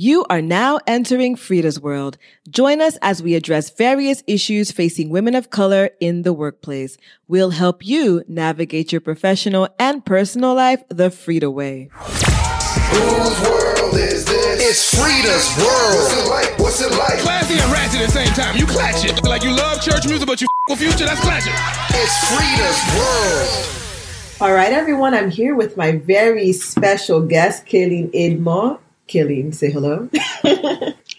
You 0.00 0.24
are 0.30 0.40
now 0.40 0.78
entering 0.86 1.34
Frida's 1.34 1.80
world. 1.80 2.18
Join 2.48 2.80
us 2.80 2.96
as 3.02 3.20
we 3.20 3.34
address 3.34 3.68
various 3.68 4.22
issues 4.28 4.70
facing 4.70 5.10
women 5.10 5.34
of 5.34 5.50
color 5.50 5.90
in 5.98 6.22
the 6.22 6.32
workplace. 6.32 6.96
We'll 7.26 7.50
help 7.50 7.84
you 7.84 8.22
navigate 8.28 8.92
your 8.92 9.00
professional 9.00 9.68
and 9.76 10.06
personal 10.06 10.54
life 10.54 10.84
the 10.88 11.10
Frida 11.10 11.50
way. 11.50 11.90
Whose 11.92 13.40
world 13.42 13.94
is 13.94 14.24
this? 14.24 14.62
It's 14.70 14.94
Frida's 14.94 15.56
world. 15.58 15.98
What's 15.98 16.14
it 16.14 16.30
like? 16.30 16.58
What's 16.60 16.80
it 16.80 16.92
like? 16.92 17.18
Classy 17.18 17.54
and 17.54 17.72
ratchet 17.72 18.00
at 18.00 18.06
the 18.06 18.12
same 18.12 18.32
time. 18.34 18.56
You 18.56 18.66
clash 18.66 19.04
it. 19.04 19.24
Like 19.24 19.42
you 19.42 19.50
love 19.50 19.82
church 19.82 20.06
music, 20.06 20.28
but 20.28 20.40
you 20.40 20.46
with 20.68 20.78
future, 20.78 21.06
that's 21.06 21.20
clashing. 21.20 21.54
It's 21.98 22.14
Frida's 22.30 22.80
world. 22.94 24.48
All 24.48 24.54
right, 24.54 24.72
everyone, 24.72 25.14
I'm 25.14 25.32
here 25.32 25.56
with 25.56 25.76
my 25.76 25.90
very 25.90 26.52
special 26.52 27.20
guest, 27.20 27.66
Kelynne 27.66 28.10
Edmond. 28.14 28.78
Kelynne, 29.08 29.54
say 29.54 29.70
hello. 29.70 30.08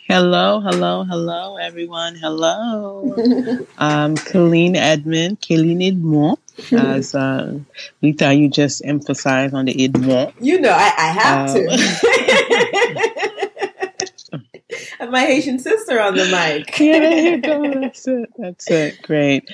hello, 0.07 0.59
hello, 0.61 1.03
hello, 1.03 1.57
everyone. 1.57 2.13
Hello. 2.15 3.15
um, 3.79 4.15
Kelynne 4.15 4.75
Edmond, 4.75 5.41
Kelynne 5.41 5.87
Edmond. 5.87 6.37
As 6.71 7.15
uh, 7.15 7.57
Lita, 8.03 8.31
you 8.33 8.47
just 8.47 8.85
emphasize 8.85 9.55
on 9.55 9.65
the 9.65 9.83
Edmond. 9.83 10.33
You 10.39 10.61
know, 10.61 10.71
I, 10.71 10.93
I 10.97 11.07
have 11.07 11.49
um, 11.49 11.55
to. 14.99 15.07
my 15.09 15.25
Haitian 15.25 15.57
sister 15.57 15.99
on 15.99 16.13
the 16.15 16.25
mic. 16.25 16.79
yeah, 16.79 16.99
there 16.99 17.31
you 17.31 17.41
go. 17.41 17.81
That's 17.81 18.07
it. 18.07 18.29
That's 18.37 18.69
it. 18.69 19.01
Great. 19.01 19.49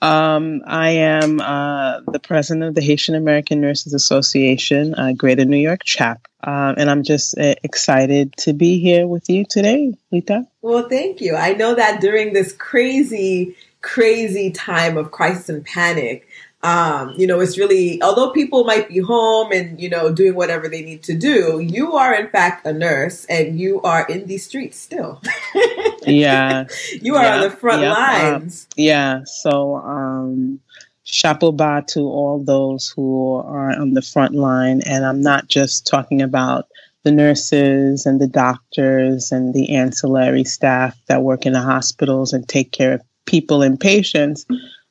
Um, 0.00 0.62
I 0.66 0.90
am 0.90 1.40
uh, 1.40 2.00
the 2.12 2.20
president 2.20 2.68
of 2.68 2.74
the 2.74 2.80
Haitian 2.80 3.14
American 3.14 3.60
Nurses 3.60 3.94
Association, 3.94 4.94
uh, 4.94 5.12
Greater 5.12 5.44
New 5.44 5.56
York 5.56 5.80
chapter. 5.84 6.30
Um, 6.44 6.76
and 6.78 6.88
I'm 6.88 7.02
just 7.02 7.36
uh, 7.36 7.56
excited 7.64 8.36
to 8.38 8.52
be 8.52 8.78
here 8.78 9.08
with 9.08 9.28
you 9.28 9.44
today, 9.44 9.94
Lita. 10.12 10.46
Well, 10.62 10.88
thank 10.88 11.20
you. 11.20 11.34
I 11.34 11.54
know 11.54 11.74
that 11.74 12.00
during 12.00 12.32
this 12.32 12.52
crazy, 12.52 13.56
crazy 13.80 14.52
time 14.52 14.96
of 14.96 15.10
crisis 15.10 15.48
and 15.48 15.64
panic, 15.64 16.27
um, 16.62 17.14
you 17.16 17.26
know, 17.26 17.38
it's 17.38 17.56
really, 17.56 18.02
although 18.02 18.30
people 18.30 18.64
might 18.64 18.88
be 18.88 18.98
home 18.98 19.52
and, 19.52 19.80
you 19.80 19.88
know, 19.88 20.12
doing 20.12 20.34
whatever 20.34 20.68
they 20.68 20.82
need 20.82 21.04
to 21.04 21.14
do, 21.16 21.60
you 21.60 21.92
are 21.92 22.12
in 22.12 22.28
fact 22.28 22.66
a 22.66 22.72
nurse 22.72 23.24
and 23.26 23.60
you 23.60 23.80
are 23.82 24.04
in 24.06 24.26
the 24.26 24.38
streets 24.38 24.76
still. 24.76 25.22
yeah. 26.06 26.66
You 27.00 27.14
are 27.14 27.22
yeah, 27.22 27.36
on 27.36 27.40
the 27.42 27.50
front 27.50 27.82
yeah, 27.82 27.92
lines. 27.92 28.66
Uh, 28.70 28.74
yeah. 28.76 29.20
So, 29.24 29.76
um, 29.76 30.58
chapeau 31.04 31.52
bas 31.52 31.84
to 31.88 32.00
all 32.00 32.42
those 32.42 32.92
who 32.94 33.34
are 33.36 33.70
on 33.70 33.94
the 33.94 34.02
front 34.02 34.34
line. 34.34 34.82
And 34.84 35.06
I'm 35.06 35.20
not 35.20 35.46
just 35.46 35.86
talking 35.86 36.20
about 36.20 36.66
the 37.04 37.12
nurses 37.12 38.04
and 38.04 38.20
the 38.20 38.26
doctors 38.26 39.30
and 39.30 39.54
the 39.54 39.76
ancillary 39.76 40.44
staff 40.44 40.98
that 41.06 41.22
work 41.22 41.46
in 41.46 41.52
the 41.52 41.62
hospitals 41.62 42.32
and 42.32 42.48
take 42.48 42.72
care 42.72 42.94
of 42.94 43.02
people 43.26 43.62
and 43.62 43.78
patients 43.78 44.44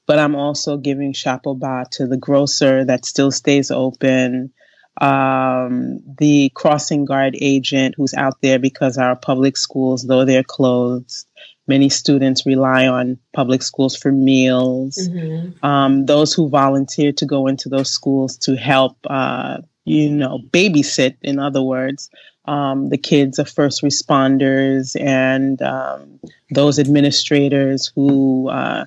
but 0.08 0.18
I'm 0.18 0.36
also 0.36 0.78
giving 0.78 1.14
chapeau 1.14 1.54
bas 1.54 1.90
to 1.92 2.08
the 2.08 2.18
grocer 2.18 2.86
that 2.86 3.06
still 3.06 3.30
stays 3.30 3.70
open, 3.70 4.54
um, 5.00 6.00
the 6.18 6.50
crossing 6.56 7.06
guard 7.06 7.38
agent 7.40 7.96
who's 7.98 8.14
out 8.14 8.42
there 8.42 8.58
because 8.58 8.98
our 8.98 9.16
public 9.16 9.58
schools, 9.58 10.04
though 10.04 10.26
they're 10.26 10.44
closed, 10.44 11.28
many 11.68 11.90
students 11.90 12.46
rely 12.46 12.88
on 12.88 13.20
public 13.34 13.62
schools 13.62 13.96
for 13.96 14.12
meals. 14.12 14.98
Mm-hmm. 14.98 15.64
Um, 15.64 16.06
those 16.06 16.34
who 16.34 16.50
volunteer 16.50 17.12
to 17.12 17.26
go 17.26 17.48
into 17.48 17.68
those 17.70 17.92
schools 17.92 18.38
to 18.40 18.56
help, 18.56 18.98
uh, 19.08 19.58
you 19.84 20.10
know, 20.10 20.40
babysit, 20.40 21.18
in 21.22 21.38
other 21.38 21.62
words. 21.62 22.10
Um, 22.46 22.88
the 22.88 22.98
kids 22.98 23.40
of 23.40 23.50
first 23.50 23.84
responders 23.84 24.96
and 25.00 25.62
um, 25.62 26.22
those 26.50 26.80
administrators 26.80 27.92
who 27.94 28.48
uh, 28.48 28.86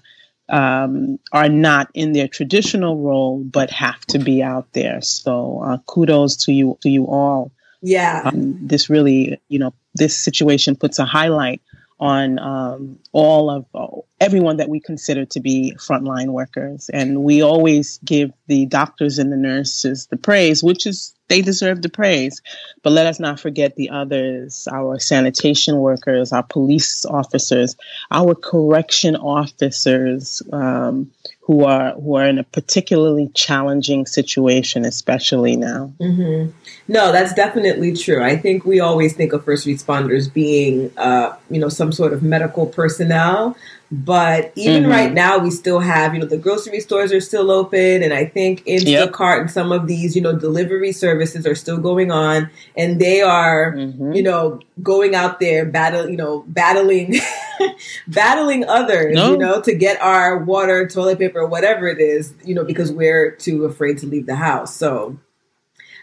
um, 0.51 1.19
are 1.33 1.49
not 1.49 1.89
in 1.95 2.13
their 2.13 2.29
traditional 2.29 2.97
role 2.99 3.39
but 3.39 3.71
have 3.71 4.01
to 4.07 4.19
be 4.19 4.43
out 4.43 4.73
there. 4.73 5.01
So 5.01 5.63
uh, 5.65 5.79
kudos 5.87 6.45
to 6.45 6.53
you 6.53 6.79
to 6.83 6.91
you 6.91 7.07
all. 7.07 7.53
Yeah, 7.83 8.23
um, 8.25 8.67
this 8.67 8.91
really, 8.91 9.41
you 9.49 9.59
know, 9.59 9.73
this 9.95 10.19
situation 10.19 10.77
puts 10.77 10.99
a 10.99 11.07
highlight 11.07 11.63
on 11.99 12.39
um, 12.39 12.99
all 13.13 13.51
of 13.51 13.67
uh, 13.75 14.01
everyone 14.19 14.57
that 14.57 14.69
we 14.69 14.81
consider 14.81 15.27
to 15.27 15.41
be 15.41 15.77
frontline 15.79 16.29
workers. 16.29 16.89
And 16.91 17.23
we 17.23 17.43
always 17.43 17.99
give 17.99 18.33
the 18.47 18.67
doctors 18.67 19.19
and 19.19 19.31
the 19.31 19.37
nurses 19.37 20.07
the 20.07 20.17
praise, 20.17 20.63
which 20.63 20.87
is 20.87 21.15
they 21.31 21.41
deserve 21.41 21.81
the 21.81 21.89
praise. 21.89 22.43
But 22.83 22.93
let 22.93 23.07
us 23.07 23.19
not 23.19 23.41
forget 23.41 23.77
the 23.77 23.89
others 23.89 24.69
our 24.71 24.99
sanitation 24.99 25.79
workers, 25.79 26.33
our 26.33 26.43
police 26.43 27.07
officers, 27.07 27.77
our 28.11 28.35
correction 28.35 29.17
officers. 29.17 30.43
Um, 30.53 31.11
who 31.51 31.65
are 31.65 31.95
who 31.95 32.15
are 32.15 32.27
in 32.27 32.39
a 32.39 32.45
particularly 32.45 33.29
challenging 33.35 34.07
situation, 34.07 34.85
especially 34.85 35.57
now. 35.57 35.93
Mm-hmm. 36.01 36.53
No, 36.87 37.11
that's 37.11 37.35
definitely 37.35 37.93
true. 37.97 38.23
I 38.23 38.37
think 38.37 38.65
we 38.65 38.79
always 38.79 39.15
think 39.15 39.33
of 39.33 39.45
first 39.45 39.67
responders 39.67 40.33
being, 40.33 40.97
uh, 40.97 41.35
you 41.51 41.59
know, 41.59 41.69
some 41.69 41.91
sort 41.91 42.13
of 42.13 42.23
medical 42.23 42.67
personnel, 42.67 43.57
but 43.93 44.53
even 44.55 44.85
mm-hmm. 44.85 44.93
right 44.93 45.13
now, 45.13 45.39
we 45.39 45.51
still 45.51 45.81
have, 45.81 46.15
you 46.15 46.21
know, 46.21 46.27
the 46.27 46.39
grocery 46.39 46.79
stores 46.79 47.13
are 47.13 47.21
still 47.21 47.51
open. 47.51 48.05
And 48.05 48.13
I 48.13 48.25
think 48.25 48.65
Instacart 48.65 49.33
yep. 49.33 49.41
and 49.41 49.51
some 49.51 49.73
of 49.73 49.89
these, 49.89 50.15
you 50.15 50.23
know, 50.23 50.39
delivery 50.39 50.93
services 50.93 51.45
are 51.45 51.57
still 51.57 51.79
going 51.79 52.13
on. 52.13 52.51
And 52.77 53.01
they 53.01 53.21
are, 53.21 53.73
mm-hmm. 53.73 54.13
you 54.13 54.23
know, 54.23 54.61
going 54.81 55.17
out 55.17 55.41
there, 55.41 55.67
battle, 55.67 56.09
you 56.09 56.17
know, 56.17 56.45
battling, 56.47 57.17
battling 58.07 58.65
others, 58.65 59.17
no. 59.17 59.33
you 59.33 59.39
know, 59.39 59.61
to 59.61 59.75
get 59.75 60.01
our 60.01 60.39
water, 60.39 60.87
toilet 60.87 61.19
paper, 61.19 61.45
whatever 61.45 61.89
it 61.89 61.99
is, 61.99 62.33
you 62.45 62.55
know, 62.55 62.65
because 62.65 62.93
we're 62.93 63.33
too 63.33 63.65
afraid 63.65 63.99
to 63.99 64.07
leave 64.07 64.27
the 64.27 64.37
house. 64.37 64.73
So 64.77 65.19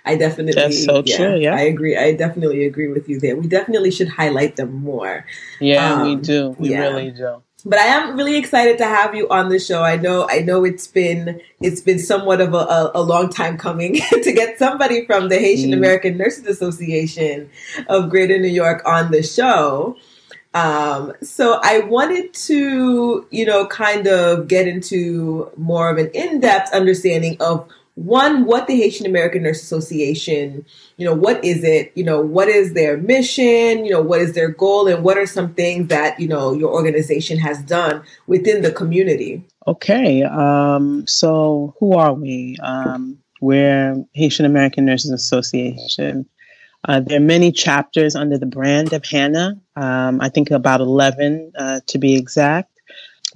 I 0.03 0.17
definitely, 0.17 0.61
That's 0.61 0.83
so 0.83 1.03
yeah, 1.05 1.17
true. 1.17 1.37
Yeah, 1.37 1.55
I 1.55 1.61
agree. 1.61 1.95
I 1.95 2.13
definitely 2.15 2.65
agree 2.65 2.89
with 2.89 3.07
you 3.07 3.17
there. 3.21 3.37
We 3.37 3.47
definitely 3.47 3.91
should 3.91 4.09
highlight 4.09 4.57
them 4.57 4.73
more. 4.73 5.25
Yeah, 5.61 5.93
um, 5.93 6.03
we 6.03 6.15
do. 6.21 6.49
We 6.59 6.71
yeah. 6.71 6.79
really 6.79 7.11
do. 7.11 7.43
But 7.67 7.79
I 7.79 7.87
am 7.87 8.15
really 8.15 8.37
excited 8.37 8.77
to 8.77 8.85
have 8.85 9.13
you 9.13 9.27
on 9.27 9.49
the 9.49 9.59
show. 9.59 9.83
I 9.83 9.97
know, 9.97 10.25
I 10.29 10.39
know 10.39 10.63
it's 10.63 10.87
been 10.87 11.41
it's 11.59 11.81
been 11.81 11.99
somewhat 11.99 12.39
of 12.39 12.53
a, 12.53 12.57
a, 12.57 12.91
a 12.95 13.01
long 13.01 13.29
time 13.29 13.57
coming 13.57 13.95
to 14.23 14.31
get 14.31 14.57
somebody 14.57 15.05
from 15.05 15.27
the 15.27 15.37
Haitian 15.37 15.71
mm. 15.71 15.77
American 15.77 16.15
Nurses 16.15 16.45
Association 16.45 17.49
of 17.89 18.09
Greater 18.09 18.39
New 18.39 18.47
York 18.47 18.83
on 18.85 19.11
the 19.11 19.21
show. 19.21 19.97
Um, 20.53 21.11
so 21.21 21.59
I 21.61 21.79
wanted 21.79 22.33
to, 22.33 23.27
you 23.31 23.45
know, 23.45 23.67
kind 23.67 24.07
of 24.07 24.47
get 24.47 24.65
into 24.65 25.51
more 25.57 25.89
of 25.89 25.97
an 25.97 26.09
in-depth 26.13 26.73
understanding 26.73 27.35
of 27.41 27.69
one, 27.97 28.45
what 28.45 28.67
the 28.67 28.75
Haitian 28.75 29.07
American 29.07 29.41
Nurse 29.41 29.63
Association, 29.63 30.63
you 30.97 31.05
know, 31.05 31.15
what 31.15 31.43
is 31.43 31.63
it? 31.63 31.91
You 31.95 32.03
know, 32.03 32.21
what 32.21 32.47
is 32.47 32.73
their 32.73 32.95
mission? 32.95 33.85
You 33.85 33.91
know, 33.91 34.01
what 34.01 34.21
is 34.21 34.33
their 34.33 34.49
goal? 34.49 34.87
And 34.87 35.03
what 35.03 35.17
are 35.17 35.25
some 35.25 35.55
things 35.55 35.87
that, 35.87 36.19
you 36.19 36.27
know, 36.27 36.53
your 36.53 36.71
organization 36.71 37.39
has 37.39 37.59
done 37.63 38.03
within 38.27 38.61
the 38.61 38.71
community? 38.71 39.43
Okay. 39.65 40.21
Um, 40.21 41.07
so 41.07 41.73
who 41.79 41.93
are 41.93 42.13
we? 42.13 42.57
Um, 42.61 43.17
we're 43.41 44.05
Haitian 44.13 44.45
American 44.45 44.85
Nurses 44.85 45.09
Association. 45.09 46.29
Uh, 46.87 46.99
there 46.99 47.17
are 47.17 47.23
many 47.23 47.51
chapters 47.51 48.15
under 48.15 48.37
the 48.37 48.45
brand 48.45 48.93
of 48.93 49.03
HANA. 49.05 49.59
Um, 49.75 50.21
I 50.21 50.29
think 50.29 50.51
about 50.51 50.81
11 50.81 51.51
uh, 51.57 51.79
to 51.87 51.97
be 51.97 52.15
exact 52.15 52.76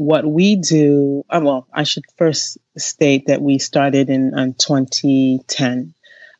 what 0.01 0.25
we 0.25 0.56
do, 0.56 1.23
uh, 1.29 1.39
well, 1.44 1.67
I 1.72 1.84
should 1.84 2.06
first 2.17 2.57
state 2.78 3.28
that 3.28 3.41
we 3.41 3.59
started 3.59 4.09
in, 4.09 4.38
in 4.38 4.56
2010 4.56 5.94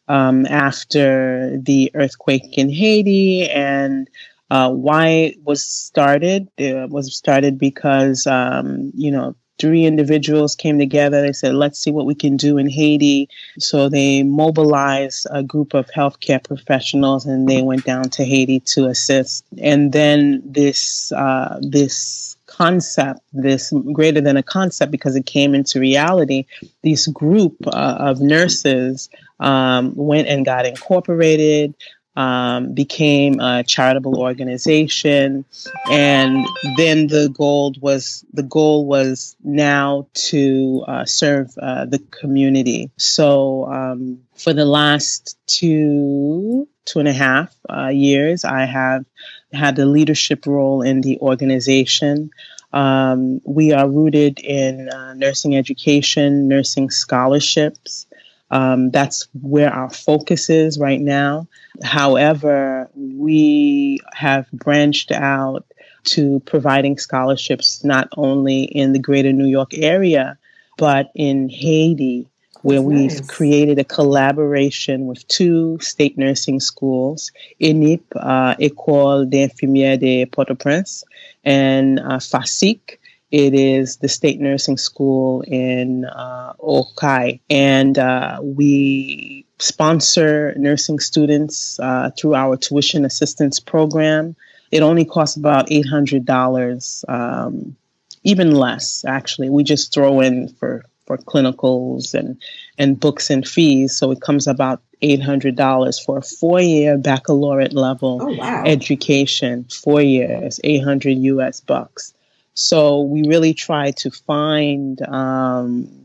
um, 0.08 0.46
after 0.48 1.58
the 1.62 1.92
earthquake 1.94 2.58
in 2.58 2.72
Haiti. 2.72 3.48
And 3.48 4.10
uh, 4.50 4.72
why 4.72 5.08
it 5.08 5.44
was 5.44 5.64
started? 5.64 6.50
It 6.58 6.90
was 6.90 7.16
started 7.16 7.60
because, 7.60 8.26
um, 8.26 8.92
you 8.96 9.12
know, 9.12 9.36
three 9.60 9.86
individuals 9.86 10.56
came 10.56 10.80
together. 10.80 11.22
They 11.22 11.34
said, 11.34 11.54
let's 11.54 11.78
see 11.78 11.92
what 11.92 12.08
we 12.08 12.16
can 12.16 12.38
do 12.38 12.58
in 12.58 12.68
Haiti. 12.68 13.30
So 13.60 13.90
they 13.90 14.24
mobilized 14.24 15.28
a 15.30 15.44
group 15.44 15.76
of 15.76 15.88
healthcare 15.92 16.44
professionals 16.44 17.28
and 17.28 17.48
they 17.48 17.62
went 17.62 17.86
down 17.86 18.10
to 18.12 18.26
Haiti 18.26 18.60
to 18.74 18.88
assist. 18.88 19.46
And 19.60 19.94
then 19.94 20.42
this, 20.44 21.12
uh, 21.12 21.60
this 21.62 22.38
concept, 22.62 23.22
this 23.34 23.74
greater 23.92 24.22
than 24.22 24.38
a 24.38 24.44
concept 24.44 24.92
because 24.92 25.16
it 25.16 25.26
came 25.26 25.56
into 25.56 25.80
reality, 25.80 26.46
this 26.84 27.08
group 27.08 27.56
uh, 27.66 27.98
of 28.10 28.22
nurses 28.22 29.10
um, 29.40 29.94
went 29.96 30.28
and 30.28 30.46
got 30.46 30.66
incorporated. 30.66 31.74
Um, 32.14 32.74
became 32.74 33.40
a 33.40 33.64
charitable 33.64 34.20
organization, 34.20 35.46
and 35.90 36.46
then 36.76 37.08
the 37.08 37.30
goal 37.34 37.74
was 37.80 38.26
the 38.34 38.44
goal 38.44 38.86
was 38.86 39.38
now 39.42 40.08
to 40.30 40.84
uh, 40.90 41.06
serve 41.06 41.48
uh, 41.58 41.86
the 41.86 42.00
community. 42.00 42.92
So 42.98 43.66
um, 43.72 44.24
for 44.36 44.52
the 44.52 44.66
last 44.66 45.38
two 45.48 46.68
two 46.84 47.00
and 47.00 47.08
a 47.08 47.14
half 47.14 47.56
uh, 47.70 47.88
years, 47.88 48.44
I 48.44 48.66
have 48.66 49.06
had 49.54 49.78
a 49.80 49.86
leadership 49.86 50.46
role 50.46 50.82
in 50.82 51.02
the 51.02 51.18
organization. 51.20 52.32
Um, 52.74 53.42
we 53.46 53.74
are 53.74 53.90
rooted 53.90 54.40
in 54.40 54.90
uh, 54.90 55.14
nursing 55.14 55.56
education, 55.56 56.48
nursing 56.48 56.90
scholarships. 56.90 58.08
Um, 58.50 58.92
that's 58.92 59.28
where 59.42 59.72
our 59.72 59.90
focus 59.90 60.50
is 60.50 60.78
right 60.78 61.00
now. 61.00 61.48
However, 61.84 62.90
we 62.96 64.00
have 64.14 64.50
branched 64.52 65.12
out 65.12 65.66
to 66.04 66.42
providing 66.42 66.98
scholarships 66.98 67.84
not 67.84 68.10
only 68.18 68.64
in 68.64 68.94
the 68.94 69.00
greater 69.00 69.32
New 69.32 69.48
York 69.48 69.74
area, 69.74 70.38
but 70.78 71.12
in 71.16 71.48
Haiti, 71.50 72.28
where 72.62 72.82
nice. 72.82 73.20
we've 73.20 73.28
created 73.28 73.80
a 73.80 73.84
collaboration 73.84 75.08
with 75.08 75.28
two 75.28 75.80
state 75.80 76.18
nursing 76.18 76.60
schools, 76.60 77.32
ENIP, 77.60 78.04
uh, 78.16 78.56
École 78.56 79.30
d'Infirmières 79.30 80.00
de 80.00 80.26
Port-au-Prince, 80.26 81.04
and 81.44 82.00
uh, 82.00 82.20
FASIC. 82.20 83.00
It 83.32 83.54
is 83.54 83.98
the 83.98 84.10
state 84.10 84.42
nursing 84.42 84.78
school 84.78 85.42
in 85.48 86.06
uh, 86.06 86.54
Okai. 86.60 87.40
And 87.50 87.98
uh, 87.98 88.40
we 88.44 89.46
sponsor 89.60 90.54
nursing 90.58 91.00
students 91.00 91.80
uh, 91.80 92.12
through 92.18 92.36
our 92.36 92.58
tuition 92.58 93.06
assistance 93.06 93.60
program. 93.60 94.36
It 94.72 94.82
only 94.82 95.06
costs 95.06 95.38
about 95.38 95.70
$800, 95.70 97.10
um, 97.10 97.76
even 98.24 98.54
less, 98.54 99.06
actually. 99.06 99.50
We 99.50 99.64
just 99.64 99.94
throw 99.94 100.20
in 100.20 100.50
for 100.50 100.86
for 101.06 101.18
clinicals 101.18 102.14
and 102.14 102.42
and 102.78 103.00
books 103.00 103.30
and 103.30 103.48
fees. 103.48 103.96
So 103.96 104.12
it 104.12 104.22
comes 104.22 104.48
about 104.48 104.82
eight 105.02 105.22
hundred 105.22 105.56
dollars 105.56 106.00
for 106.00 106.20
a 106.20 106.22
four 106.22 106.62
year 106.62 106.98
baccalaureate 106.98 107.74
level 107.74 108.20
oh, 108.22 108.36
wow. 108.36 108.64
education. 108.66 109.66
Four 109.66 110.02
years, 110.02 110.60
eight 110.64 110.84
hundred 110.84 111.18
U.S. 111.18 111.60
bucks. 111.60 112.14
So 112.54 113.02
we 113.02 113.28
really 113.28 113.54
try 113.54 113.92
to 113.92 114.12
find 114.12 115.02
um, 115.08 116.02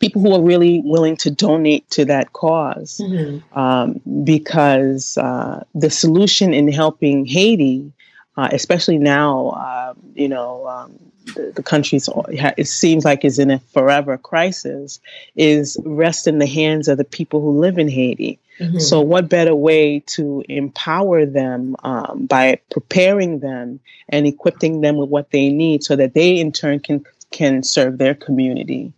people 0.00 0.22
who 0.22 0.34
are 0.34 0.42
really 0.42 0.82
willing 0.84 1.16
to 1.18 1.30
donate 1.30 1.88
to 1.90 2.04
that 2.06 2.26
because 2.32 3.00
mm-hmm. 3.02 3.58
um, 3.58 4.00
because 4.24 5.16
uh, 5.18 5.62
the 5.74 5.90
solution 5.90 6.52
in 6.52 6.72
helping 6.72 7.26
Haiti, 7.26 7.92
uh, 8.36 8.48
especially 8.52 8.98
now, 8.98 9.48
uh, 9.50 9.94
you 10.14 10.28
know, 10.28 10.66
um, 10.66 11.09
the, 11.34 11.52
the 11.54 11.62
country's 11.62 12.08
it 12.56 12.66
seems 12.66 13.04
like 13.04 13.24
is 13.24 13.38
in 13.38 13.50
a 13.50 13.58
forever 13.58 14.18
crisis 14.18 15.00
is 15.36 15.76
rest 15.84 16.26
in 16.26 16.38
the 16.38 16.46
hands 16.46 16.88
of 16.88 16.98
the 16.98 17.04
people 17.04 17.40
who 17.40 17.58
live 17.58 17.78
in 17.78 17.88
Haiti. 17.88 18.38
Mm-hmm. 18.58 18.78
So, 18.78 19.00
what 19.00 19.28
better 19.28 19.54
way 19.54 20.00
to 20.08 20.44
empower 20.48 21.24
them 21.24 21.76
um, 21.82 22.26
by 22.26 22.60
preparing 22.70 23.40
them 23.40 23.80
and 24.08 24.26
equipping 24.26 24.82
them 24.82 24.96
with 24.96 25.08
what 25.08 25.30
they 25.30 25.48
need, 25.48 25.82
so 25.82 25.96
that 25.96 26.14
they 26.14 26.38
in 26.38 26.52
turn 26.52 26.80
can 26.80 27.04
can 27.30 27.62
serve 27.62 27.98
their 27.98 28.14
community. 28.14 28.92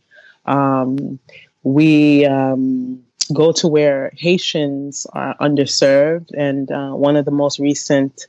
Um, 0.46 1.20
we 1.62 2.26
um, 2.26 3.04
go 3.32 3.52
to 3.52 3.68
where 3.68 4.12
Haitians 4.16 5.06
are 5.12 5.36
underserved, 5.38 6.30
and 6.36 6.70
uh, 6.72 6.90
one 6.92 7.16
of 7.16 7.24
the 7.24 7.30
most 7.30 7.60
recent 7.60 8.26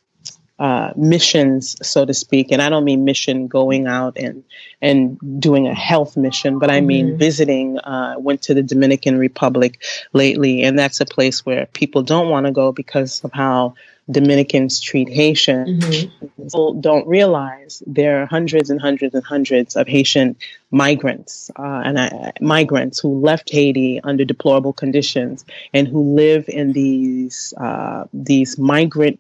uh, 0.64 0.94
missions, 0.96 1.76
so 1.86 2.06
to 2.06 2.14
speak. 2.14 2.50
And 2.54 2.62
I 2.62 2.70
don't 2.70 2.86
mean 2.86 3.04
mission 3.04 3.48
going 3.48 3.86
out 3.86 4.16
and 4.16 4.46
and 4.82 5.20
doing 5.42 5.68
a 5.68 5.74
health 5.74 6.16
mission, 6.16 6.58
but 6.58 6.72
I 6.72 6.80
mean 6.80 7.08
mm-hmm. 7.08 7.18
visiting. 7.18 7.80
Uh, 7.80 8.16
went 8.18 8.44
to 8.44 8.54
the 8.54 8.64
Dominican 8.64 9.18
Republic 9.18 9.84
lately, 10.14 10.64
and 10.64 10.80
that's 10.80 11.02
a 11.02 11.06
place 11.06 11.46
where 11.46 11.66
people 11.66 12.02
don't 12.02 12.30
want 12.30 12.46
to 12.46 12.54
go 12.54 12.72
because 12.72 13.22
of 13.26 13.34
how 13.34 13.76
Dominicans 14.10 14.80
treat 14.80 15.10
Haitians. 15.10 15.84
Mm-hmm. 15.84 16.44
People 16.44 16.74
don't 16.76 17.08
realize 17.08 17.84
there 17.86 18.22
are 18.22 18.26
hundreds 18.26 18.70
and 18.70 18.80
hundreds 18.80 19.16
and 19.16 19.24
hundreds 19.26 19.76
of 19.76 19.88
Haitian 19.88 20.38
migrants 20.72 21.52
uh, 21.60 21.82
and 21.84 21.98
uh, 21.98 22.32
migrants 22.40 23.00
who 23.00 23.20
left 23.20 23.52
Haiti 23.52 24.00
under 24.02 24.24
deplorable 24.24 24.74
conditions 24.74 25.44
and 25.74 25.90
who 25.90 26.16
live 26.16 26.46
in 26.48 26.72
these 26.72 27.54
uh, 27.58 28.06
these 28.14 28.58
migrant 28.58 29.20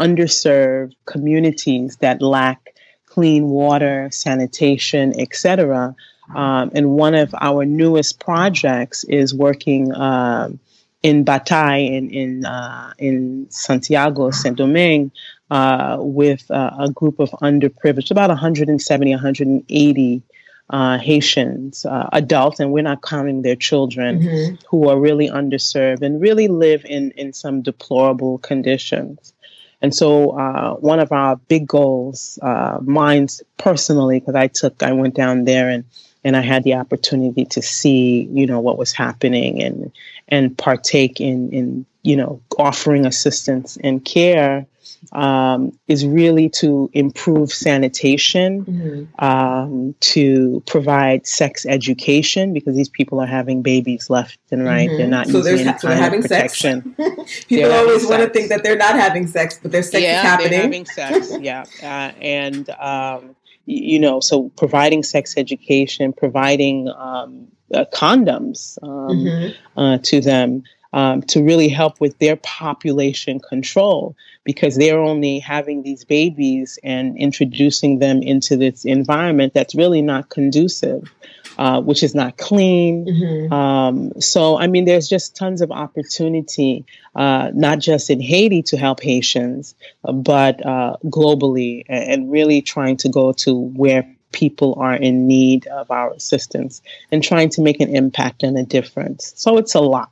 underserved 0.00 0.94
communities 1.04 1.96
that 1.96 2.22
lack 2.22 2.74
clean 3.06 3.48
water, 3.50 4.08
sanitation, 4.10 5.12
etc. 5.20 5.94
Um, 6.34 6.70
and 6.74 6.92
one 6.92 7.14
of 7.14 7.34
our 7.38 7.64
newest 7.64 8.18
projects 8.20 9.04
is 9.04 9.34
working 9.34 9.94
um, 9.94 10.58
in 11.02 11.24
Bataille 11.24 11.92
in 11.92 12.10
in, 12.10 12.44
uh, 12.46 12.94
in 12.98 13.46
Santiago, 13.50 14.30
Saint 14.30 14.56
Domingue, 14.56 15.10
uh, 15.50 15.98
with 16.00 16.50
uh, 16.50 16.70
a 16.78 16.90
group 16.90 17.18
of 17.20 17.30
underprivileged, 17.42 18.10
about 18.10 18.30
170, 18.30 19.10
180 19.10 20.22
uh, 20.70 20.98
Haitians, 20.98 21.84
uh, 21.84 22.08
adults, 22.12 22.60
and 22.60 22.72
we're 22.72 22.82
not 22.82 23.02
counting 23.02 23.42
their 23.42 23.56
children, 23.56 24.20
mm-hmm. 24.20 24.54
who 24.70 24.88
are 24.88 24.98
really 24.98 25.28
underserved 25.28 26.00
and 26.00 26.22
really 26.22 26.48
live 26.48 26.84
in, 26.86 27.10
in 27.10 27.34
some 27.34 27.60
deplorable 27.60 28.38
conditions. 28.38 29.34
And 29.82 29.94
so, 29.94 30.30
uh, 30.30 30.74
one 30.76 31.00
of 31.00 31.10
our 31.10 31.36
big 31.36 31.66
goals, 31.66 32.38
uh, 32.40 32.78
mine 32.80 33.26
personally, 33.58 34.20
because 34.20 34.36
I 34.36 34.46
took, 34.46 34.82
I 34.82 34.92
went 34.92 35.14
down 35.14 35.44
there 35.44 35.68
and 35.68 35.84
and 36.24 36.36
I 36.36 36.40
had 36.40 36.62
the 36.62 36.74
opportunity 36.74 37.46
to 37.46 37.62
see, 37.62 38.28
you 38.32 38.46
know, 38.46 38.60
what 38.60 38.78
was 38.78 38.92
happening 38.92 39.60
and 39.62 39.92
and 40.28 40.56
partake 40.56 41.20
in 41.20 41.50
in 41.52 41.86
you 42.02 42.16
know 42.16 42.40
offering 42.56 43.06
assistance 43.06 43.76
and 43.82 44.04
care 44.04 44.66
um, 45.10 45.76
is 45.88 46.06
really 46.06 46.48
to 46.48 46.90
improve 46.92 47.52
sanitation, 47.52 48.64
mm-hmm. 48.64 49.24
um, 49.24 49.94
to 50.00 50.62
provide 50.66 51.26
sex 51.26 51.66
education 51.66 52.52
because 52.52 52.76
these 52.76 52.88
people 52.88 53.20
are 53.20 53.26
having 53.26 53.62
babies 53.62 54.08
left 54.08 54.38
and 54.50 54.64
right. 54.64 54.88
Mm-hmm. 54.88 54.98
They're 54.98 55.08
not 55.08 55.26
so 55.26 55.38
using 55.38 55.66
any 55.66 55.78
so 55.78 55.88
kind 55.88 56.14
of 56.14 56.22
protection. 56.22 56.94
people 56.94 57.24
they're 57.48 57.78
always 57.78 58.06
want 58.06 58.22
to 58.22 58.30
think 58.30 58.48
that 58.48 58.62
they're 58.62 58.76
not 58.76 58.94
having 58.94 59.26
sex, 59.26 59.58
but 59.60 59.72
their 59.72 59.82
sex 59.82 60.02
yeah, 60.02 60.18
is 60.18 60.22
happening. 60.22 60.50
They're 60.50 60.62
having 60.62 60.86
sex, 60.86 61.32
yeah, 61.40 61.64
uh, 61.82 62.12
and 62.20 62.70
um, 62.70 63.36
you 63.66 63.98
know, 63.98 64.20
so 64.20 64.50
providing 64.50 65.02
sex 65.02 65.34
education, 65.36 66.12
providing 66.12 66.88
um, 66.88 67.48
uh, 67.74 67.84
condoms 67.92 68.78
um, 68.82 69.18
mm-hmm. 69.18 69.78
uh, 69.78 69.98
to 69.98 70.20
them 70.20 70.62
um, 70.92 71.22
to 71.22 71.42
really 71.42 71.68
help 71.68 72.00
with 72.00 72.18
their 72.18 72.36
population 72.36 73.40
control 73.40 74.16
because 74.44 74.76
they're 74.76 75.00
only 75.00 75.38
having 75.38 75.82
these 75.82 76.04
babies 76.04 76.78
and 76.82 77.16
introducing 77.16 77.98
them 77.98 78.22
into 78.22 78.56
this 78.56 78.84
environment 78.84 79.54
that's 79.54 79.74
really 79.74 80.02
not 80.02 80.28
conducive. 80.28 81.10
Uh, 81.58 81.82
which 81.82 82.02
is 82.02 82.14
not 82.14 82.38
clean. 82.38 83.04
Mm-hmm. 83.04 83.52
Um, 83.52 84.20
so, 84.22 84.58
I 84.58 84.68
mean, 84.68 84.86
there's 84.86 85.06
just 85.06 85.36
tons 85.36 85.60
of 85.60 85.70
opportunity, 85.70 86.86
uh, 87.14 87.50
not 87.52 87.78
just 87.78 88.08
in 88.08 88.22
Haiti 88.22 88.62
to 88.64 88.78
help 88.78 89.02
Haitians, 89.02 89.74
but 90.02 90.64
uh, 90.64 90.96
globally, 91.04 91.84
and 91.90 92.32
really 92.32 92.62
trying 92.62 92.96
to 92.98 93.10
go 93.10 93.32
to 93.32 93.54
where 93.54 94.16
people 94.32 94.76
are 94.78 94.94
in 94.94 95.26
need 95.26 95.66
of 95.68 95.90
our 95.90 96.12
assistance 96.12 96.82
and 97.10 97.22
trying 97.22 97.50
to 97.50 97.62
make 97.62 97.80
an 97.80 97.94
impact 97.94 98.42
and 98.42 98.58
a 98.58 98.64
difference. 98.64 99.32
So 99.36 99.58
it's 99.58 99.74
a 99.74 99.80
lot. 99.80 100.10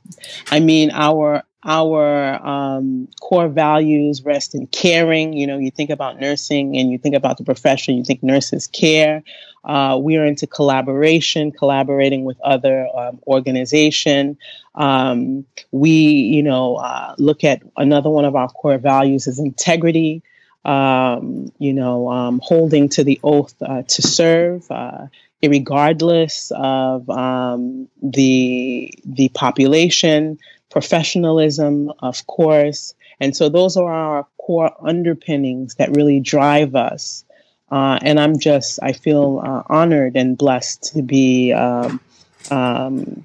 I 0.49 0.59
mean, 0.59 0.91
our 0.91 1.43
our 1.63 2.43
um, 2.45 3.07
core 3.21 3.47
values 3.47 4.23
rest 4.23 4.55
in 4.55 4.67
caring. 4.67 5.33
You 5.33 5.45
know, 5.45 5.57
you 5.57 5.71
think 5.71 5.89
about 5.89 6.19
nursing 6.19 6.77
and 6.77 6.91
you 6.91 6.97
think 6.97 7.15
about 7.15 7.37
the 7.37 7.43
profession, 7.43 7.95
you 7.95 8.03
think 8.03 8.23
nurses 8.23 8.67
care. 8.67 9.23
Uh, 9.63 9.99
we 10.01 10.17
are 10.17 10.25
into 10.25 10.47
collaboration, 10.47 11.51
collaborating 11.51 12.23
with 12.23 12.39
other 12.41 12.87
um, 12.95 13.19
organization. 13.27 14.37
Um, 14.73 15.45
we, 15.71 15.91
you 15.91 16.41
know, 16.41 16.77
uh, 16.77 17.13
look 17.19 17.43
at 17.43 17.61
another 17.77 18.09
one 18.09 18.25
of 18.25 18.35
our 18.35 18.49
core 18.49 18.79
values 18.79 19.27
is 19.27 19.37
integrity 19.37 20.23
um, 20.65 21.51
you 21.57 21.73
know, 21.73 22.09
um, 22.09 22.39
holding 22.43 22.89
to 22.89 23.03
the 23.03 23.19
oath 23.23 23.55
uh, 23.61 23.83
to 23.83 24.01
serve, 24.01 24.69
uh, 24.69 25.07
regardless 25.43 26.51
of 26.55 27.09
um, 27.09 27.87
the 28.01 28.93
the 29.05 29.29
population, 29.29 30.37
professionalism, 30.69 31.91
of 31.99 32.25
course, 32.27 32.93
and 33.19 33.35
so 33.35 33.49
those 33.49 33.77
are 33.77 33.91
our 33.91 34.27
core 34.37 34.71
underpinnings 34.87 35.75
that 35.75 35.95
really 35.95 36.19
drive 36.19 36.75
us. 36.75 37.23
Uh, 37.71 37.97
and 38.01 38.19
I'm 38.19 38.37
just, 38.37 38.79
I 38.83 38.91
feel 38.91 39.41
uh, 39.45 39.63
honored 39.67 40.17
and 40.17 40.37
blessed 40.37 40.91
to 40.93 41.01
be, 41.01 41.53
um, 41.53 42.01
um, 42.49 43.23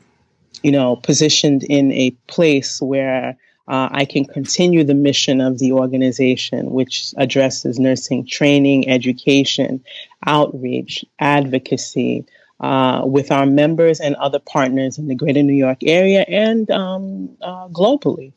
you 0.62 0.70
know, 0.70 0.94
positioned 0.94 1.64
in 1.64 1.90
a 1.90 2.10
place 2.28 2.80
where 2.80 3.36
uh, 3.68 3.88
I 3.90 4.04
can 4.04 4.24
continue 4.24 4.84
the 4.84 4.94
mission 4.94 5.40
of 5.40 5.58
the 5.58 5.72
organization, 5.72 6.70
which 6.70 7.12
addresses 7.16 7.78
nursing 7.78 8.26
training, 8.26 8.88
education, 8.88 9.82
outreach, 10.26 11.04
advocacy 11.18 12.24
uh, 12.60 13.02
with 13.04 13.30
our 13.30 13.44
members 13.44 14.00
and 14.00 14.14
other 14.16 14.38
partners 14.38 14.98
in 14.98 15.08
the 15.08 15.14
greater 15.14 15.42
New 15.42 15.54
York 15.54 15.78
area 15.82 16.24
and 16.28 16.70
um, 16.70 17.36
uh, 17.42 17.68
globally. 17.68 18.32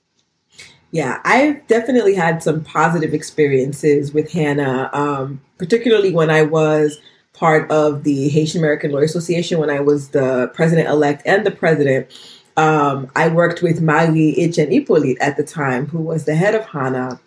Yeah, 0.91 1.19
I've 1.23 1.65
definitely 1.67 2.15
had 2.15 2.41
some 2.41 2.63
positive 2.63 3.13
experiences 3.13 4.11
with 4.11 4.31
HANA, 4.31 4.89
um, 4.91 5.41
particularly 5.59 6.11
when 6.11 6.31
I 6.31 6.41
was 6.41 6.99
part 7.33 7.69
of 7.69 8.03
the 8.03 8.27
Haitian 8.29 8.59
American 8.59 8.91
Lawyer 8.91 9.03
Association, 9.03 9.59
when 9.59 9.69
I 9.69 9.79
was 9.79 10.09
the 10.09 10.51
president 10.55 10.89
elect 10.89 11.21
and 11.25 11.45
the 11.45 11.51
president. 11.51 12.07
Um, 12.59 13.09
I 13.15 13.29
worked 13.29 13.61
with 13.61 13.81
Marie 13.81 14.35
Etienne 14.37 14.71
Hippolyte 14.71 15.17
at 15.21 15.37
the 15.37 15.43
time, 15.43 15.87
who 15.87 15.99
was 15.99 16.25
the 16.25 16.35
head 16.35 16.55
of 16.55 16.65
HANA. 16.65 17.17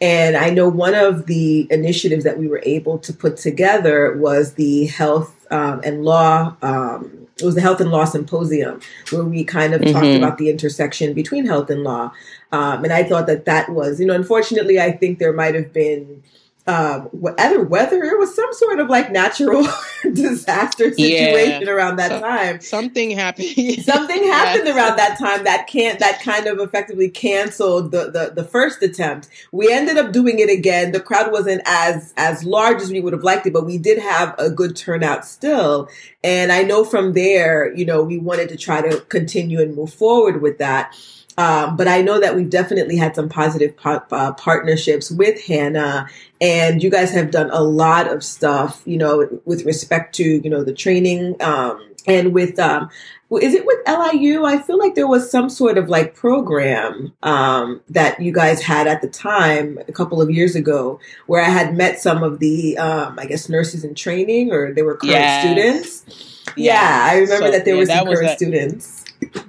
And 0.00 0.36
I 0.36 0.50
know 0.50 0.68
one 0.68 0.94
of 0.94 1.26
the 1.26 1.66
initiatives 1.72 2.22
that 2.22 2.38
we 2.38 2.46
were 2.46 2.62
able 2.64 2.98
to 2.98 3.12
put 3.12 3.36
together 3.36 4.16
was 4.16 4.54
the 4.54 4.86
health 4.86 5.34
um, 5.50 5.80
and 5.82 6.04
law 6.04 6.56
um, 6.62 7.26
it 7.38 7.44
was 7.44 7.54
the 7.54 7.60
health 7.60 7.80
and 7.80 7.90
law 7.90 8.04
symposium 8.04 8.80
where 9.10 9.24
we 9.24 9.44
kind 9.44 9.74
of 9.74 9.80
mm-hmm. 9.80 9.92
talked 9.92 10.06
about 10.06 10.38
the 10.38 10.50
intersection 10.50 11.12
between 11.12 11.46
health 11.46 11.70
and 11.70 11.84
law 11.84 12.10
um, 12.50 12.82
and 12.82 12.92
i 12.92 13.04
thought 13.04 13.26
that 13.26 13.44
that 13.44 13.68
was 13.68 14.00
you 14.00 14.06
know 14.06 14.14
unfortunately 14.14 14.80
i 14.80 14.90
think 14.90 15.18
there 15.18 15.32
might 15.32 15.54
have 15.54 15.72
been 15.72 16.22
um, 16.68 17.02
whether 17.12 18.02
it 18.02 18.18
was 18.18 18.34
some 18.34 18.52
sort 18.52 18.80
of 18.80 18.88
like 18.88 19.12
natural 19.12 19.66
disaster 20.12 20.92
situation 20.92 21.62
yeah. 21.62 21.70
around 21.70 21.96
that 21.96 22.20
time. 22.20 22.60
Something 22.60 23.10
happened. 23.10 23.48
something 23.84 24.24
happened 24.24 24.68
around 24.68 24.96
that 24.96 25.16
time 25.18 25.44
that 25.44 25.68
can't 25.68 26.00
that 26.00 26.20
kind 26.22 26.46
of 26.48 26.58
effectively 26.58 27.08
canceled 27.08 27.92
the, 27.92 28.10
the 28.10 28.32
the 28.34 28.44
first 28.44 28.82
attempt. 28.82 29.28
We 29.52 29.72
ended 29.72 29.96
up 29.96 30.12
doing 30.12 30.40
it 30.40 30.50
again. 30.50 30.90
The 30.90 31.00
crowd 31.00 31.30
wasn't 31.30 31.62
as 31.66 32.12
as 32.16 32.42
large 32.42 32.82
as 32.82 32.90
we 32.90 33.00
would 33.00 33.12
have 33.12 33.22
liked 33.22 33.46
it, 33.46 33.52
but 33.52 33.64
we 33.64 33.78
did 33.78 33.98
have 33.98 34.34
a 34.38 34.50
good 34.50 34.74
turnout 34.74 35.24
still. 35.24 35.88
And 36.24 36.50
I 36.50 36.62
know 36.62 36.84
from 36.84 37.12
there, 37.12 37.72
you 37.76 37.84
know, 37.84 38.02
we 38.02 38.18
wanted 38.18 38.48
to 38.48 38.56
try 38.56 38.82
to 38.82 39.00
continue 39.02 39.60
and 39.60 39.76
move 39.76 39.92
forward 39.92 40.42
with 40.42 40.58
that. 40.58 40.96
Um, 41.38 41.76
but 41.76 41.86
I 41.86 42.02
know 42.02 42.18
that 42.20 42.34
we've 42.34 42.48
definitely 42.48 42.96
had 42.96 43.14
some 43.14 43.28
positive 43.28 43.74
uh, 43.84 44.32
partnerships 44.32 45.10
with 45.10 45.42
HANA, 45.44 46.08
and 46.40 46.82
you 46.82 46.90
guys 46.90 47.12
have 47.12 47.30
done 47.30 47.50
a 47.52 47.62
lot 47.62 48.10
of 48.10 48.24
stuff, 48.24 48.82
you 48.86 48.96
know, 48.96 49.28
with 49.44 49.64
respect 49.64 50.14
to 50.16 50.24
you 50.24 50.50
know 50.50 50.64
the 50.64 50.72
training 50.72 51.36
um, 51.42 51.94
and 52.06 52.32
with 52.32 52.58
um, 52.58 52.88
is 53.30 53.54
it 53.54 53.66
with 53.66 53.80
LIU? 53.86 54.44
I 54.44 54.58
feel 54.58 54.78
like 54.78 54.94
there 54.94 55.08
was 55.08 55.30
some 55.30 55.50
sort 55.50 55.76
of 55.76 55.88
like 55.88 56.14
program 56.14 57.12
um, 57.22 57.80
that 57.90 58.20
you 58.20 58.32
guys 58.32 58.62
had 58.62 58.86
at 58.86 59.02
the 59.02 59.08
time 59.08 59.78
a 59.88 59.92
couple 59.92 60.22
of 60.22 60.30
years 60.30 60.54
ago 60.54 61.00
where 61.26 61.42
I 61.42 61.48
had 61.48 61.76
met 61.76 62.00
some 62.00 62.22
of 62.22 62.38
the 62.38 62.78
um, 62.78 63.18
I 63.18 63.26
guess 63.26 63.48
nurses 63.48 63.84
in 63.84 63.94
training 63.94 64.52
or 64.52 64.72
they 64.72 64.82
were 64.82 64.96
current 64.96 65.12
yes. 65.12 65.44
students. 65.44 66.42
Yeah, 66.56 66.72
yeah, 66.74 67.12
I 67.12 67.14
remember 67.18 67.46
so, 67.46 67.52
that 67.52 67.64
there 67.64 67.74
yeah, 67.74 67.80
were 67.80 67.86
some 67.86 68.06
current 68.06 68.30
a- 68.30 68.36
students 68.36 68.95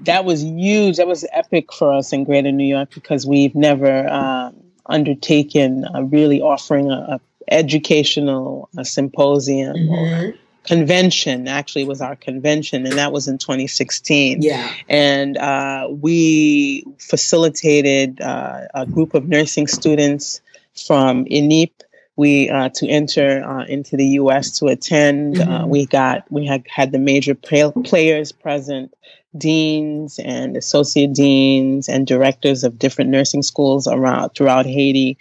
that 0.01 0.25
was 0.25 0.43
huge. 0.43 0.97
That 0.97 1.07
was 1.07 1.25
epic 1.31 1.73
for 1.73 1.93
us 1.93 2.13
in 2.13 2.23
Greater 2.23 2.51
New 2.51 2.65
York 2.65 2.89
because 2.93 3.25
we've 3.25 3.55
never 3.55 4.07
um, 4.07 4.55
undertaken 4.85 5.85
really 6.09 6.41
offering 6.41 6.91
a, 6.91 7.19
a 7.19 7.19
educational 7.49 8.69
a 8.77 8.83
symposium 8.83 9.75
mm-hmm. 9.75 9.93
or 9.93 10.33
convention. 10.63 11.47
Actually, 11.47 11.85
was 11.85 12.01
our 12.01 12.15
convention, 12.15 12.85
and 12.85 12.97
that 12.97 13.11
was 13.11 13.27
in 13.27 13.37
2016. 13.37 14.41
Yeah, 14.41 14.71
and 14.89 15.37
uh, 15.37 15.87
we 15.89 16.85
facilitated 16.99 18.21
uh, 18.21 18.61
a 18.73 18.85
group 18.85 19.13
of 19.13 19.27
nursing 19.27 19.67
students 19.67 20.41
from 20.75 21.25
ENIP 21.25 21.71
we 22.17 22.49
uh, 22.49 22.69
to 22.69 22.87
enter 22.87 23.43
uh, 23.43 23.63
into 23.65 23.95
the 23.95 24.05
U.S. 24.21 24.59
to 24.59 24.65
attend. 24.65 25.39
Uh, 25.39 25.43
mm-hmm. 25.43 25.51
Uh, 25.51 25.67
we 25.67 25.85
got 25.85 26.29
we 26.29 26.45
had 26.45 26.65
had 26.67 26.91
the 26.91 26.99
major 26.99 27.35
players 27.35 28.31
present 28.33 28.93
deans 29.39 30.19
and 30.19 30.57
associate 30.57 31.13
deans 31.13 31.89
and 31.89 32.07
directors 32.07 32.63
of 32.63 32.79
different 32.79 33.09
nursing 33.09 33.43
schools 33.43 33.87
around 33.87 34.29
throughout 34.29 34.65
Haiti. 34.65 35.17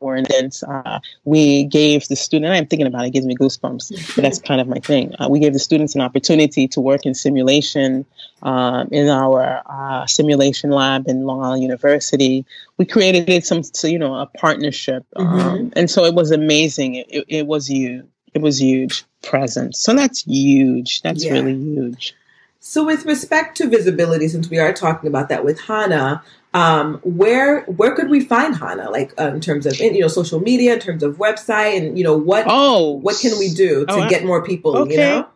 Or 0.00 0.16
in 0.16 0.26
uh, 0.66 1.00
we 1.24 1.64
gave 1.64 2.06
the 2.08 2.16
student 2.16 2.52
I'm 2.52 2.66
thinking 2.66 2.86
about 2.86 3.04
it, 3.04 3.08
it 3.08 3.10
gives 3.12 3.26
me 3.26 3.34
goosebumps 3.34 4.14
but 4.14 4.22
that's 4.22 4.38
kind 4.38 4.60
of 4.60 4.68
my 4.68 4.78
thing. 4.78 5.14
Uh, 5.18 5.28
we 5.30 5.38
gave 5.38 5.52
the 5.52 5.58
students 5.58 5.94
an 5.94 6.00
opportunity 6.00 6.68
to 6.68 6.80
work 6.80 7.06
in 7.06 7.14
simulation 7.14 8.04
um, 8.42 8.88
in 8.90 9.08
our 9.08 9.62
uh, 9.66 10.06
simulation 10.06 10.70
lab 10.70 11.08
in 11.08 11.24
Long 11.24 11.42
Island 11.42 11.62
University. 11.62 12.44
We 12.76 12.86
created 12.86 13.44
some 13.44 13.62
you 13.84 13.98
know 13.98 14.14
a 14.14 14.26
partnership 14.26 15.04
um, 15.16 15.26
mm-hmm. 15.26 15.68
and 15.76 15.90
so 15.90 16.04
it 16.04 16.14
was 16.14 16.30
amazing. 16.30 16.96
It, 16.96 17.06
it, 17.10 17.24
it 17.28 17.46
was 17.46 17.68
huge. 17.68 18.04
It 18.32 18.42
was 18.42 18.60
huge 18.60 19.04
presence. 19.22 19.80
So 19.80 19.94
that's 19.94 20.22
huge. 20.22 21.02
That's 21.02 21.24
yeah. 21.24 21.32
really 21.32 21.54
huge 21.54 22.14
so, 22.60 22.84
with 22.84 23.06
respect 23.06 23.56
to 23.56 23.68
visibility, 23.68 24.28
since 24.28 24.50
we 24.50 24.58
are 24.58 24.72
talking 24.72 25.08
about 25.08 25.30
that 25.30 25.44
with 25.44 25.58
HANA, 25.60 26.22
um, 26.52 27.00
where 27.02 27.62
where 27.62 27.94
could 27.94 28.10
we 28.10 28.20
find 28.20 28.54
HANA? 28.54 28.90
Like 28.90 29.12
uh, 29.18 29.28
in 29.28 29.40
terms 29.40 29.64
of 29.66 29.78
you 29.78 30.00
know 30.00 30.08
social 30.08 30.40
media, 30.40 30.74
in 30.74 30.80
terms 30.80 31.02
of 31.02 31.16
website, 31.16 31.78
and 31.78 31.96
you 31.96 32.04
know 32.04 32.16
what 32.16 32.44
oh 32.46 32.90
what 32.90 33.18
can 33.18 33.38
we 33.38 33.48
do 33.48 33.86
to 33.86 33.92
oh, 33.92 34.08
get 34.08 34.24
more 34.24 34.44
people? 34.44 34.76
Okay. 34.76 34.92
You 34.92 34.98
know. 34.98 35.28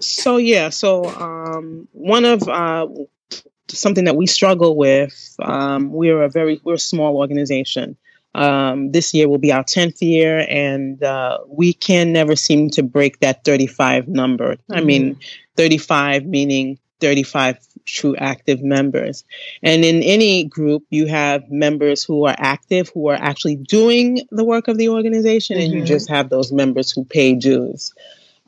So 0.00 0.36
yeah, 0.36 0.68
so 0.68 1.06
um, 1.06 1.88
one 1.92 2.24
of 2.24 2.46
uh, 2.48 2.88
something 3.68 4.04
that 4.04 4.16
we 4.16 4.26
struggle 4.26 4.76
with. 4.76 5.36
Um, 5.40 5.92
we're 5.92 6.22
a 6.22 6.28
very 6.28 6.60
we're 6.64 6.74
a 6.74 6.78
small 6.78 7.16
organization. 7.16 7.96
Um, 8.34 8.92
this 8.92 9.14
year 9.14 9.30
will 9.30 9.38
be 9.38 9.50
our 9.50 9.64
10th 9.64 10.02
year, 10.02 10.46
and 10.50 11.02
uh, 11.02 11.38
we 11.48 11.72
can 11.72 12.12
never 12.12 12.36
seem 12.36 12.68
to 12.70 12.82
break 12.82 13.20
that 13.20 13.44
35 13.44 14.08
number. 14.08 14.56
Mm-hmm. 14.56 14.74
I 14.74 14.80
mean, 14.82 15.14
mm-hmm. 15.14 15.20
35 15.56 16.26
meaning 16.26 16.78
35 17.00 17.58
true 17.84 18.16
active 18.16 18.62
members. 18.62 19.24
And 19.62 19.84
in 19.84 20.02
any 20.02 20.44
group, 20.44 20.84
you 20.90 21.06
have 21.06 21.50
members 21.50 22.02
who 22.02 22.26
are 22.26 22.34
active, 22.36 22.90
who 22.94 23.08
are 23.08 23.16
actually 23.16 23.56
doing 23.56 24.26
the 24.30 24.44
work 24.44 24.68
of 24.68 24.78
the 24.78 24.88
organization, 24.88 25.56
mm-hmm. 25.56 25.64
and 25.64 25.72
you 25.72 25.80
mm-hmm. 25.80 25.86
just 25.86 26.08
have 26.08 26.28
those 26.28 26.52
members 26.52 26.90
who 26.90 27.04
pay 27.04 27.34
dues. 27.34 27.94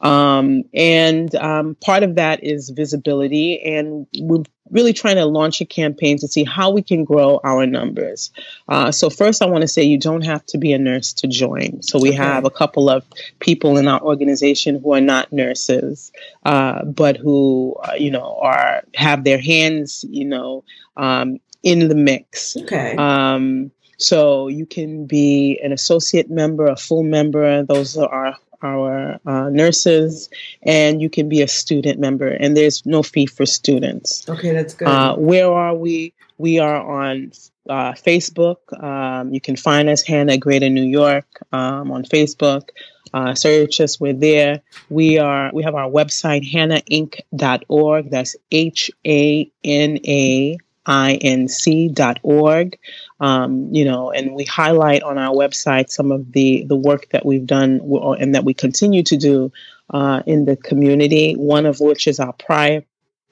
Um, 0.00 0.64
and 0.74 1.34
um, 1.34 1.74
part 1.76 2.02
of 2.02 2.14
that 2.16 2.44
is 2.44 2.70
visibility, 2.70 3.60
and 3.60 4.06
we're 4.20 4.44
really 4.70 4.92
trying 4.92 5.16
to 5.16 5.24
launch 5.24 5.60
a 5.60 5.64
campaign 5.64 6.18
to 6.18 6.28
see 6.28 6.44
how 6.44 6.70
we 6.70 6.82
can 6.82 7.04
grow 7.04 7.40
our 7.42 7.66
numbers. 7.66 8.30
Uh, 8.68 8.92
so, 8.92 9.10
first, 9.10 9.42
I 9.42 9.46
want 9.46 9.62
to 9.62 9.68
say 9.68 9.82
you 9.82 9.98
don't 9.98 10.24
have 10.24 10.44
to 10.46 10.58
be 10.58 10.72
a 10.72 10.78
nurse 10.78 11.12
to 11.14 11.26
join. 11.26 11.82
So, 11.82 11.98
we 11.98 12.10
okay. 12.10 12.18
have 12.18 12.44
a 12.44 12.50
couple 12.50 12.88
of 12.88 13.04
people 13.40 13.76
in 13.76 13.88
our 13.88 14.00
organization 14.00 14.80
who 14.80 14.94
are 14.94 15.00
not 15.00 15.32
nurses, 15.32 16.12
uh, 16.44 16.84
but 16.84 17.16
who, 17.16 17.76
uh, 17.82 17.94
you 17.94 18.10
know, 18.10 18.38
are 18.40 18.82
have 18.94 19.24
their 19.24 19.40
hands, 19.40 20.04
you 20.08 20.24
know, 20.24 20.64
um, 20.96 21.40
in 21.62 21.88
the 21.88 21.94
mix. 21.94 22.56
Okay. 22.56 22.94
Um, 22.96 23.70
so 23.98 24.46
you 24.46 24.64
can 24.64 25.06
be 25.06 25.58
an 25.62 25.72
associate 25.72 26.30
member, 26.30 26.66
a 26.66 26.76
full 26.76 27.02
member. 27.02 27.64
Those 27.64 27.96
are 27.96 28.36
our 28.62 29.18
uh, 29.26 29.48
nurses, 29.50 30.28
and 30.62 31.00
you 31.00 31.10
can 31.10 31.28
be 31.28 31.42
a 31.42 31.48
student 31.48 31.98
member, 31.98 32.28
and 32.28 32.56
there's 32.56 32.84
no 32.86 33.02
fee 33.02 33.26
for 33.26 33.46
students. 33.46 34.28
Okay, 34.28 34.52
that's 34.52 34.74
good. 34.74 34.88
Uh, 34.88 35.16
where 35.16 35.50
are 35.50 35.74
we? 35.74 36.12
We 36.38 36.58
are 36.58 36.80
on 36.80 37.32
uh, 37.68 37.92
Facebook. 37.92 38.58
Um, 38.82 39.32
you 39.32 39.40
can 39.40 39.56
find 39.56 39.88
us 39.88 40.02
HANA 40.02 40.38
Greater 40.38 40.68
New 40.70 40.84
York 40.84 41.26
um, 41.52 41.90
on 41.90 42.04
Facebook. 42.04 42.70
Uh, 43.12 43.34
search 43.34 43.80
us. 43.80 43.98
We're 43.98 44.12
there. 44.12 44.60
We 44.90 45.18
are. 45.18 45.50
We 45.52 45.62
have 45.62 45.74
our 45.74 45.90
website 45.90 46.50
hanainc.org. 46.50 48.10
That's 48.10 48.36
H 48.50 48.90
A 49.06 49.50
N 49.64 49.98
A 50.06 50.58
inc.org. 50.88 52.78
Um, 53.20 53.75
you 53.75 53.84
know, 53.84 54.12
and 54.12 54.34
we 54.34 54.44
highlight 54.44 55.02
on 55.02 55.18
our 55.18 55.34
website 55.34 55.90
some 55.90 56.12
of 56.12 56.32
the 56.32 56.64
the 56.68 56.76
work 56.76 57.08
that 57.10 57.26
we've 57.26 57.46
done 57.46 57.80
and 58.20 58.34
that 58.34 58.44
we 58.44 58.54
continue 58.54 59.02
to 59.04 59.16
do 59.16 59.52
uh, 59.90 60.22
in 60.26 60.44
the 60.44 60.56
community. 60.56 61.34
One 61.34 61.66
of 61.66 61.80
which 61.80 62.06
is 62.06 62.20
our 62.20 62.34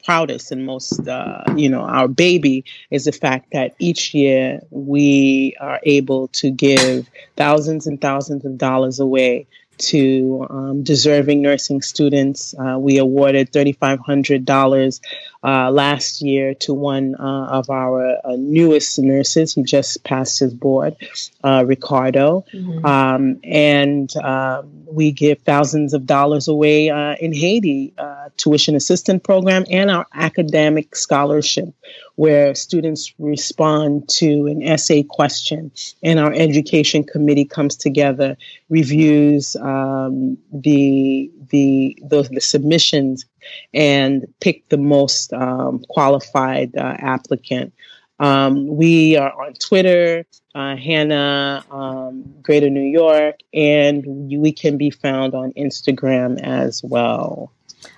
proudest 0.03 0.51
and 0.51 0.65
most, 0.65 1.07
uh, 1.07 1.43
you 1.55 1.69
know, 1.69 1.81
our 1.81 2.07
baby 2.07 2.65
is 2.89 3.05
the 3.05 3.11
fact 3.11 3.51
that 3.51 3.75
each 3.79 4.13
year 4.13 4.61
we 4.69 5.55
are 5.59 5.79
able 5.83 6.29
to 6.29 6.49
give 6.51 7.09
thousands 7.35 7.87
and 7.87 7.99
thousands 7.99 8.45
of 8.45 8.57
dollars 8.57 8.99
away 8.99 9.47
to 9.77 10.47
um, 10.49 10.83
deserving 10.83 11.41
nursing 11.41 11.81
students. 11.81 12.55
Uh, 12.57 12.77
we 12.79 12.97
awarded 12.97 13.51
$3,500 13.51 15.01
uh, 15.43 15.71
last 15.71 16.21
year 16.21 16.53
to 16.55 16.73
one 16.73 17.15
uh, 17.15 17.47
of 17.49 17.69
our 17.69 18.17
uh, 18.23 18.35
newest 18.37 18.99
nurses. 18.99 19.53
He 19.53 19.63
just 19.63 20.03
passed 20.03 20.39
his 20.39 20.53
board, 20.53 20.95
uh, 21.43 21.63
Ricardo. 21.65 22.45
Mm-hmm. 22.53 22.85
Um, 22.85 23.39
and 23.43 24.15
um, 24.17 24.85
we 24.87 25.11
give 25.11 25.39
thousands 25.41 25.93
of 25.93 26.05
dollars 26.05 26.47
away 26.47 26.89
uh, 26.89 27.15
in 27.19 27.33
Haiti, 27.33 27.93
tuition 28.37 28.75
assistance 28.75 29.21
program, 29.23 29.65
and 29.69 29.89
our 29.89 30.05
academic 30.13 30.95
scholarship, 30.95 31.73
where 32.15 32.55
students 32.55 33.13
respond 33.19 34.07
to 34.09 34.47
an 34.47 34.63
essay 34.63 35.03
question, 35.03 35.71
and 36.03 36.19
our 36.19 36.33
education 36.33 37.03
committee 37.03 37.45
comes 37.45 37.75
together, 37.75 38.37
reviews 38.69 39.55
um, 39.57 40.37
the, 40.51 41.31
the, 41.49 41.97
the 42.01 42.27
the 42.31 42.41
submissions, 42.41 43.25
and 43.73 44.25
pick 44.41 44.67
the 44.69 44.77
most 44.77 45.33
um, 45.33 45.83
qualified 45.89 46.75
uh, 46.75 46.95
applicant. 46.99 47.73
Um, 48.19 48.67
we 48.67 49.15
are 49.15 49.31
on 49.31 49.53
Twitter, 49.53 50.25
uh, 50.55 50.75
HANA, 50.75 51.63
um, 51.69 52.23
Greater 52.41 52.69
New 52.69 52.81
York, 52.81 53.35
and 53.53 54.03
we 54.07 54.51
can 54.51 54.77
be 54.77 54.89
found 54.89 55.35
on 55.35 55.51
Instagram 55.53 56.39
as 56.41 56.81
well. 56.83 57.51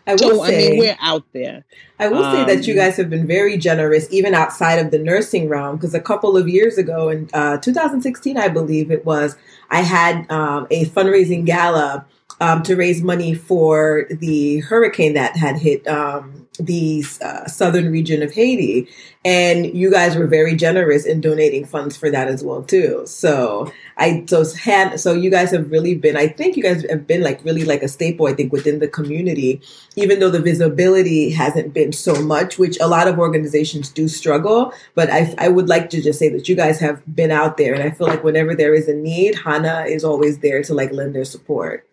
I 0.06 0.14
will 0.14 0.18
So, 0.18 0.46
say, 0.46 0.68
I 0.68 0.70
mean, 0.72 0.80
we're 0.80 0.98
out 1.00 1.24
there. 1.34 1.64
I 2.00 2.10
will 2.10 2.24
say 2.32 2.44
that 2.54 2.68
you 2.68 2.74
Um, 2.74 2.80
guys 2.80 2.98
have 2.98 3.10
been 3.10 3.28
very 3.28 3.58
generous, 3.58 4.08
even 4.12 4.34
outside 4.34 4.80
of 4.80 4.92
the 4.92 5.00
nursing 5.00 5.48
realm. 5.48 5.78
Because 5.78 5.94
a 5.94 6.02
couple 6.02 6.36
of 6.36 6.50
years 6.50 6.78
ago, 6.78 7.10
in 7.10 7.30
uh, 7.34 7.58
2016, 7.58 8.38
I 8.38 8.50
believe 8.50 8.92
it 8.92 9.06
was, 9.06 9.38
I 9.70 9.82
had 9.82 10.30
um, 10.32 10.68
a 10.70 10.86
fundraising 10.88 11.46
gala 11.46 12.06
um, 12.40 12.64
to 12.64 12.76
raise 12.76 13.02
money 13.02 13.34
for 13.34 14.06
the 14.10 14.60
hurricane 14.60 15.14
that 15.14 15.36
had 15.36 15.58
hit 15.58 15.88
um, 15.88 16.48
the 16.60 17.04
uh, 17.22 17.46
southern 17.48 17.92
region 17.92 18.22
of 18.22 18.34
Haiti, 18.34 18.88
and 19.24 19.74
you 19.74 19.92
guys 19.92 20.16
were 20.16 20.28
very 20.28 20.56
generous 20.56 21.06
in 21.06 21.22
donating 21.22 21.66
funds 21.66 21.96
for 21.96 22.10
that 22.10 22.28
as 22.28 22.44
well 22.44 22.64
too. 22.64 23.04
So 23.06 23.72
I 23.98 24.26
so 24.28 24.44
had 24.56 25.00
so 25.00 25.14
you 25.14 25.30
guys 25.30 25.52
have 25.52 25.72
really 25.72 25.96
been. 25.96 26.18
I 26.18 26.28
think 26.28 26.58
you 26.58 26.64
guys 26.64 26.86
have 26.90 27.08
been 27.08 27.22
like 27.22 27.44
really 27.44 27.64
like 27.64 27.84
a 27.84 27.88
staple. 27.88 28.28
I 28.28 28.34
think 28.34 28.52
within 28.52 28.80
the 28.80 28.88
community 28.88 29.62
even 30.00 30.20
though 30.20 30.30
the 30.30 30.42
visibility 30.42 31.30
hasn't 31.30 31.74
been 31.74 31.92
so 31.92 32.14
much, 32.22 32.58
which 32.58 32.80
a 32.80 32.88
lot 32.88 33.08
of 33.08 33.20
organizations 33.20 33.90
do 33.90 34.08
struggle. 34.08 34.74
But 34.96 35.10
I, 35.10 35.34
I 35.38 35.50
would 35.50 35.68
like 35.68 35.90
to 35.92 36.02
just 36.02 36.20
say 36.20 36.30
that 36.30 36.48
you 36.48 36.56
guys 36.56 36.80
have 36.80 37.04
been 37.14 37.32
out 37.32 37.58
there, 37.58 37.74
and 37.74 37.84
I 37.84 37.92
feel 37.92 38.08
like 38.08 38.24
whenever 38.24 38.56
there 38.56 38.74
is 38.74 38.88
a 38.88 38.94
need, 38.94 39.36
HANA 39.36 39.86
is 39.88 40.04
always 40.04 40.40
there 40.40 40.64
to 40.64 40.74
like 40.74 40.92
lend 40.92 41.16
their 41.16 41.26
support. 41.26 41.89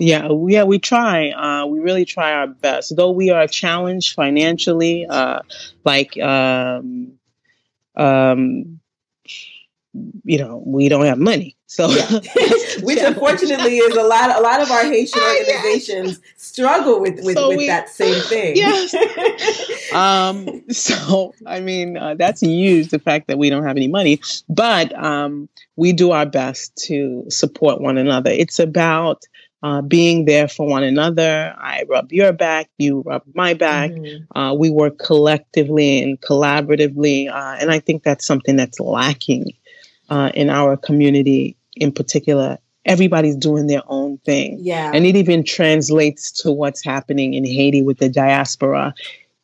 Yeah, 0.00 0.28
we- 0.28 0.54
yeah, 0.54 0.64
we 0.64 0.78
try. 0.78 1.30
Uh, 1.30 1.66
we 1.66 1.78
really 1.80 2.04
try 2.04 2.32
our 2.32 2.46
best, 2.48 2.96
though 2.96 3.12
we 3.12 3.30
are 3.30 3.46
challenged 3.46 4.14
financially. 4.14 5.06
Uh, 5.08 5.40
like, 5.84 6.18
um, 6.20 7.12
um, 7.96 8.80
you 10.24 10.38
know, 10.38 10.60
we 10.66 10.88
don't 10.88 11.04
have 11.04 11.18
money, 11.18 11.56
so 11.66 11.86
Which 12.82 12.98
unfortunately 12.98 13.76
is 13.78 13.96
a 13.96 14.02
lot. 14.02 14.36
A 14.36 14.40
lot 14.40 14.60
of 14.60 14.68
our 14.72 14.82
Haitian 14.82 15.22
organizations 15.38 16.18
struggle 16.36 17.00
with 17.00 17.20
with, 17.22 17.36
So 17.36 17.48
with 17.50 17.58
we- 17.58 17.66
that 17.68 17.88
same 17.88 18.20
thing. 18.22 18.56
Yes. 18.56 18.92
um, 19.94 20.64
so 20.70 21.32
I 21.46 21.60
mean, 21.60 21.96
uh, 21.96 22.14
that's 22.14 22.40
huge. 22.40 22.88
The 22.88 22.98
fact 22.98 23.28
that 23.28 23.38
we 23.38 23.50
don't 23.50 23.62
have 23.64 23.76
any 23.76 23.86
money, 23.88 24.20
but 24.48 24.92
um, 25.00 25.48
we 25.76 25.92
do 25.92 26.10
our 26.10 26.26
best 26.26 26.74
to 26.88 27.24
support 27.28 27.80
one 27.80 27.96
another. 27.96 28.30
It's 28.32 28.58
about 28.58 29.22
uh, 29.64 29.80
being 29.80 30.26
there 30.26 30.46
for 30.46 30.66
one 30.68 30.82
another. 30.84 31.54
I 31.56 31.84
rub 31.88 32.12
your 32.12 32.32
back, 32.34 32.68
you 32.76 33.00
rub 33.00 33.22
my 33.34 33.54
back. 33.54 33.90
Mhm. 33.92 34.26
Uh, 34.36 34.54
we 34.54 34.68
work 34.68 34.98
collectively 34.98 36.02
and 36.02 36.20
collaboratively, 36.20 37.30
uh, 37.30 37.56
and 37.60 37.70
I 37.70 37.78
think 37.78 38.02
that's 38.02 38.26
something 38.26 38.56
that's 38.56 38.78
lacking 38.78 39.52
uh, 40.10 40.30
in 40.34 40.50
our 40.50 40.76
community 40.76 41.56
in 41.76 41.92
particular. 41.92 42.58
Everybody's 42.84 43.36
doing 43.36 43.66
their 43.66 43.80
own 43.88 44.18
thing. 44.18 44.58
Yeah. 44.60 44.90
And 44.92 45.06
it 45.06 45.16
even 45.16 45.44
translates 45.44 46.30
to 46.42 46.52
what's 46.52 46.84
happening 46.84 47.32
in 47.32 47.46
Haiti 47.46 47.82
with 47.82 47.96
the 47.96 48.10
diaspora. 48.10 48.92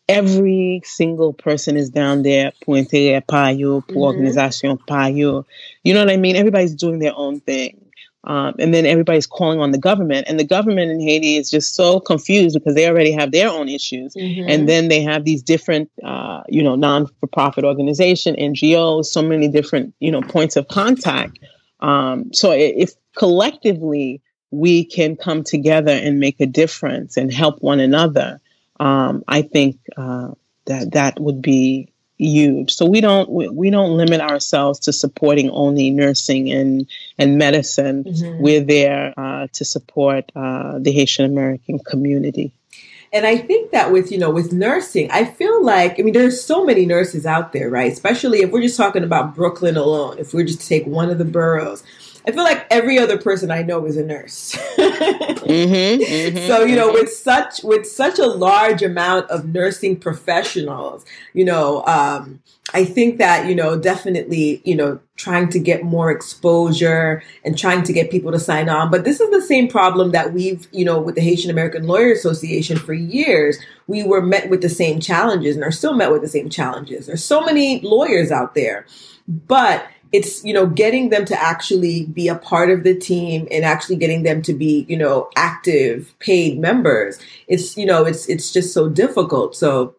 Every 0.06 0.82
single 0.84 1.32
person 1.32 1.76
is 1.78 1.88
down 1.88 2.22
there 2.24 2.52
puente 2.62 2.92
intérêt 2.92 3.26
par 3.26 3.52
yo, 3.52 3.80
pour 3.80 3.94
Mhm. 4.02 4.16
organisation 4.16 4.76
par 4.86 5.08
yo. 5.08 5.46
You 5.82 5.94
know 5.94 6.04
what 6.04 6.12
I 6.12 6.18
mean? 6.18 6.36
Everybody's 6.36 6.74
doing 6.74 6.98
their 6.98 7.14
own 7.16 7.40
thing. 7.40 7.79
Um, 8.24 8.54
and 8.58 8.74
then 8.74 8.84
everybody's 8.84 9.26
calling 9.26 9.60
on 9.60 9.70
the 9.70 9.78
government. 9.78 10.26
And 10.28 10.38
the 10.38 10.44
government 10.44 10.90
in 10.90 11.00
Haiti 11.00 11.36
is 11.36 11.50
just 11.50 11.74
so 11.74 12.00
confused 12.00 12.54
because 12.54 12.74
they 12.74 12.86
already 12.86 13.12
have 13.12 13.32
their 13.32 13.48
own 13.48 13.68
issues. 13.68 14.14
Mhm. 14.14 14.44
And 14.46 14.68
then 14.68 14.88
they 14.88 15.00
have 15.00 15.24
these 15.24 15.42
different, 15.42 15.90
uh, 16.04 16.42
you 16.48 16.62
know, 16.62 16.76
non-for-profit 16.76 17.64
organization, 17.64 18.36
NGOs, 18.36 19.06
so 19.06 19.22
many 19.22 19.48
different, 19.48 19.94
you 20.00 20.10
know, 20.10 20.20
points 20.20 20.56
of 20.56 20.68
contact. 20.68 21.38
Um, 21.80 22.30
so 22.32 22.52
if 22.52 22.92
collectively 23.16 24.20
we 24.50 24.84
can 24.84 25.16
come 25.16 25.42
together 25.42 25.92
and 25.92 26.20
make 26.20 26.40
a 26.40 26.46
difference 26.46 27.16
and 27.16 27.32
help 27.32 27.62
one 27.62 27.80
another, 27.80 28.40
um, 28.80 29.22
I 29.28 29.42
think 29.42 29.76
uh, 29.96 30.28
that 30.66 30.92
that 30.92 31.18
would 31.20 31.40
be 31.40 31.89
huge. 32.20 32.74
So 32.74 32.86
we 32.86 33.00
don't 33.00 33.28
we, 33.30 33.70
don't 33.70 33.96
limit 33.96 34.20
ourselves 34.20 34.80
to 34.80 34.92
supporting 34.92 35.50
only 35.50 35.90
nursing 35.90 36.50
and 36.52 36.86
and 37.18 37.38
medicine. 37.38 38.04
Mhm. 38.04 38.40
We're 38.40 38.64
there 38.64 39.14
uh, 39.16 39.46
to 39.52 39.64
support 39.64 40.30
uh, 40.36 40.78
the 40.78 40.92
Haitian 40.92 41.24
American 41.24 41.78
community. 41.78 42.52
And 43.12 43.26
I 43.26 43.38
think 43.38 43.72
that 43.72 43.90
with, 43.90 44.12
you 44.12 44.18
know, 44.18 44.30
with 44.30 44.52
nursing, 44.52 45.10
I 45.10 45.24
feel 45.24 45.64
like, 45.64 45.98
I 45.98 46.02
mean, 46.04 46.14
there's 46.14 46.44
so 46.44 46.64
many 46.64 46.86
nurses 46.86 47.26
out 47.26 47.52
there, 47.52 47.68
right? 47.68 47.90
Especially 47.90 48.42
if 48.42 48.52
we're 48.52 48.62
just 48.62 48.76
talking 48.76 49.02
about 49.02 49.34
Brooklyn 49.34 49.76
alone, 49.76 50.18
if 50.20 50.32
we're 50.32 50.44
just 50.44 50.60
to 50.60 50.68
take 50.68 50.86
one 50.86 51.10
of 51.10 51.18
the 51.18 51.24
boroughs. 51.24 51.82
I 52.26 52.32
feel 52.32 52.44
like 52.44 52.66
every 52.70 52.98
other 52.98 53.16
person 53.18 53.50
I 53.50 53.62
know 53.62 53.86
is 53.86 53.96
a 53.96 54.04
nurse. 54.04 54.54
Mm-hmm, 54.76 56.36
so, 56.46 56.64
you 56.64 56.76
know, 56.76 56.92
with 56.92 57.12
such 57.12 57.62
with 57.62 57.86
such 57.86 58.18
a 58.18 58.26
large 58.26 58.82
amount 58.82 59.30
of 59.30 59.46
nursing 59.46 59.96
professionals, 59.96 61.04
you 61.32 61.44
know, 61.44 61.84
um, 61.86 62.42
I 62.72 62.84
think 62.84 63.18
that, 63.18 63.46
you 63.46 63.54
know, 63.54 63.78
definitely, 63.78 64.60
you 64.64 64.74
know, 64.76 65.00
trying 65.16 65.48
to 65.50 65.58
get 65.58 65.82
more 65.82 66.10
exposure 66.10 67.22
and 67.44 67.58
trying 67.58 67.82
to 67.84 67.92
get 67.92 68.10
people 68.10 68.32
to 68.32 68.38
sign 68.38 68.68
on. 68.68 68.90
But 68.90 69.04
this 69.04 69.20
is 69.20 69.30
the 69.30 69.42
same 69.42 69.68
problem 69.68 70.12
that 70.12 70.32
we've, 70.32 70.68
you 70.72 70.84
know, 70.84 71.00
with 71.00 71.14
the 71.14 71.20
Haitian 71.20 71.50
American 71.50 71.86
Lawyer 71.86 72.12
Association 72.12 72.76
for 72.78 72.92
years. 72.92 73.58
We 73.86 74.02
were 74.04 74.22
met 74.22 74.50
with 74.50 74.62
the 74.62 74.68
same 74.68 75.00
challenges 75.00 75.56
and 75.56 75.64
are 75.64 75.72
still 75.72 75.94
met 75.94 76.12
with 76.12 76.22
the 76.22 76.28
same 76.28 76.48
challenges. 76.48 77.06
There's 77.06 77.24
so 77.24 77.40
many 77.40 77.80
lawyers 77.80 78.30
out 78.30 78.54
there, 78.54 78.86
but 79.26 79.86
it's, 80.12 80.44
you 80.44 80.52
know, 80.52 80.66
getting 80.66 81.10
them 81.10 81.24
to 81.26 81.40
actually 81.40 82.06
be 82.06 82.28
a 82.28 82.34
part 82.34 82.70
of 82.70 82.82
the 82.82 82.94
team 82.94 83.46
and 83.50 83.64
actually 83.64 83.96
getting 83.96 84.22
them 84.22 84.42
to 84.42 84.52
be, 84.52 84.84
you 84.88 84.96
know, 84.96 85.30
active 85.36 86.14
paid 86.18 86.58
members. 86.58 87.18
It's, 87.46 87.76
you 87.76 87.86
know, 87.86 88.04
it's, 88.04 88.28
it's 88.28 88.52
just 88.52 88.74
so 88.74 88.88
difficult. 88.88 89.54
So, 89.54 89.94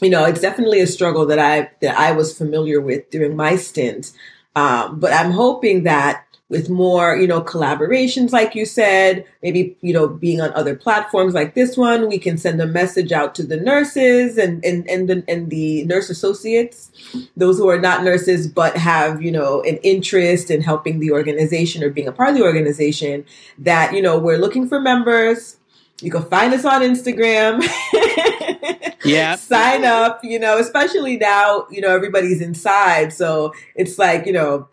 you 0.00 0.08
know, 0.08 0.24
it's 0.24 0.40
definitely 0.40 0.80
a 0.80 0.86
struggle 0.86 1.26
that 1.26 1.38
I 1.38 1.70
that 1.82 1.98
I 1.98 2.12
was 2.12 2.36
familiar 2.36 2.80
with 2.80 3.10
during 3.10 3.36
my 3.36 3.56
stint. 3.56 4.12
Um, 4.56 4.98
but 4.98 5.12
I'm 5.12 5.30
hoping 5.30 5.82
that 5.84 6.24
with 6.50 6.68
more, 6.68 7.16
you 7.16 7.28
know, 7.28 7.40
collaborations, 7.40 8.32
like 8.32 8.54
you 8.56 8.66
said, 8.66 9.24
maybe 9.42 9.76
you 9.80 9.94
know, 9.94 10.08
being 10.08 10.40
on 10.40 10.52
other 10.52 10.74
platforms 10.74 11.32
like 11.32 11.54
this 11.54 11.76
one, 11.76 12.08
we 12.08 12.18
can 12.18 12.36
send 12.36 12.60
a 12.60 12.66
message 12.66 13.12
out 13.12 13.34
to 13.36 13.42
the 13.44 13.56
nurses 13.56 14.36
and 14.36 14.62
and 14.64 14.86
and 14.90 15.08
the 15.08 15.24
and 15.28 15.48
the 15.48 15.84
nurse 15.84 16.10
associates, 16.10 16.90
those 17.36 17.56
who 17.56 17.68
are 17.68 17.80
not 17.80 18.02
nurses 18.02 18.48
but 18.48 18.76
have 18.76 19.22
you 19.22 19.30
know 19.30 19.62
an 19.62 19.76
interest 19.78 20.50
in 20.50 20.60
helping 20.60 20.98
the 20.98 21.12
organization 21.12 21.82
or 21.82 21.88
being 21.88 22.08
a 22.08 22.12
part 22.12 22.30
of 22.30 22.34
the 22.34 22.42
organization. 22.42 23.24
That 23.58 23.94
you 23.94 24.02
know, 24.02 24.18
we're 24.18 24.38
looking 24.38 24.68
for 24.68 24.80
members. 24.80 25.56
You 26.02 26.10
can 26.10 26.24
find 26.24 26.52
us 26.52 26.64
on 26.64 26.82
Instagram. 26.82 27.62
Yep. 29.04 29.38
Sign 29.38 29.84
up, 29.84 30.20
you 30.22 30.38
know, 30.38 30.58
especially 30.58 31.16
now, 31.16 31.66
you 31.70 31.80
know, 31.80 31.88
everybody's 31.88 32.42
inside. 32.42 33.12
So 33.14 33.54
it's 33.74 33.98
like, 33.98 34.26
you 34.26 34.32
know, 34.32 34.68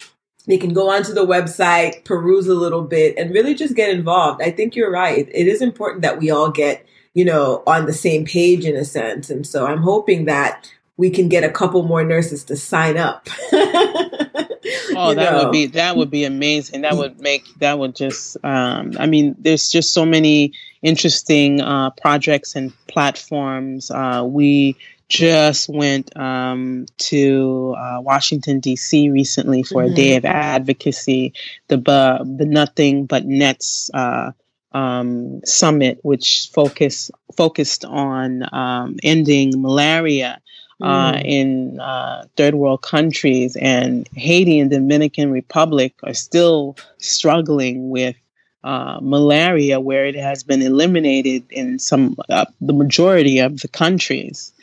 they 0.48 0.58
can 0.58 0.74
go 0.74 0.90
onto 0.90 1.14
the 1.14 1.26
website, 1.26 2.04
peruse 2.06 2.48
a 2.48 2.54
little 2.56 2.82
bit, 2.84 3.18
and 3.18 3.32
really 3.34 3.54
just 3.54 3.76
get 3.76 3.90
involved. 3.90 4.42
I 4.42 4.52
think 4.52 4.76
you're 4.76 4.92
right. 4.92 5.28
It 5.32 5.48
is 5.48 5.62
important 5.62 6.02
that 6.04 6.20
we 6.20 6.30
all 6.32 6.50
get, 6.50 6.86
you 7.14 7.26
know, 7.26 7.64
on 7.68 7.86
the 7.86 7.94
same 7.94 8.26
page 8.26 8.66
in 8.66 8.76
a 8.76 8.86
sense. 8.86 9.30
And 9.30 9.46
so 9.46 9.66
I'm 9.66 9.82
hoping 9.82 10.26
that 10.26 10.72
we 10.96 11.10
can 11.10 11.28
get 11.30 11.44
a 11.44 11.50
couple 11.52 11.84
more 11.84 12.04
nurses 12.04 12.44
to 12.46 12.56
sign 12.56 12.98
up. 12.98 13.28
Oh, 14.96 15.10
You 15.10 15.16
that 15.16 15.32
know. 15.32 15.44
would 15.44 15.52
be 15.52 15.68
that 15.68 15.96
would 15.96 16.10
be 16.10 16.24
amazing. 16.26 16.82
That 16.82 16.98
would 16.98 17.22
make 17.22 17.44
that 17.60 17.78
would 17.80 17.96
just. 17.96 18.36
Um, 18.44 18.94
I 19.00 19.06
mean, 19.06 19.36
there's 19.40 19.70
just 19.70 19.94
so 19.94 20.06
many 20.06 20.54
interesting 20.82 21.62
uh, 21.62 21.92
projects 21.92 22.56
and 22.56 22.74
platforms. 22.88 23.92
Uh, 23.92 24.24
we 24.28 24.76
just 25.10 25.70
went 25.70 26.16
um, 26.18 26.86
to 26.98 27.76
uh, 27.78 28.02
Washington 28.02 28.60
D.C. 28.60 29.10
recently 29.10 29.64
for 29.64 29.84
a 29.84 29.90
day 29.90 30.16
of 30.18 30.26
advocacy. 30.26 31.34
The 31.70 31.78
bu- 31.78 32.38
the 32.38 32.46
Nothing 32.46 33.06
But 33.06 33.26
Nets 33.26 33.90
uh, 33.94 34.32
um, 34.74 35.42
summit, 35.46 36.00
which 36.04 36.50
focus 36.54 37.10
focused 37.36 37.86
on 37.86 38.44
um, 38.54 38.98
ending 39.04 39.62
malaria 39.62 40.40
uh, 40.82 41.14
Mm. 41.14 41.22
in 41.26 41.80
uh, 41.80 42.26
third 42.36 42.54
world 42.54 42.84
countries, 42.84 43.56
and 43.56 44.08
Haiti 44.16 44.60
and 44.60 44.70
Dominican 44.70 45.32
Republic 45.32 45.96
are 46.04 46.14
still 46.14 46.78
struggling 47.00 47.90
with 47.90 48.16
uh, 48.64 49.00
malaria, 49.02 49.80
where 49.80 50.06
it 50.06 50.16
has 50.16 50.44
been 50.44 50.62
eliminated 50.62 51.46
in 51.50 51.80
some 51.80 52.16
uh, 52.30 52.46
the 52.62 52.74
majority 52.74 53.40
of 53.40 53.62
the 53.62 53.68
countries. 53.70 54.54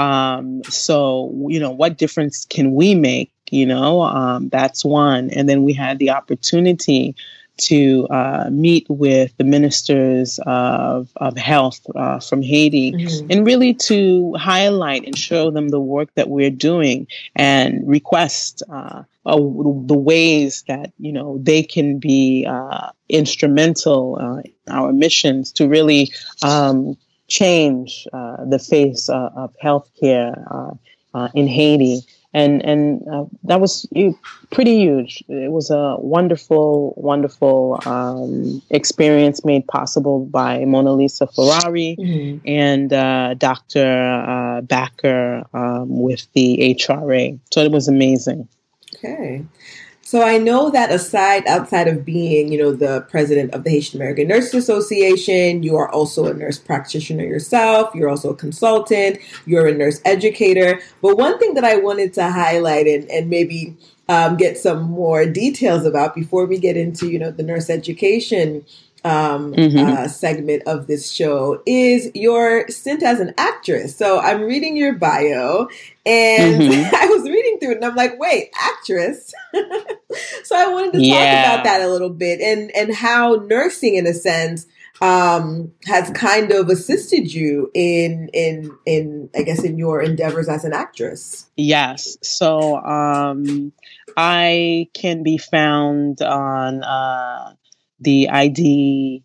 Um, 0.00 0.62
so 0.64 1.46
you 1.48 1.60
know, 1.60 1.70
what 1.70 1.98
difference 1.98 2.46
can 2.46 2.74
we 2.74 2.94
make? 2.94 3.32
You 3.50 3.66
know, 3.66 4.02
um, 4.02 4.48
that's 4.48 4.84
one. 4.84 5.30
And 5.30 5.48
then 5.48 5.62
we 5.62 5.74
had 5.74 5.98
the 5.98 6.10
opportunity 6.10 7.14
to 7.58 8.06
uh, 8.08 8.48
meet 8.50 8.86
with 8.88 9.36
the 9.36 9.44
ministers 9.44 10.40
of, 10.46 11.10
of 11.16 11.36
health 11.36 11.80
uh, 11.94 12.18
from 12.18 12.40
Haiti 12.40 12.92
mm-hmm. 12.92 13.26
and 13.30 13.46
really 13.46 13.74
to 13.74 14.32
highlight 14.34 15.04
and 15.04 15.16
show 15.16 15.50
them 15.50 15.68
the 15.68 15.80
work 15.80 16.08
that 16.14 16.30
we're 16.30 16.50
doing 16.50 17.06
and 17.36 17.86
request 17.86 18.62
uh, 18.70 19.02
uh 19.26 19.36
the 19.36 19.98
ways 19.98 20.64
that 20.66 20.92
you 20.98 21.12
know 21.12 21.36
they 21.42 21.62
can 21.62 21.98
be 21.98 22.46
uh, 22.48 22.88
instrumental 23.10 24.16
uh, 24.18 24.40
in 24.40 24.52
our 24.70 24.92
missions 24.94 25.52
to 25.52 25.68
really 25.68 26.10
um, 26.42 26.96
change 27.30 28.06
the 28.12 28.58
face 28.58 29.08
of 29.08 29.54
healthcare 29.62 30.78
in 31.34 31.46
Haiti 31.46 32.04
and 32.32 32.64
and 32.64 33.02
uh, 33.08 33.24
that 33.44 33.60
was 33.60 33.88
pretty 34.50 34.78
huge. 34.78 35.22
It 35.28 35.50
was 35.50 35.70
a 35.70 35.96
wonderful, 35.98 36.94
wonderful 36.96 37.80
um, 37.86 38.62
experience 38.70 39.44
made 39.44 39.66
possible 39.66 40.26
by 40.26 40.64
Mona 40.64 40.92
Lisa 40.92 41.26
Ferrari 41.26 41.96
mm-hmm. 41.98 42.46
and 42.46 42.92
uh, 42.92 43.34
Dr. 43.34 43.84
Uh, 43.84 44.60
Backer 44.60 45.44
um, 45.52 46.00
with 46.00 46.26
the 46.34 46.76
HRA. 46.78 47.38
So 47.52 47.62
it 47.62 47.72
was 47.72 47.88
amazing. 47.88 48.46
Okay. 48.96 49.44
So 50.10 50.22
I 50.22 50.38
know 50.38 50.70
that 50.70 50.90
aside, 50.90 51.46
outside 51.46 51.86
of 51.86 52.04
being, 52.04 52.50
you 52.50 52.58
know, 52.58 52.72
the 52.72 53.02
president 53.02 53.54
of 53.54 53.62
the 53.62 53.70
Haitian 53.70 54.00
American 54.00 54.26
Nurses 54.26 54.54
Association, 54.54 55.62
you 55.62 55.76
are 55.76 55.88
also 55.88 56.26
a 56.26 56.34
nurse 56.34 56.58
practitioner 56.58 57.22
yourself. 57.22 57.94
You're 57.94 58.08
also 58.08 58.30
a 58.30 58.34
consultant. 58.34 59.20
You're 59.46 59.68
a 59.68 59.72
nurse 59.72 60.00
educator. 60.04 60.80
But 61.00 61.16
one 61.16 61.38
thing 61.38 61.54
that 61.54 61.62
I 61.62 61.76
wanted 61.76 62.12
to 62.14 62.28
highlight 62.28 62.88
and, 62.88 63.08
and 63.08 63.30
maybe 63.30 63.76
um, 64.08 64.36
get 64.36 64.58
some 64.58 64.82
more 64.82 65.26
details 65.26 65.86
about 65.86 66.16
before 66.16 66.44
we 66.44 66.58
get 66.58 66.76
into, 66.76 67.08
you 67.08 67.20
know, 67.20 67.30
the 67.30 67.44
nurse 67.44 67.70
education 67.70 68.64
um, 69.04 69.52
mm-hmm. 69.54 69.78
uh, 69.78 70.08
segment 70.08 70.62
of 70.66 70.86
this 70.86 71.10
show 71.10 71.62
is 71.66 72.10
your 72.14 72.68
stint 72.68 73.02
as 73.02 73.20
an 73.20 73.34
actress. 73.38 73.96
So 73.96 74.18
I'm 74.18 74.42
reading 74.42 74.76
your 74.76 74.94
bio, 74.94 75.68
and 76.04 76.62
mm-hmm. 76.62 76.94
I 76.94 77.06
was 77.06 77.22
reading 77.22 77.58
through 77.58 77.72
it, 77.72 77.76
and 77.76 77.84
I'm 77.84 77.96
like, 77.96 78.18
wait, 78.18 78.50
actress. 78.60 79.32
so 80.44 80.56
I 80.56 80.68
wanted 80.68 80.92
to 80.94 81.02
yeah. 81.02 81.16
talk 81.16 81.54
about 81.54 81.64
that 81.64 81.82
a 81.82 81.88
little 81.88 82.10
bit, 82.10 82.40
and 82.40 82.70
and 82.72 82.94
how 82.94 83.34
nursing, 83.46 83.94
in 83.94 84.06
a 84.06 84.14
sense, 84.14 84.66
um, 85.00 85.72
has 85.86 86.10
kind 86.10 86.52
of 86.52 86.68
assisted 86.68 87.32
you 87.32 87.70
in 87.74 88.28
in 88.34 88.76
in 88.84 89.30
I 89.34 89.42
guess 89.42 89.64
in 89.64 89.78
your 89.78 90.02
endeavors 90.02 90.48
as 90.48 90.64
an 90.64 90.72
actress. 90.72 91.48
Yes. 91.56 92.18
So 92.22 92.76
um, 92.76 93.72
I 94.16 94.88
can 94.94 95.22
be 95.22 95.38
found 95.38 96.20
on. 96.22 96.84
Uh, 96.84 97.54
the 98.00 98.28
IDMB 98.30 99.22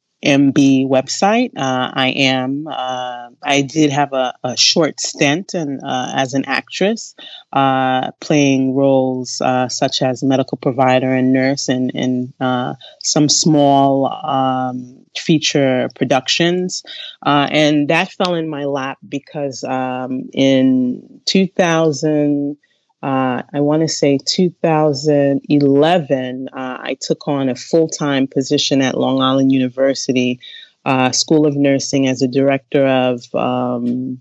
website. 0.88 1.52
Uh, 1.56 1.92
I 1.94 2.10
am. 2.16 2.68
Uh, 2.68 3.30
I 3.44 3.62
did 3.62 3.92
have 3.92 4.14
a, 4.14 4.34
a 4.44 4.58
short 4.58 5.00
stint 5.00 5.54
and 5.54 5.80
uh, 5.84 6.12
as 6.16 6.34
an 6.34 6.46
actress, 6.46 7.16
uh, 7.54 8.12
playing 8.20 8.76
roles 8.76 9.42
uh, 9.42 9.70
such 9.70 10.02
as 10.02 10.24
medical 10.24 10.58
provider 10.58 11.14
and 11.14 11.32
nurse 11.34 11.70
in, 11.70 11.90
in 11.92 12.34
uh, 12.40 12.76
some 13.04 13.30
small 13.30 14.08
um, 14.08 15.06
feature 15.18 15.90
productions. 15.96 16.84
and 17.26 17.90
that 17.90 18.12
fell 18.12 18.36
in 18.36 18.50
my 18.50 18.66
lap 18.66 18.98
because 19.08 19.64
um, 19.64 20.30
in 20.34 21.22
2000 21.26 22.58
uh, 23.06 23.44
I 23.54 23.60
want 23.60 23.84
to 23.84 23.88
say 23.88 24.18
2011, 24.18 26.50
uh, 26.52 26.78
I 26.82 26.98
took 27.00 27.28
on 27.28 27.50
a 27.50 27.56
full 27.56 27.88
time 27.88 28.26
position 28.26 28.82
at 28.82 28.98
Long 28.98 29.22
Island 29.22 29.52
University 29.52 30.40
uh, 30.86 31.12
School 31.12 31.46
of 31.46 31.56
Nursing 31.56 32.08
as 32.08 32.24
a 32.24 32.28
director 32.28 32.84
of 32.84 33.24
um, 33.36 34.20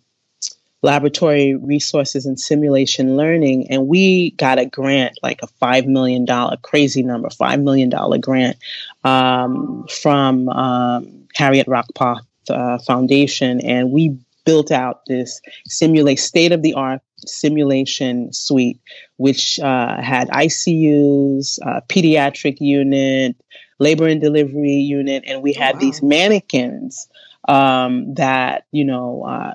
laboratory 0.82 1.54
resources 1.54 2.26
and 2.26 2.38
simulation 2.38 3.16
learning. 3.16 3.70
And 3.70 3.88
we 3.88 4.32
got 4.32 4.58
a 4.58 4.66
grant, 4.66 5.18
like 5.22 5.40
a 5.42 5.46
$5 5.46 5.86
million, 5.86 6.26
crazy 6.60 7.02
number, 7.02 7.28
$5 7.28 7.62
million 7.62 7.88
grant 8.20 8.58
um, 9.02 9.86
from 9.88 10.50
um, 10.50 11.26
Harriet 11.34 11.68
Rothkopf 11.68 12.20
uh, 12.50 12.76
Foundation. 12.80 13.62
And 13.62 13.92
we 13.92 14.18
built 14.44 14.70
out 14.70 15.06
this 15.06 15.40
simulate 15.66 16.18
state 16.18 16.52
of 16.52 16.60
the 16.60 16.74
art 16.74 17.00
simulation 17.28 18.32
suite, 18.32 18.80
which 19.16 19.58
uh, 19.60 20.00
had 20.00 20.28
ICUs, 20.28 21.58
uh, 21.64 21.80
pediatric 21.88 22.60
unit, 22.60 23.37
labor 23.78 24.06
and 24.06 24.20
delivery 24.20 24.72
unit, 24.72 25.24
and 25.26 25.42
we 25.42 25.54
oh, 25.54 25.58
had 25.58 25.74
wow. 25.76 25.80
these 25.80 26.02
mannequins 26.02 27.08
um, 27.48 28.14
that 28.14 28.66
you 28.72 28.84
know. 28.84 29.24
Uh, 29.24 29.54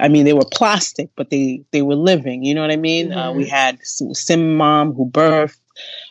I 0.00 0.08
mean, 0.08 0.24
they 0.24 0.32
were 0.32 0.46
plastic, 0.50 1.10
but 1.14 1.28
they 1.28 1.62
they 1.72 1.82
were 1.82 1.94
living. 1.94 2.42
You 2.42 2.54
know 2.54 2.62
what 2.62 2.70
I 2.70 2.76
mean? 2.76 3.12
Uh, 3.12 3.28
mm-hmm. 3.28 3.38
we 3.38 3.46
had 3.46 3.78
sim 3.82 4.56
mom 4.56 4.94
who 4.94 5.10
birthed, 5.10 5.58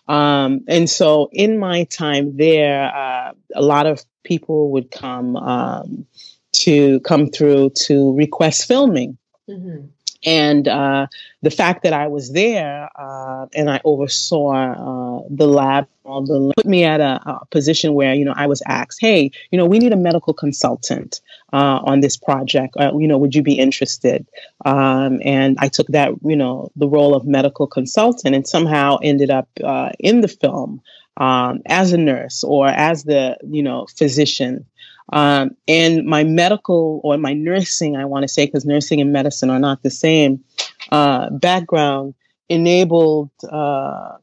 um, 0.08 0.62
and 0.68 0.90
so 0.90 1.30
in 1.32 1.58
my 1.58 1.86
time 1.86 2.38
there, 2.38 2.94
uh, 2.96 3.32
a 3.56 3.62
lot 3.62 3.88
of 3.88 4.04
people 4.24 4.72
would 4.72 4.92
come 4.92 5.36
um, 5.38 6.06
to 6.52 7.00
come 7.02 7.28
through 7.28 7.72
to 7.86 8.16
request 8.16 8.68
filming. 8.68 9.18
Mm-hmm. 9.50 9.88
And 10.26 10.68
uh, 10.68 11.08
the 11.42 11.52
fact 11.52 11.84
that 11.84 11.94
I 11.94 12.08
was 12.08 12.32
there 12.32 12.90
uh, 12.96 13.48
and 13.54 13.70
I 13.70 13.80
oversaw 13.84 14.52
uh, 14.54 15.28
the 15.30 15.48
lab, 15.48 15.88
the, 16.04 16.54
put 16.56 16.66
me 16.66 16.84
at 16.84 17.02
a, 17.02 17.22
a, 17.26 17.46
position 17.52 17.94
where 17.94 18.14
you 18.14 18.26
know 18.26 18.34
I 18.36 18.48
was 18.48 18.62
asked, 18.66 19.00
"Hey, 19.00 19.32
you 19.52 19.58
know, 19.58 19.66
we 19.66 19.80
need 19.80 19.94
a 19.94 19.98
medical 19.98 20.34
consultant 20.34 21.22
uh, 21.54 21.80
on 21.84 22.00
this 22.00 22.18
project. 22.18 22.76
Uh, 22.78 22.98
you 22.98 23.08
know, 23.08 23.18
would 23.18 23.36
you 23.36 23.44
be 23.44 23.60
interested?" 23.60 24.26
Um, 24.66 25.22
and 25.24 25.58
I 25.60 25.68
took 25.68 25.88
that, 25.88 26.12
you 26.24 26.36
know, 26.36 26.72
the 26.76 26.88
role 26.88 27.14
of 27.14 27.26
medical 27.26 27.68
consultant, 27.68 28.36
and 28.36 28.48
somehow 28.48 28.98
ended 29.04 29.30
up 29.30 29.50
uh, 29.64 29.92
in 30.00 30.22
the 30.22 30.28
film 30.28 30.82
um, 31.18 31.62
as 31.66 31.94
a 31.94 31.98
nurse 31.98 32.44
or 32.44 32.68
as 32.68 33.04
the 33.04 33.38
you 33.44 33.64
know 33.64 33.88
physician 33.98 34.66
um, 35.14 35.52
and 35.68 36.06
my 36.06 36.24
medical 36.24 37.02
or 37.04 37.18
my 37.18 37.34
nursing, 37.34 37.96
I 37.96 38.06
want 38.06 38.24
to 38.24 38.28
say, 38.28 38.46
because 38.46 38.66
nursing 38.66 39.00
and 39.00 39.14
medicine 39.14 39.50
are 39.50 39.60
not 39.60 39.84
the 39.84 39.90
same, 39.90 40.44
uh, 40.92 41.30
background 41.30 42.14
enabled 42.50 43.30
uh, 43.50 44.18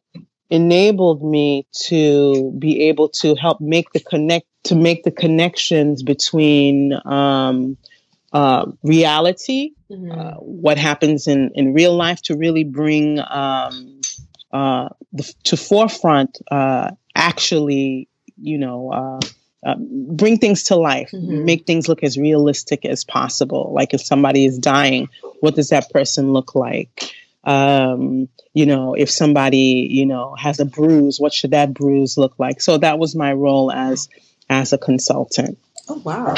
enabled 0.50 1.22
me 1.24 1.66
to 1.72 2.52
be 2.58 2.82
able 2.82 3.08
to 3.08 3.34
help 3.34 3.60
make 3.60 3.92
the 3.92 4.00
connect 4.00 4.46
to 4.64 4.74
make 4.74 5.04
the 5.04 5.10
connections 5.10 6.02
between 6.02 6.92
um, 7.04 7.76
uh, 8.32 8.66
reality, 8.82 9.72
mm-hmm. 9.90 10.10
Uh, 10.10 10.34
what 10.34 10.76
happens 10.76 11.26
in 11.26 11.50
in 11.54 11.72
real 11.72 11.94
life, 11.94 12.20
to 12.22 12.36
really 12.36 12.64
bring 12.64 13.20
um, 13.20 14.00
uh, 14.52 14.88
the, 15.12 15.34
to 15.44 15.56
forefront 15.56 16.38
uh, 16.50 16.90
actually, 17.14 18.08
you 18.36 18.58
know 18.58 19.20
uh, 19.64 19.76
bring 19.78 20.38
things 20.38 20.64
to 20.64 20.76
life, 20.76 21.10
mm-hmm. 21.12 21.44
make 21.44 21.66
things 21.66 21.88
look 21.88 22.02
as 22.02 22.18
realistic 22.18 22.84
as 22.84 23.04
possible. 23.04 23.72
Like 23.74 23.94
if 23.94 24.02
somebody 24.02 24.44
is 24.44 24.58
dying, 24.58 25.08
what 25.40 25.54
does 25.54 25.70
that 25.70 25.90
person 25.90 26.32
look 26.32 26.54
like? 26.54 27.14
Um, 27.44 28.28
you 28.52 28.66
know, 28.66 28.94
if 28.94 29.10
somebody, 29.10 29.88
you 29.90 30.06
know, 30.06 30.34
has 30.36 30.60
a 30.60 30.64
bruise, 30.64 31.18
what 31.18 31.32
should 31.32 31.50
that 31.50 31.74
bruise 31.74 32.16
look 32.16 32.34
like? 32.38 32.60
So 32.60 32.78
that 32.78 32.98
was 32.98 33.14
my 33.14 33.32
role 33.32 33.72
as 33.72 34.08
as 34.48 34.72
a 34.72 34.78
consultant. 34.78 35.58
Oh 35.88 36.00
wow. 36.04 36.34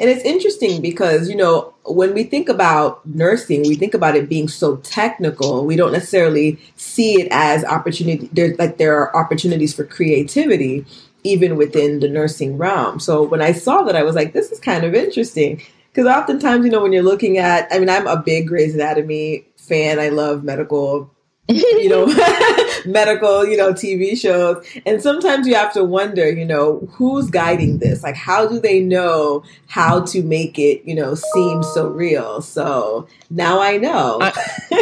And 0.00 0.08
it's 0.08 0.24
interesting 0.24 0.80
because, 0.80 1.28
you 1.28 1.34
know, 1.34 1.74
when 1.84 2.14
we 2.14 2.22
think 2.22 2.48
about 2.48 3.04
nursing, 3.04 3.62
we 3.62 3.74
think 3.74 3.94
about 3.94 4.14
it 4.14 4.28
being 4.28 4.46
so 4.46 4.76
technical. 4.76 5.66
We 5.66 5.74
don't 5.74 5.90
necessarily 5.90 6.60
see 6.76 7.20
it 7.20 7.28
as 7.32 7.64
opportunity. 7.64 8.28
There's 8.32 8.56
like 8.58 8.78
there 8.78 8.96
are 8.96 9.16
opportunities 9.16 9.74
for 9.74 9.84
creativity 9.84 10.86
even 11.24 11.56
within 11.56 12.00
the 12.00 12.08
nursing 12.08 12.56
realm. 12.56 13.00
So 13.00 13.22
when 13.22 13.42
I 13.42 13.52
saw 13.52 13.82
that, 13.82 13.96
I 13.96 14.02
was 14.02 14.14
like, 14.14 14.32
this 14.32 14.52
is 14.52 14.60
kind 14.60 14.84
of 14.84 14.94
interesting. 14.94 15.62
Because 15.92 16.06
oftentimes, 16.06 16.64
you 16.64 16.70
know, 16.70 16.82
when 16.82 16.92
you're 16.92 17.02
looking 17.02 17.38
at, 17.38 17.66
I 17.72 17.78
mean, 17.78 17.88
I'm 17.88 18.06
a 18.06 18.16
big 18.16 18.46
Grey's 18.46 18.74
Anatomy 18.74 19.46
fan. 19.56 19.98
I 19.98 20.10
love 20.10 20.44
medical, 20.44 21.10
you 21.48 21.88
know, 21.88 22.06
medical, 22.86 23.44
you 23.46 23.56
know, 23.56 23.72
TV 23.72 24.16
shows. 24.16 24.64
And 24.86 25.02
sometimes 25.02 25.46
you 25.46 25.54
have 25.54 25.72
to 25.72 25.82
wonder, 25.82 26.30
you 26.30 26.44
know, 26.44 26.88
who's 26.92 27.30
guiding 27.30 27.78
this? 27.78 28.02
Like, 28.02 28.16
how 28.16 28.46
do 28.46 28.60
they 28.60 28.80
know 28.80 29.42
how 29.66 30.02
to 30.06 30.22
make 30.22 30.58
it, 30.58 30.82
you 30.84 30.94
know, 30.94 31.14
seem 31.14 31.62
so 31.62 31.88
real? 31.88 32.42
So 32.42 33.08
now 33.30 33.60
I 33.60 33.78
know. 33.78 34.18
I, 34.20 34.32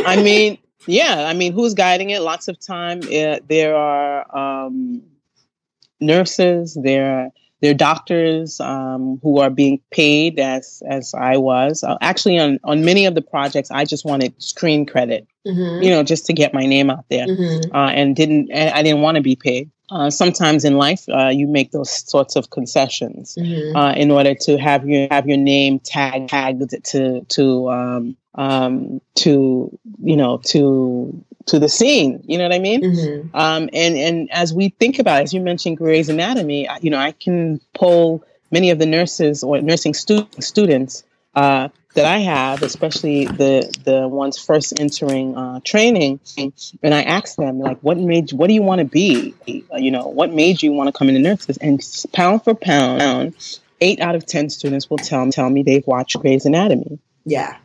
I 0.07 0.23
mean, 0.23 0.59
yeah, 0.87 1.25
I 1.27 1.33
mean, 1.33 1.53
who's 1.53 1.75
guiding 1.75 2.11
it? 2.11 2.21
Lots 2.21 2.49
of 2.49 2.61
time, 2.61 3.01
it, 3.05 3.49
there 3.49 3.75
are, 3.75 4.67
um, 4.67 5.03
nurses, 6.01 6.77
they're 6.81 7.31
they're 7.63 7.75
doctors 7.75 8.61
um, 8.61 9.19
who 9.23 9.41
are 9.41 9.51
being 9.51 9.81
paid 9.91 10.39
as 10.39 10.83
as 10.89 11.15
I 11.15 11.39
was. 11.39 11.83
Uh, 11.83 11.97
actually, 12.01 12.39
on 12.39 12.59
on 12.65 12.85
many 12.85 13.07
of 13.07 13.15
the 13.15 13.23
projects, 13.23 13.71
I 13.71 13.85
just 13.85 14.05
wanted 14.05 14.35
screen 14.43 14.85
credit, 14.87 15.27
mm-hmm. 15.47 15.83
you 15.83 15.91
know, 15.91 16.03
just 16.03 16.27
to 16.27 16.33
get 16.33 16.53
my 16.53 16.67
name 16.67 16.91
out 16.91 17.05
there, 17.09 17.27
mm-hmm. 17.27 17.75
uh, 17.75 17.91
and 17.91 18.15
didn't 18.15 18.51
and 18.51 18.75
I 18.75 18.83
didn't 18.83 19.01
want 19.01 19.17
to 19.17 19.23
be 19.23 19.37
paid. 19.37 19.71
uh, 19.91 20.11
sometimes 20.11 20.65
in 20.65 20.77
life 20.77 21.09
uh, 21.09 21.29
you 21.29 21.47
make 21.47 21.71
those 21.71 21.91
sorts 22.11 22.37
of 22.37 22.51
concessions 22.51 23.37
Mhm. 23.39 23.77
uh, 23.77 23.95
in 23.97 24.11
order 24.11 24.35
to 24.35 24.59
have 24.59 24.87
your 24.89 25.07
have 25.11 25.29
your 25.29 25.39
name 25.39 25.79
tag 25.79 26.29
tagged 26.29 26.75
to 26.91 27.25
to 27.37 27.71
um, 27.71 28.17
um, 28.35 29.01
to 29.17 29.71
you 30.03 30.17
know 30.17 30.39
to 30.47 31.25
to 31.47 31.59
the 31.59 31.69
scene. 31.69 32.23
You 32.27 32.39
know 32.39 32.45
what 32.45 32.53
I 32.55 32.59
mean? 32.59 32.83
Mhm. 32.83 33.31
Um, 33.35 33.69
and 33.73 33.97
and 33.97 34.29
as 34.33 34.53
we 34.53 34.71
think 34.81 34.99
about, 34.99 35.21
it, 35.21 35.25
as 35.25 35.35
you 35.35 35.41
mentioned, 35.41 35.77
Grey's 35.79 36.09
Anatomy, 36.09 36.69
I- 36.69 36.79
you 36.81 36.91
know, 36.91 36.99
I 36.99 37.13
can 37.13 37.61
pull 37.75 38.23
many 38.51 38.71
of 38.71 38.79
the 38.79 38.87
nurses 38.87 39.43
or 39.43 39.61
nursing 39.61 39.95
stu- 39.95 40.27
students 40.41 41.03
uh, 41.35 41.69
that 41.95 42.05
I 42.05 42.19
have, 42.19 42.63
especially 42.63 43.27
the 43.27 43.71
the 43.85 44.07
ones 44.09 44.39
first 44.39 44.79
entering 44.81 45.37
uh, 45.37 45.61
training, 45.65 46.19
and 46.83 46.95
I 46.95 47.03
ask 47.03 47.37
them 47.37 47.59
like, 47.61 47.79
"What 47.81 47.99
made? 47.99 48.33
What 48.33 48.49
do 48.49 48.55
you 48.55 48.63
want 48.63 48.81
to 48.81 48.85
be? 48.85 49.35
Uh, 49.73 49.77
You 49.79 49.91
know, 49.91 50.07
what 50.09 50.33
made 50.33 50.63
you 50.63 50.73
want 50.73 50.89
to 50.89 50.93
come 50.93 51.09
into 51.09 51.21
nurses?" 51.21 51.57
And 51.59 51.81
pound 52.13 52.43
for 52.45 52.55
pound, 52.55 53.35
eight 53.81 54.01
out 54.01 54.15
of 54.15 54.27
ten 54.27 54.51
students 54.51 54.89
will 54.91 54.99
tell 54.99 55.29
tell 55.31 55.49
me 55.51 55.63
they've 55.63 55.87
watched 55.87 56.19
Grey's 56.21 56.45
Anatomy 56.47 56.99
Yeah. 57.25 57.57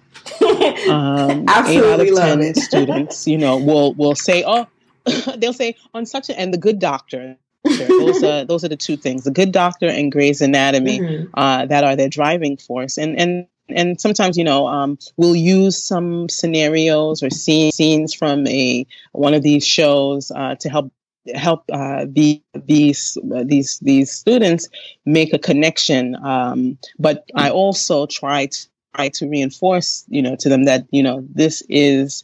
Um, 0.89 1.45
Absolutely 1.47 1.75
eight 1.77 1.83
out 1.83 1.99
of 1.99 2.09
love 2.09 2.25
ten 2.25 2.41
it. 2.41 2.57
students, 2.57 3.27
you 3.27 3.37
know, 3.37 3.57
will 3.57 3.93
will 3.95 4.15
say, 4.15 4.43
"Oh, 4.45 4.67
they'll 5.37 5.53
say 5.53 5.75
on 5.93 6.05
such 6.05 6.29
a 6.29 6.39
and 6.39 6.53
the 6.53 6.57
Good 6.57 6.79
Doctor." 6.79 7.37
those 7.63 8.23
are 8.23 8.43
those 8.51 8.63
are 8.63 8.69
the 8.69 8.77
two 8.77 8.97
things: 8.97 9.23
the 9.23 9.31
Good 9.31 9.51
Doctor 9.51 9.87
and 9.87 10.11
Grey's 10.11 10.41
Anatomy 10.41 10.99
Mhm. 10.99 11.29
uh, 11.35 11.65
that 11.67 11.83
are 11.83 11.95
their 11.95 12.09
driving 12.09 12.57
force. 12.57 12.97
And 12.97 13.17
and 13.19 13.47
and 13.69 14.01
sometimes, 14.01 14.37
you 14.37 14.43
know, 14.43 14.67
um, 14.67 14.97
we'll 15.17 15.35
use 15.35 15.81
some 15.81 16.27
scenarios 16.27 17.23
or 17.23 17.29
scene, 17.29 17.71
scenes 17.71 18.13
from 18.13 18.45
a 18.47 18.85
one 19.13 19.33
of 19.33 19.43
these 19.43 19.65
shows 19.65 20.31
uh, 20.31 20.55
to 20.55 20.69
help 20.69 20.91
help 21.35 21.63
uh, 21.71 22.05
the, 22.09 22.41
these 22.65 23.17
uh, 23.33 23.43
these 23.45 23.77
these 23.79 24.11
students 24.11 24.67
make 25.05 25.33
a 25.33 25.39
connection. 25.39 26.15
Um, 26.25 26.77
but 26.99 27.23
I 27.35 27.49
also 27.51 28.07
try 28.07 28.47
to 28.47 28.67
try 28.95 29.09
to 29.09 29.29
reinforce, 29.29 30.05
you 30.07 30.21
know, 30.21 30.35
to 30.37 30.49
them 30.49 30.65
that 30.65 30.85
you 30.91 31.03
know 31.03 31.25
this 31.33 31.63
is, 31.69 32.23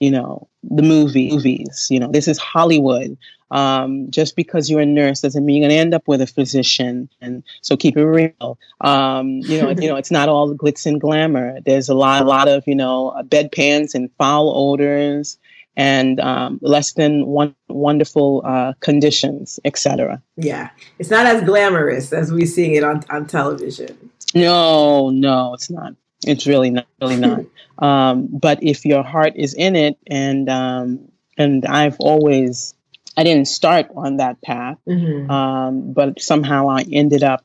you 0.00 0.10
know, 0.10 0.48
the 0.62 0.82
movie 0.82 1.30
movies. 1.30 1.88
You 1.90 2.00
know, 2.00 2.10
this 2.10 2.28
is 2.28 2.38
Hollywood. 2.38 3.16
Um, 3.52 4.10
just 4.10 4.34
because 4.34 4.68
you're 4.68 4.80
a 4.80 4.86
nurse 4.86 5.20
doesn't 5.20 5.44
mean 5.44 5.62
you're 5.62 5.68
going 5.68 5.76
to 5.76 5.80
end 5.80 5.94
up 5.94 6.08
with 6.08 6.20
a 6.20 6.26
physician. 6.26 7.08
And 7.20 7.44
so 7.62 7.76
keep 7.76 7.96
it 7.96 8.04
real. 8.04 8.58
Um, 8.80 9.38
you 9.44 9.62
know, 9.62 9.70
you 9.70 9.88
know, 9.88 9.94
it's 9.94 10.10
not 10.10 10.28
all 10.28 10.52
glitz 10.52 10.84
and 10.84 11.00
glamour. 11.00 11.60
There's 11.64 11.88
a 11.88 11.94
lot, 11.94 12.22
a 12.22 12.24
lot 12.24 12.48
of 12.48 12.66
you 12.66 12.74
know, 12.74 13.10
uh, 13.10 13.22
bedpans 13.22 13.94
and 13.94 14.10
foul 14.18 14.52
odors 14.52 15.38
and 15.76 16.18
um, 16.20 16.58
less 16.62 16.94
than 16.94 17.26
one 17.26 17.54
wonderful 17.68 18.42
uh, 18.44 18.72
conditions, 18.80 19.60
etc. 19.64 20.22
Yeah. 20.36 20.70
It's 20.98 21.10
not 21.10 21.26
as 21.26 21.44
glamorous 21.44 22.12
as 22.12 22.32
we 22.32 22.46
seeing 22.46 22.74
it 22.74 22.82
on, 22.82 23.04
on 23.10 23.26
television. 23.26 24.10
No, 24.34 25.10
no, 25.10 25.54
it's 25.54 25.70
not. 25.70 25.94
It's 26.26 26.46
really 26.46 26.70
not. 26.70 26.86
Really 27.00 27.16
not. 27.16 27.44
um, 27.78 28.28
but 28.30 28.62
if 28.62 28.84
your 28.84 29.02
heart 29.02 29.34
is 29.36 29.54
in 29.54 29.76
it, 29.76 29.98
and 30.06 30.48
um, 30.48 31.08
and 31.38 31.64
I've 31.66 31.96
always, 32.00 32.74
I 33.16 33.24
didn't 33.24 33.46
start 33.48 33.86
on 33.94 34.16
that 34.18 34.40
path, 34.42 34.78
Mhm. 34.88 35.30
um, 35.30 35.92
but 35.92 36.20
somehow 36.20 36.68
I 36.70 36.84
ended 36.90 37.22
up 37.22 37.44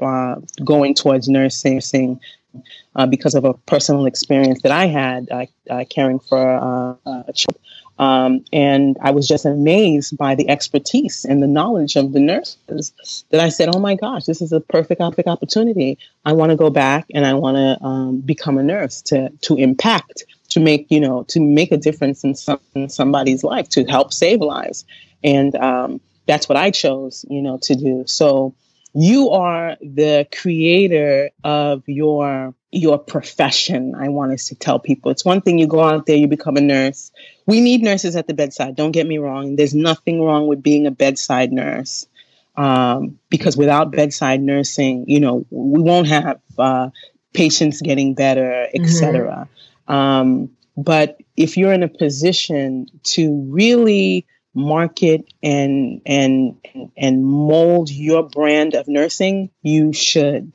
uh, 0.00 0.36
going 0.64 0.94
towards 0.94 1.28
nursing, 1.28 1.74
nursing 1.74 2.20
uh, 2.94 3.06
because 3.06 3.34
of 3.34 3.44
a 3.44 3.54
personal 3.54 4.06
experience 4.06 4.62
that 4.62 4.72
I 4.72 4.86
had 4.86 5.28
uh, 5.30 5.46
uh, 5.70 5.84
caring 5.88 6.18
for 6.18 6.38
uh, 6.38 6.96
a 7.28 7.32
child. 7.32 7.58
Um, 7.98 8.44
and 8.52 8.96
I 9.00 9.10
was 9.10 9.28
just 9.28 9.44
amazed 9.44 10.16
by 10.16 10.34
the 10.34 10.48
expertise 10.48 11.24
and 11.24 11.42
the 11.42 11.46
knowledge 11.46 11.96
of 11.96 12.12
the 12.12 12.20
nurses 12.20 12.92
that 13.30 13.40
I 13.40 13.48
said, 13.48 13.74
oh 13.74 13.78
my 13.78 13.94
gosh, 13.94 14.24
this 14.24 14.40
is 14.40 14.52
a 14.52 14.60
perfect 14.60 15.00
opportunity. 15.00 15.98
I 16.24 16.32
want 16.32 16.50
to 16.50 16.56
go 16.56 16.70
back 16.70 17.06
and 17.14 17.26
I 17.26 17.34
want 17.34 17.56
to 17.56 17.84
um, 17.84 18.20
become 18.20 18.58
a 18.58 18.62
nurse 18.62 19.02
to, 19.02 19.30
to 19.42 19.56
impact, 19.56 20.24
to 20.50 20.60
make, 20.60 20.86
you 20.90 21.00
know, 21.00 21.24
to 21.24 21.40
make 21.40 21.70
a 21.70 21.76
difference 21.76 22.24
in, 22.24 22.34
some, 22.34 22.60
in 22.74 22.88
somebody's 22.88 23.44
life, 23.44 23.68
to 23.70 23.84
help 23.84 24.12
save 24.12 24.40
lives. 24.40 24.84
And 25.22 25.54
um, 25.54 26.00
that's 26.26 26.48
what 26.48 26.56
I 26.56 26.70
chose, 26.70 27.24
you 27.28 27.42
know, 27.42 27.58
to 27.62 27.74
do. 27.74 28.04
So 28.06 28.54
you 28.94 29.30
are 29.30 29.76
the 29.80 30.26
creator 30.32 31.30
of 31.44 31.82
your 31.86 32.54
your 32.70 32.98
profession 32.98 33.94
i 33.94 34.08
want 34.08 34.32
us 34.32 34.48
to 34.48 34.54
tell 34.54 34.78
people 34.78 35.10
it's 35.10 35.24
one 35.24 35.40
thing 35.40 35.58
you 35.58 35.66
go 35.66 35.82
out 35.82 36.06
there 36.06 36.16
you 36.16 36.26
become 36.26 36.56
a 36.56 36.60
nurse 36.60 37.10
we 37.46 37.60
need 37.60 37.82
nurses 37.82 38.16
at 38.16 38.26
the 38.26 38.34
bedside. 38.34 38.76
Don't 38.76 38.92
get 38.92 39.06
me 39.06 39.18
wrong. 39.18 39.56
There's 39.56 39.74
nothing 39.74 40.22
wrong 40.22 40.46
with 40.46 40.62
being 40.62 40.86
a 40.86 40.90
bedside 40.90 41.52
nurse 41.52 42.06
um, 42.56 43.18
because 43.28 43.56
without 43.56 43.90
bedside 43.90 44.40
nursing 44.40 45.04
you 45.08 45.20
know 45.20 45.46
we 45.50 45.82
won't 45.82 46.08
have 46.08 46.40
uh, 46.58 46.90
patients 47.32 47.80
getting 47.80 48.14
better 48.14 48.68
etc 48.74 49.48
um, 49.88 50.50
but 50.76 51.18
if 51.36 51.56
you're 51.56 51.72
in 51.72 51.82
a 51.82 51.88
position 51.88 52.86
to 53.02 53.46
really 53.48 54.26
market 54.54 55.32
and 55.42 56.02
and 56.04 56.56
and 56.96 57.24
mold 57.24 57.90
your 57.90 58.22
brand 58.22 58.74
of 58.74 58.86
nursing 58.86 59.50
you 59.62 59.92
should 59.92 60.52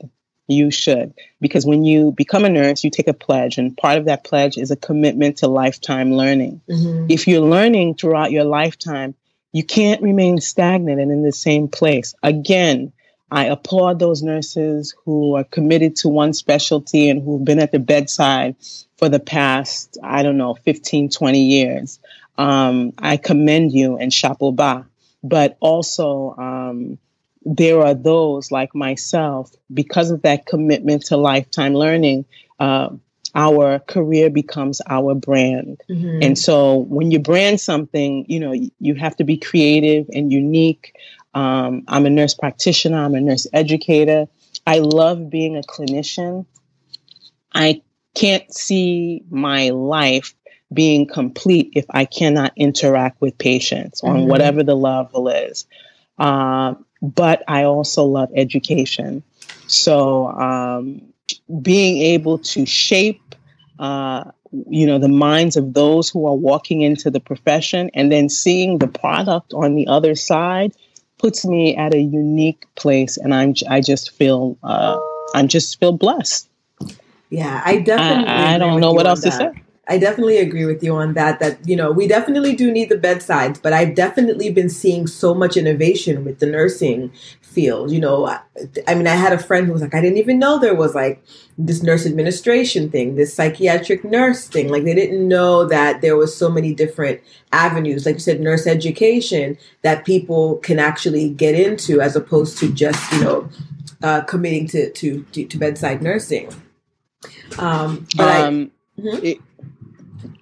you 0.48 0.70
should 0.70 1.14
because 1.40 1.64
when 1.66 1.84
you 1.84 2.10
become 2.12 2.44
a 2.44 2.48
nurse 2.48 2.82
you 2.82 2.90
take 2.90 3.06
a 3.08 3.12
pledge 3.14 3.58
and 3.58 3.76
part 3.76 3.98
of 3.98 4.06
that 4.06 4.24
pledge 4.24 4.56
is 4.58 4.70
a 4.70 4.76
commitment 4.76 5.38
to 5.38 5.46
lifetime 5.46 6.12
learning 6.12 6.60
Mhm. 6.68 7.06
if 7.10 7.28
you're 7.28 7.40
learning 7.56 7.94
throughout 7.94 8.32
your 8.32 8.44
lifetime 8.44 9.14
you 9.52 9.62
can't 9.62 10.02
remain 10.02 10.40
stagnant 10.40 11.00
and 11.00 11.12
in 11.12 11.22
the 11.22 11.32
same 11.32 11.68
place 11.68 12.14
again 12.22 12.92
i 13.30 13.44
applaud 13.44 13.98
those 13.98 14.22
nurses 14.22 14.94
who 15.04 15.36
are 15.36 15.44
committed 15.44 15.96
to 15.96 16.08
one 16.08 16.32
specialty 16.32 17.08
and 17.10 17.22
who've 17.22 17.44
been 17.44 17.60
at 17.60 17.70
the 17.72 17.78
bedside 17.78 18.56
for 18.96 19.08
the 19.08 19.20
past 19.20 19.98
i 20.02 20.22
don't 20.22 20.38
know 20.38 20.54
15 20.54 21.10
20 21.10 21.42
years 21.42 21.98
um, 22.38 22.92
I 22.96 23.16
commend 23.16 23.72
you 23.72 23.96
and 23.96 24.12
chapeau 24.14 24.52
bas. 24.52 24.84
But 25.24 25.56
also, 25.58 26.36
um, 26.38 26.98
there 27.56 27.80
are 27.80 27.94
those 27.94 28.50
like 28.50 28.74
myself, 28.74 29.50
because 29.72 30.10
of 30.10 30.22
that 30.22 30.44
commitment 30.46 31.06
to 31.06 31.16
lifetime 31.16 31.74
learning, 31.74 32.26
uh, 32.60 32.90
our 33.34 33.78
career 33.78 34.28
becomes 34.28 34.80
our 34.86 35.14
brand. 35.14 35.80
Mhm. 35.88 36.24
And 36.24 36.38
so 36.38 36.78
when 36.88 37.10
you 37.10 37.18
brand 37.18 37.60
something, 37.60 38.26
you 38.28 38.40
know, 38.40 38.52
you 38.52 38.94
have 38.94 39.16
to 39.16 39.24
be 39.24 39.36
creative 39.38 40.08
and 40.12 40.30
unique. 40.32 40.92
Um, 41.34 41.84
I'm 41.88 42.04
a 42.06 42.10
nurse 42.10 42.34
practitioner, 42.34 42.98
I'm 42.98 43.14
a 43.14 43.20
nurse 43.20 43.46
educator. 43.52 44.26
I 44.66 44.80
love 44.80 45.30
being 45.30 45.56
a 45.56 45.62
clinician. 45.62 46.44
I 47.54 47.80
can't 48.14 48.52
see 48.52 49.22
my 49.30 49.70
life 49.70 50.34
being 50.72 51.06
complete 51.06 51.72
if 51.74 51.86
I 51.90 52.04
cannot 52.04 52.52
interact 52.56 53.22
with 53.22 53.38
patients 53.38 54.02
on 54.02 54.22
Mhm. 54.22 54.26
whatever 54.26 54.62
the 54.62 54.76
level 54.76 55.28
is. 55.28 55.64
Um, 56.18 56.84
but 57.02 57.42
I 57.48 57.64
also 57.64 58.04
love 58.04 58.30
education. 58.34 59.22
So 59.66 60.28
um, 60.28 61.02
being 61.62 62.02
able 62.02 62.38
to 62.38 62.66
shape, 62.66 63.34
uh, 63.78 64.24
you 64.68 64.86
know, 64.86 64.98
the 64.98 65.08
minds 65.08 65.56
of 65.56 65.74
those 65.74 66.08
who 66.08 66.26
are 66.26 66.34
walking 66.34 66.80
into 66.80 67.10
the 67.10 67.20
profession 67.20 67.90
and 67.94 68.10
then 68.10 68.28
seeing 68.28 68.78
the 68.78 68.88
product 68.88 69.52
on 69.52 69.74
the 69.74 69.86
other 69.86 70.14
side 70.14 70.72
puts 71.18 71.44
me 71.44 71.76
at 71.76 71.94
a 71.94 72.00
unique 72.00 72.64
place, 72.76 73.16
and 73.16 73.34
I'm 73.34 73.54
I 73.68 73.80
just 73.80 74.12
feel 74.12 74.56
uh, 74.62 74.98
I'm 75.34 75.48
just 75.48 75.78
feel 75.78 75.92
blessed. 75.92 76.48
Yeah, 77.30 77.60
I 77.64 77.78
definitely. 77.78 78.28
I, 78.28 78.54
I 78.54 78.58
don't 78.58 78.80
know 78.80 78.92
what 78.92 79.06
else 79.06 79.20
to 79.22 79.30
say. 79.30 79.50
I 79.90 79.96
definitely 79.98 80.36
agree 80.38 80.66
with 80.66 80.82
you 80.82 80.94
on 80.94 81.14
that. 81.14 81.38
That 81.40 81.66
you 81.66 81.74
know, 81.76 81.90
we 81.90 82.06
definitely 82.06 82.54
do 82.54 82.70
need 82.70 82.88
the 82.90 82.98
bedsides, 82.98 83.58
but 83.58 83.72
I've 83.72 83.94
definitely 83.94 84.50
been 84.52 84.68
seeing 84.68 85.06
so 85.06 85.34
much 85.34 85.56
innovation 85.56 86.24
with 86.24 86.40
the 86.40 86.46
nursing 86.46 87.10
field. 87.40 87.90
You 87.90 88.00
know, 88.00 88.26
I, 88.26 88.40
I 88.86 88.94
mean, 88.94 89.06
I 89.06 89.14
had 89.16 89.32
a 89.32 89.38
friend 89.38 89.66
who 89.66 89.72
was 89.72 89.80
like, 89.82 89.94
I 89.94 90.00
didn't 90.02 90.18
even 90.18 90.38
know 90.38 90.58
there 90.58 90.74
was 90.74 90.94
like 90.94 91.24
this 91.56 91.82
nurse 91.82 92.04
administration 92.06 92.90
thing, 92.90 93.16
this 93.16 93.32
psychiatric 93.34 94.04
nurse 94.04 94.46
thing. 94.46 94.68
Like 94.68 94.84
they 94.84 94.94
didn't 94.94 95.26
know 95.26 95.64
that 95.66 96.02
there 96.02 96.16
was 96.16 96.36
so 96.36 96.50
many 96.50 96.74
different 96.74 97.20
avenues, 97.52 98.04
like 98.04 98.16
you 98.16 98.20
said, 98.20 98.40
nurse 98.40 98.66
education 98.66 99.56
that 99.82 100.04
people 100.04 100.56
can 100.56 100.78
actually 100.78 101.30
get 101.30 101.54
into, 101.54 102.00
as 102.02 102.14
opposed 102.14 102.58
to 102.58 102.70
just 102.72 103.10
you 103.12 103.20
know 103.24 103.48
uh, 104.02 104.20
committing 104.22 104.66
to, 104.68 104.90
to 104.92 105.22
to 105.32 105.46
to 105.46 105.56
bedside 105.58 106.02
nursing. 106.02 106.52
Um, 107.58 108.06
but 108.16 108.28
I, 108.28 108.42
Um, 108.42 108.70
Mhm. 109.00 109.22
it- 109.24 109.38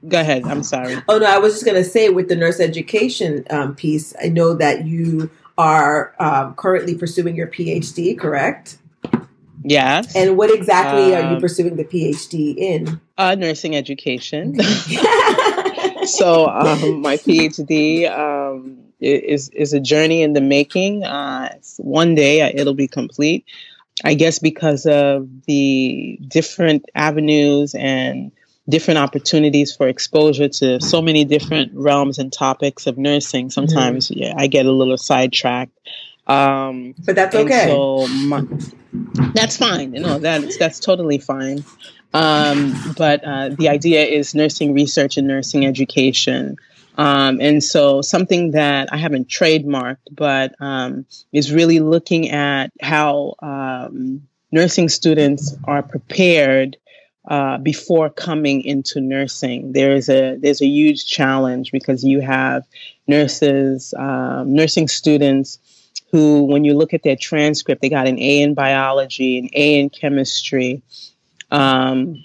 go 0.09 0.21
ahead. 0.21 0.45
I'm 0.45 0.63
sorry. 0.63 0.97
Oh 1.09 1.19
no, 1.19 1.27
I 1.27 1.39
was 1.39 1.55
just 1.55 1.65
going 1.65 1.77
to 1.83 1.89
say 1.89 2.09
with 2.09 2.29
the 2.29 2.37
nurse 2.37 2.61
education 2.61 3.45
um, 3.51 3.75
piece, 3.75 4.15
I 4.23 4.29
know 4.29 4.55
that 4.55 4.87
you 4.87 5.31
are 5.59 6.15
um, 6.19 6.55
currently 6.55 6.95
pursuing 6.95 7.37
your 7.37 7.47
PhD, 7.49 8.19
correct? 8.19 8.79
Yes. 9.65 10.15
And 10.15 10.37
what 10.37 10.51
exactly 10.55 11.15
are 11.15 11.23
you 11.23 11.37
Um, 11.37 11.41
pursuing 11.41 11.77
the 11.77 11.85
PhD 11.85 12.57
in? 12.57 13.01
uh, 13.19 13.35
nursing 13.35 13.75
education. 13.75 14.55
so 16.05 16.47
um, 16.49 17.01
my 17.01 17.17
PhD 17.17 18.09
um, 18.11 18.79
is 19.01 19.49
is 19.51 19.73
a 19.73 19.81
journey 19.81 20.23
in 20.23 20.35
the 20.35 20.41
making. 20.41 21.05
Uh, 21.05 21.55
one 21.79 22.15
day 22.15 22.43
uh, 22.43 22.51
it'll 22.55 22.75
be 22.75 22.87
complete. 22.89 23.45
I 24.05 24.15
guess 24.15 24.39
because 24.39 24.87
of 24.87 25.29
the 25.47 26.19
different 26.29 26.85
avenues 26.95 27.75
and 27.75 28.31
different 28.69 28.99
opportunities 28.99 29.75
for 29.75 29.89
exposure 29.89 30.49
to 30.49 30.81
so 30.81 31.01
many 31.01 31.25
different 31.25 31.73
realms 31.75 32.19
and 32.19 32.33
topics 32.33 32.87
of 32.87 32.99
nursing. 32.99 33.51
Sometimes, 33.51 34.09
mm-hmm. 34.11 34.23
yeah, 34.23 34.35
I 34.37 34.47
get 34.47 34.67
a 34.67 34.73
little 34.73 34.99
sidetracked. 34.99 35.79
Um, 36.27 36.95
but 37.05 37.15
that's 37.15 37.35
okay. 37.35 37.67
So 37.69 38.09
my, 38.09 38.43
that's 39.35 39.57
fine. 39.57 39.95
You 39.95 40.01
know, 40.01 40.19
that's 40.19 40.57
that's 40.59 40.81
totally 40.81 41.19
fine. 41.19 41.65
Um, 42.13 42.75
but 42.97 43.23
uh, 43.25 43.51
the 43.51 43.69
idea 43.69 44.05
is 44.05 44.35
nursing 44.35 44.75
research 44.75 45.17
and 45.17 45.29
nursing 45.29 45.67
education. 45.67 46.57
Um, 46.99 47.41
and 47.41 47.63
so 47.63 48.01
something 48.01 48.53
that 48.53 48.89
I 48.91 48.97
haven't 48.97 49.29
trademarked, 49.29 50.09
but 50.11 50.55
um, 50.61 51.05
is 51.33 51.53
really 51.53 51.81
looking 51.81 52.31
at 52.31 52.73
how 52.81 53.35
um, 53.43 54.27
nursing 54.51 54.89
students 54.89 55.55
are 55.65 55.83
prepared 55.83 56.79
uh, 57.27 57.59
before 57.59 58.11
coming 58.11 58.63
into 58.63 59.01
nursing. 59.01 59.73
There's 59.73 60.09
a 60.09 60.37
there's 60.37 60.63
a 60.63 60.67
huge 60.67 61.07
challenge 61.07 61.73
because 61.73 62.05
you 62.05 62.21
have 62.21 62.65
nurses, 63.07 63.95
um, 63.99 64.55
nursing 64.55 64.89
students 64.89 65.59
who, 66.11 66.45
when 66.45 66.65
you 66.65 66.75
look 66.75 66.95
at 66.95 67.03
their 67.03 67.17
transcript, 67.17 67.83
they 67.83 67.89
got 67.89 68.07
an 68.07 68.19
A 68.19 68.43
in 68.43 68.55
biology, 68.55 69.39
an 69.39 69.49
A 69.53 69.81
in 69.81 69.91
chemistry, 69.91 70.83
um, 71.51 72.23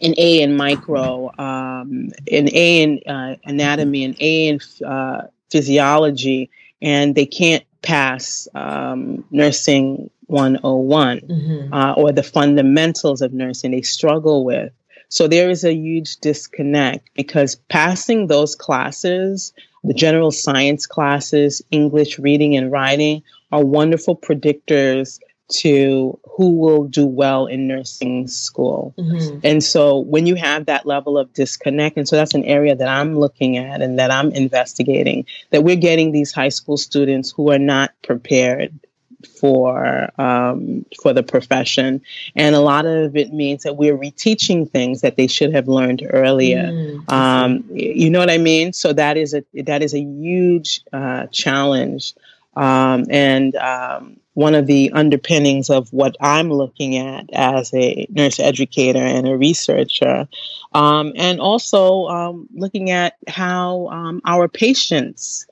an 0.00 0.14
A 0.18 0.42
in 0.42 0.56
micro, 0.56 1.30
um, 1.38 2.10
an 2.30 2.48
A 2.52 2.82
in 2.82 3.00
uh, 3.06 3.36
anatomy, 3.44 4.04
an 4.04 4.16
A 4.18 4.48
in 4.48 4.60
uh, 4.84 5.22
physiology, 5.50 6.50
and 6.80 7.14
they 7.14 7.26
can't 7.26 7.64
pass 7.82 8.48
um, 8.54 9.24
nursing 9.30 10.10
101 10.32 11.20
mm-hmm. 11.20 11.72
uh, 11.72 11.92
or 11.92 12.10
the 12.10 12.22
fundamentals 12.22 13.22
of 13.22 13.32
nursing 13.32 13.70
they 13.70 13.82
struggle 13.82 14.44
with. 14.44 14.72
So 15.08 15.28
there 15.28 15.50
is 15.50 15.62
a 15.62 15.74
huge 15.74 16.16
disconnect 16.16 17.10
because 17.14 17.56
passing 17.68 18.28
those 18.28 18.56
classes, 18.56 19.52
the 19.84 19.94
general 19.94 20.30
science 20.30 20.86
classes, 20.86 21.60
English 21.70 22.18
reading 22.18 22.56
and 22.56 22.72
writing, 22.72 23.22
are 23.52 23.62
wonderful 23.62 24.16
predictors 24.16 25.20
to 25.50 26.18
who 26.24 26.58
will 26.58 26.84
do 26.84 27.06
well 27.06 27.46
in 27.46 27.66
nursing 27.66 28.26
school. 28.26 28.94
Mm-hmm. 28.98 29.40
And 29.44 29.62
so 29.62 29.98
when 29.98 30.26
you 30.26 30.34
have 30.34 30.66
that 30.66 30.86
level 30.86 31.18
of 31.18 31.32
disconnect, 31.34 31.98
and 31.98 32.08
so 32.08 32.16
that's 32.16 32.34
an 32.34 32.44
area 32.44 32.74
that 32.74 32.88
I'm 32.88 33.18
looking 33.18 33.58
at 33.58 33.82
and 33.82 33.98
that 33.98 34.10
I'm 34.10 34.30
investigating, 34.32 35.26
that 35.50 35.62
we're 35.62 35.76
getting 35.76 36.12
these 36.12 36.32
high 36.32 36.48
school 36.48 36.76
students 36.78 37.30
who 37.30 37.50
are 37.50 37.58
not 37.58 37.90
prepared 38.02 38.78
for 39.26 40.10
um, 40.20 40.84
for 41.00 41.12
the 41.12 41.22
profession, 41.22 42.02
and 42.34 42.54
a 42.54 42.60
lot 42.60 42.86
of 42.86 43.16
it 43.16 43.32
means 43.32 43.62
that 43.62 43.76
we're 43.76 43.96
reteaching 43.96 44.70
things 44.70 45.00
that 45.00 45.16
they 45.16 45.26
should 45.26 45.52
have 45.54 45.68
learned 45.68 46.06
earlier. 46.10 46.64
Mm, 46.64 47.12
um, 47.12 47.64
you 47.72 48.10
know 48.10 48.18
what 48.18 48.30
I 48.30 48.38
mean? 48.38 48.72
So 48.72 48.92
that 48.92 49.16
is 49.16 49.34
a 49.34 49.44
that 49.62 49.82
is 49.82 49.94
a 49.94 50.00
huge 50.00 50.82
uh, 50.92 51.26
challenge, 51.26 52.14
um, 52.56 53.06
and 53.10 53.54
um, 53.56 54.20
one 54.34 54.54
of 54.54 54.66
the 54.66 54.90
underpinnings 54.92 55.70
of 55.70 55.92
what 55.92 56.16
I'm 56.20 56.52
looking 56.52 56.96
at 56.96 57.30
as 57.32 57.72
a 57.74 58.06
nurse 58.10 58.40
educator 58.40 59.02
and 59.02 59.28
a 59.28 59.36
researcher, 59.36 60.28
um, 60.72 61.12
and 61.16 61.40
also 61.40 62.06
um, 62.06 62.48
looking 62.54 62.90
at 62.90 63.16
how 63.28 64.20
our 64.24 64.48
patients 64.48 65.46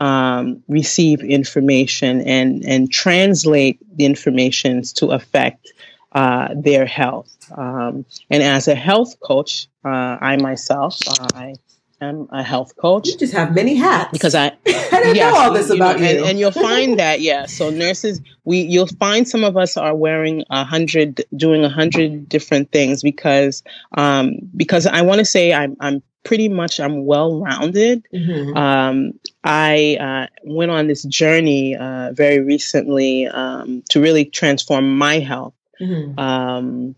um, 0.00 0.62
receive 0.68 1.20
information 1.20 2.20
and, 2.22 2.64
and 2.64 2.90
translate 2.90 3.78
the 3.96 4.04
information 4.04 4.82
to 4.82 5.08
affect 5.10 5.72
uh, 6.12 6.48
their 6.54 6.86
health. 6.86 7.36
Um, 7.56 8.04
and 8.30 8.42
as 8.42 8.68
a 8.68 8.74
health 8.74 9.18
coach, 9.20 9.68
uh, 9.84 10.18
I 10.20 10.36
myself, 10.36 10.96
uh, 11.08 11.28
I 11.34 11.54
am 12.00 12.28
a 12.30 12.42
health 12.42 12.76
coach. 12.76 13.08
You 13.08 13.18
just 13.18 13.32
have 13.32 13.54
many 13.54 13.74
hats 13.74 14.12
because 14.12 14.34
I, 14.34 14.46
I 14.66 14.72
didn't 14.90 15.16
yes, 15.16 15.32
know 15.32 15.40
all 15.40 15.52
this 15.52 15.68
you, 15.68 15.76
about 15.76 15.98
you. 15.98 16.06
you. 16.06 16.10
And, 16.10 16.26
and, 16.26 16.38
you'll 16.38 16.52
find 16.52 16.98
that, 17.00 17.20
yeah. 17.20 17.46
So 17.46 17.70
nurses, 17.70 18.20
we 18.44 18.60
you'll 18.60 18.86
find 18.86 19.28
some 19.28 19.44
of 19.44 19.56
us 19.56 19.76
are 19.76 19.94
wearing 19.94 20.44
a 20.50 20.64
hundred, 20.64 21.24
doing 21.36 21.64
a 21.64 21.68
hundred 21.68 22.28
different 22.28 22.70
things 22.72 23.02
because 23.02 23.62
um, 23.96 24.38
because 24.56 24.86
I 24.86 25.02
want 25.02 25.18
to 25.18 25.24
say 25.24 25.52
I'm 25.52 25.76
I'm 25.80 26.02
pretty 26.24 26.48
much 26.48 26.80
I'm 26.80 27.04
well 27.04 27.40
rounded. 27.40 28.06
Mm-hmm. 28.12 28.56
Um, 28.56 29.20
I 29.44 29.98
uh, 30.00 30.26
went 30.42 30.70
on 30.70 30.88
this 30.88 31.02
journey 31.02 31.76
uh, 31.76 32.12
very 32.12 32.40
recently 32.40 33.26
um, 33.26 33.82
to 33.90 34.00
really 34.00 34.24
transform 34.24 34.96
my 34.96 35.18
health 35.18 35.54
mm-hmm. 35.80 36.18
um, 36.18 36.94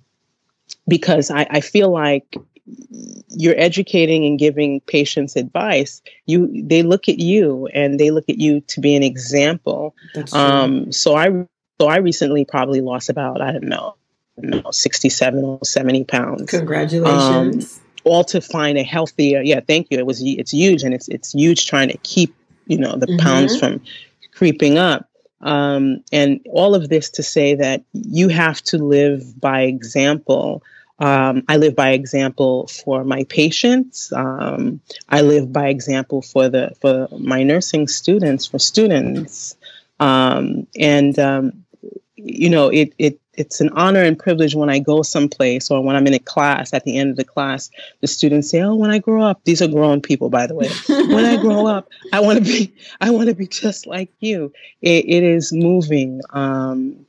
because 0.88 1.30
I, 1.30 1.46
I, 1.50 1.60
feel 1.60 1.90
like 1.90 2.36
you're 3.28 3.58
educating 3.58 4.24
and 4.24 4.38
giving 4.38 4.80
patients 4.80 5.36
advice. 5.36 6.02
You 6.24 6.62
they 6.64 6.82
look 6.82 7.08
at 7.08 7.18
you 7.18 7.66
and 7.66 7.98
they 7.98 8.10
look 8.12 8.28
at 8.28 8.38
you 8.38 8.60
to 8.62 8.80
be 8.80 8.94
an 8.96 9.02
example. 9.02 9.94
Um, 10.32 10.92
so 10.92 11.16
I 11.16 11.46
so 11.80 11.88
I 11.88 11.96
recently 11.98 12.44
probably 12.44 12.80
lost 12.80 13.10
about 13.10 13.40
I 13.40 13.52
don't 13.52 13.64
know. 13.64 13.96
know 14.36 14.70
67 14.70 15.44
or 15.44 15.60
70 15.62 16.04
pounds. 16.04 16.50
Congratulations 16.50 17.76
um, 17.76 17.85
all 18.06 18.24
to 18.24 18.40
find 18.40 18.78
a 18.78 18.82
healthier. 18.84 19.42
Yeah, 19.42 19.60
thank 19.60 19.88
you. 19.90 19.98
It 19.98 20.06
was 20.06 20.22
it's 20.22 20.52
huge, 20.52 20.84
and 20.84 20.94
it's 20.94 21.08
it's 21.08 21.32
huge 21.34 21.66
trying 21.66 21.88
to 21.88 21.98
keep 21.98 22.34
you 22.66 22.78
know 22.78 22.96
the 22.96 23.06
mm-hmm. 23.06 23.18
pounds 23.18 23.58
from 23.58 23.82
creeping 24.32 24.78
up. 24.78 25.08
Um, 25.40 26.02
and 26.12 26.40
all 26.50 26.74
of 26.74 26.88
this 26.88 27.10
to 27.10 27.22
say 27.22 27.56
that 27.56 27.82
you 27.92 28.28
have 28.28 28.62
to 28.62 28.78
live 28.78 29.38
by 29.38 29.62
example. 29.62 30.62
Um, 30.98 31.42
I 31.46 31.58
live 31.58 31.76
by 31.76 31.90
example 31.90 32.68
for 32.68 33.04
my 33.04 33.24
patients. 33.24 34.12
Um, 34.12 34.80
I 35.08 35.20
live 35.20 35.52
by 35.52 35.68
example 35.68 36.22
for 36.22 36.48
the 36.48 36.74
for 36.80 37.08
my 37.18 37.42
nursing 37.42 37.88
students, 37.88 38.46
for 38.46 38.58
students, 38.58 39.56
um, 40.00 40.66
and 40.78 41.18
um, 41.18 41.64
you 42.14 42.50
know 42.50 42.68
it 42.68 42.94
it 42.98 43.20
it's 43.36 43.60
an 43.60 43.70
honor 43.70 44.02
and 44.02 44.18
privilege 44.18 44.54
when 44.54 44.70
I 44.70 44.78
go 44.78 45.02
someplace 45.02 45.70
or 45.70 45.82
when 45.82 45.96
I'm 45.96 46.06
in 46.06 46.14
a 46.14 46.18
class 46.18 46.72
at 46.72 46.84
the 46.84 46.98
end 46.98 47.10
of 47.10 47.16
the 47.16 47.24
class, 47.24 47.70
the 48.00 48.06
students 48.06 48.50
say, 48.50 48.62
"Oh, 48.62 48.74
when 48.74 48.90
I 48.90 48.98
grow 48.98 49.22
up, 49.22 49.40
these 49.44 49.62
are 49.62 49.68
grown 49.68 50.00
people, 50.00 50.30
by 50.30 50.46
the 50.46 50.54
way. 50.54 50.68
when 50.88 51.24
I 51.24 51.36
grow 51.36 51.66
up, 51.66 51.88
I 52.12 52.20
want 52.20 52.38
to 52.38 52.44
be, 52.44 52.72
I 53.00 53.10
want 53.10 53.28
to 53.28 53.34
be 53.34 53.46
just 53.46 53.86
like 53.86 54.10
you." 54.20 54.52
it, 54.82 55.04
it 55.06 55.22
is 55.22 55.52
moving. 55.52 56.20
Um, 56.30 57.06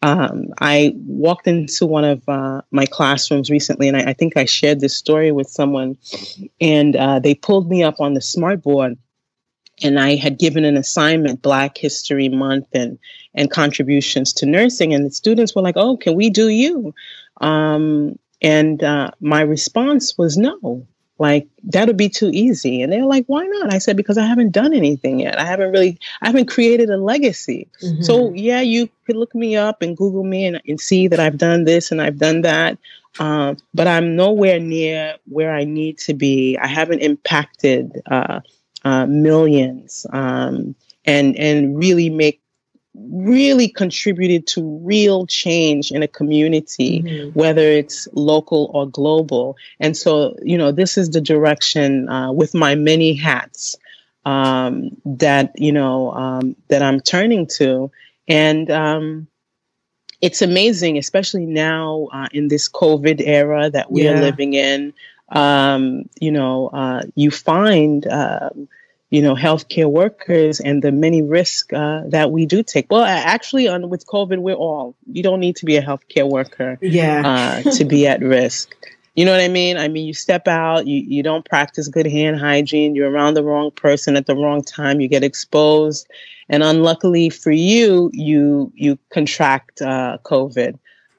um, 0.00 0.46
I 0.60 0.94
walked 0.96 1.48
into 1.48 1.84
one 1.84 2.04
of 2.04 2.22
uh, 2.28 2.62
my 2.70 2.86
classrooms 2.86 3.50
recently, 3.50 3.88
and 3.88 3.96
I, 3.96 4.10
I, 4.10 4.12
think 4.12 4.36
I 4.36 4.44
shared 4.44 4.78
this 4.78 4.94
story 4.94 5.32
with 5.32 5.48
someone, 5.48 5.98
and 6.60 6.94
uh, 6.94 7.18
they 7.18 7.34
pulled 7.34 7.68
me 7.68 7.82
up 7.82 8.00
on 8.00 8.14
the 8.14 8.20
smartboard 8.20 8.96
and 9.82 9.98
I 9.98 10.16
had 10.16 10.38
given 10.38 10.64
an 10.64 10.76
assignment, 10.76 11.42
Black 11.42 11.78
History 11.78 12.28
Month 12.28 12.68
and 12.72 12.98
and 13.34 13.50
contributions 13.50 14.32
to 14.34 14.46
nursing, 14.46 14.92
and 14.94 15.06
the 15.06 15.10
students 15.10 15.54
were 15.54 15.62
like, 15.62 15.76
"Oh, 15.76 15.96
can 15.96 16.14
we 16.14 16.30
do 16.30 16.48
you?" 16.48 16.94
Um, 17.40 18.18
and 18.42 18.82
uh, 18.82 19.10
my 19.20 19.40
response 19.40 20.16
was 20.16 20.36
no. 20.36 20.86
Like 21.18 21.48
that'll 21.64 21.94
be 21.94 22.08
too 22.08 22.30
easy, 22.32 22.80
and 22.80 22.92
they're 22.92 23.04
like, 23.04 23.24
"Why 23.26 23.44
not?" 23.44 23.72
I 23.72 23.78
said, 23.78 23.96
"Because 23.96 24.18
I 24.18 24.26
haven't 24.26 24.52
done 24.52 24.72
anything 24.72 25.18
yet. 25.20 25.38
I 25.38 25.44
haven't 25.44 25.72
really, 25.72 25.98
I 26.22 26.26
haven't 26.26 26.46
created 26.46 26.90
a 26.90 26.96
legacy. 26.96 27.66
Mm-hmm. 27.82 28.02
So 28.02 28.32
yeah, 28.34 28.60
you 28.60 28.88
could 29.04 29.16
look 29.16 29.34
me 29.34 29.56
up 29.56 29.82
and 29.82 29.96
Google 29.96 30.22
me 30.22 30.46
and, 30.46 30.60
and 30.66 30.80
see 30.80 31.08
that 31.08 31.18
I've 31.18 31.36
done 31.36 31.64
this 31.64 31.90
and 31.90 32.00
I've 32.00 32.18
done 32.18 32.42
that, 32.42 32.78
um, 33.18 33.56
but 33.74 33.88
I'm 33.88 34.14
nowhere 34.14 34.60
near 34.60 35.16
where 35.26 35.52
I 35.52 35.64
need 35.64 35.98
to 35.98 36.14
be. 36.14 36.56
I 36.56 36.68
haven't 36.68 37.00
impacted." 37.00 38.00
Uh, 38.06 38.40
uh, 38.84 39.06
millions 39.06 40.06
um, 40.12 40.74
and 41.04 41.36
and 41.36 41.78
really 41.78 42.10
make 42.10 42.40
really 42.94 43.68
contributed 43.68 44.46
to 44.46 44.80
real 44.82 45.26
change 45.26 45.92
in 45.92 46.02
a 46.02 46.08
community 46.08 47.02
mm-hmm. 47.02 47.38
whether 47.38 47.62
it's 47.62 48.08
local 48.12 48.70
or 48.74 48.88
global 48.88 49.56
and 49.78 49.96
so 49.96 50.34
you 50.42 50.58
know 50.58 50.72
this 50.72 50.98
is 50.98 51.10
the 51.10 51.20
direction 51.20 52.08
uh, 52.08 52.32
with 52.32 52.54
my 52.54 52.74
many 52.74 53.14
hats 53.14 53.76
um, 54.24 54.90
that 55.04 55.52
you 55.56 55.72
know 55.72 56.12
um, 56.12 56.56
that 56.68 56.82
i'm 56.82 57.00
turning 57.00 57.46
to 57.46 57.90
and 58.26 58.70
um, 58.70 59.28
it's 60.20 60.42
amazing 60.42 60.98
especially 60.98 61.46
now 61.46 62.08
uh, 62.12 62.28
in 62.32 62.48
this 62.48 62.68
covid 62.68 63.22
era 63.24 63.70
that 63.70 63.92
we 63.92 64.04
yeah. 64.04 64.12
are 64.12 64.20
living 64.20 64.54
in 64.54 64.92
um, 65.30 66.08
you 66.20 66.30
know, 66.30 66.68
uh, 66.68 67.02
you 67.14 67.30
find, 67.30 68.06
um, 68.06 68.68
you 69.10 69.22
know, 69.22 69.34
healthcare 69.34 69.90
workers 69.90 70.60
and 70.60 70.82
the 70.82 70.92
many 70.92 71.22
risks 71.22 71.72
uh, 71.72 72.04
that 72.08 72.30
we 72.30 72.46
do 72.46 72.62
take. 72.62 72.90
Well, 72.90 73.04
actually, 73.04 73.68
on 73.68 73.88
with 73.88 74.06
COVID, 74.06 74.38
we're 74.38 74.54
all. 74.54 74.94
You 75.10 75.22
don't 75.22 75.40
need 75.40 75.56
to 75.56 75.64
be 75.64 75.76
a 75.76 75.82
healthcare 75.82 76.28
worker, 76.28 76.78
yeah, 76.82 77.62
uh, 77.64 77.70
to 77.72 77.84
be 77.84 78.06
at 78.06 78.20
risk. 78.20 78.74
You 79.14 79.24
know 79.24 79.32
what 79.32 79.40
I 79.40 79.48
mean? 79.48 79.76
I 79.76 79.88
mean, 79.88 80.06
you 80.06 80.14
step 80.14 80.46
out, 80.46 80.86
you, 80.86 81.02
you 81.04 81.24
don't 81.24 81.44
practice 81.44 81.88
good 81.88 82.06
hand 82.06 82.38
hygiene, 82.38 82.94
you're 82.94 83.10
around 83.10 83.34
the 83.34 83.42
wrong 83.42 83.72
person 83.72 84.14
at 84.14 84.26
the 84.26 84.36
wrong 84.36 84.62
time, 84.62 85.00
you 85.00 85.08
get 85.08 85.24
exposed. 85.24 86.06
And 86.48 86.62
unluckily 86.62 87.28
for 87.28 87.50
you, 87.50 88.10
you 88.14 88.72
you 88.76 88.98
contract 89.10 89.82
uh, 89.82 90.18
COVID. 90.22 90.78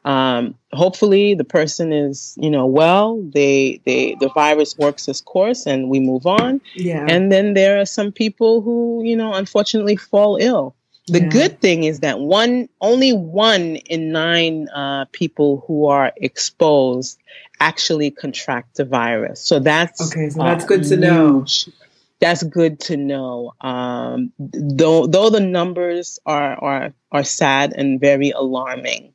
Um, 0.09 0.55
hopefully, 0.83 1.35
the 1.35 1.43
person 1.59 1.87
is 2.05 2.35
you 2.45 2.49
know 2.55 2.65
well. 2.81 3.07
They 3.37 3.81
they 3.85 4.15
the 4.19 4.29
virus 4.43 4.71
works 4.83 5.07
its 5.07 5.21
course, 5.21 5.61
and 5.71 5.79
we 5.93 5.99
move 5.99 6.25
on. 6.25 6.61
Yeah. 6.73 7.05
And 7.13 7.31
then 7.33 7.53
there 7.53 7.79
are 7.81 7.85
some 7.85 8.11
people 8.23 8.61
who 8.65 9.03
you 9.09 9.15
know 9.21 9.31
unfortunately 9.41 9.97
fall 10.11 10.33
ill. 10.49 10.65
The 11.07 11.21
Yeah. 11.21 11.29
good 11.39 11.53
thing 11.65 11.79
is 11.91 11.99
that 12.05 12.17
one 12.19 12.69
only 12.81 13.13
one 13.13 13.67
in 13.95 14.11
nine 14.11 14.67
uh, 14.69 15.05
people 15.11 15.63
who 15.65 15.77
are 15.87 16.11
exposed 16.17 17.17
actually 17.59 18.09
contract 18.11 18.77
the 18.77 18.85
virus. 18.85 19.39
So 19.41 19.59
that's 19.59 19.99
Okay, 20.07 20.29
so 20.29 20.39
that's 20.43 20.63
uh, 20.65 20.67
good 20.67 20.83
to 20.85 20.97
know. 20.97 21.39
huge. 21.39 21.69
That's 22.19 22.43
good 22.43 22.79
to 22.81 22.97
know. 22.97 23.53
Um, 23.61 24.31
though 24.39 25.07
though 25.07 25.29
the 25.29 25.39
numbers 25.59 26.19
are 26.25 26.53
are 26.69 26.93
are 27.11 27.23
sad 27.23 27.73
and 27.79 27.99
very 27.99 28.31
alarming, 28.31 29.13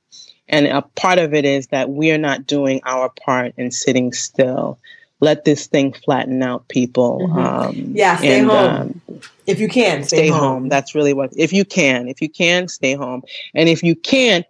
and 0.48 0.66
a 0.66 0.82
part 0.82 1.18
of 1.18 1.34
it 1.34 1.44
is 1.44 1.68
that 1.68 1.90
we 1.90 2.10
are 2.12 2.18
not 2.18 2.46
doing 2.46 2.80
our 2.84 3.08
part 3.24 3.54
in 3.56 3.70
sitting 3.70 4.12
still. 4.12 4.78
Let 5.20 5.44
this 5.44 5.66
thing 5.66 5.92
flatten 6.04 6.42
out, 6.42 6.68
people. 6.68 7.28
Mhm. 7.32 7.36
Um, 7.36 7.92
Yeah, 7.94 8.16
stay 8.16 8.38
and, 8.40 8.46
home. 8.50 8.74
um, 8.74 9.02
If 9.46 9.60
you 9.60 9.68
can, 9.68 10.04
stay, 10.04 10.16
stay 10.16 10.28
home. 10.28 10.40
home. 10.40 10.68
That's 10.68 10.94
really 10.94 11.12
what. 11.14 11.30
If 11.36 11.52
you 11.52 11.64
can, 11.64 12.08
if 12.08 12.20
you 12.22 12.28
can, 12.28 12.68
stay 12.68 12.94
home. 12.94 13.22
And 13.54 13.68
if 13.68 13.82
you 13.82 13.94
can't, 13.94 14.44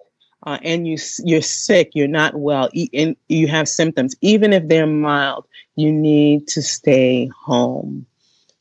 uh, 0.47 0.59
and 0.63 0.87
you 0.87 0.99
you're 1.25 1.43
sick, 1.43 1.91
you're 1.95 2.07
not 2.09 2.35
well, 2.35 2.69
e- 2.73 2.91
and 2.93 3.17
you 3.29 3.47
have 3.49 3.69
symptoms, 3.69 4.15
even 4.21 4.53
if 4.53 4.69
they're 4.69 4.87
mild, 4.87 5.47
you 5.77 5.91
need 5.93 6.47
to 6.49 6.63
stay 6.63 7.29
home. 7.45 8.07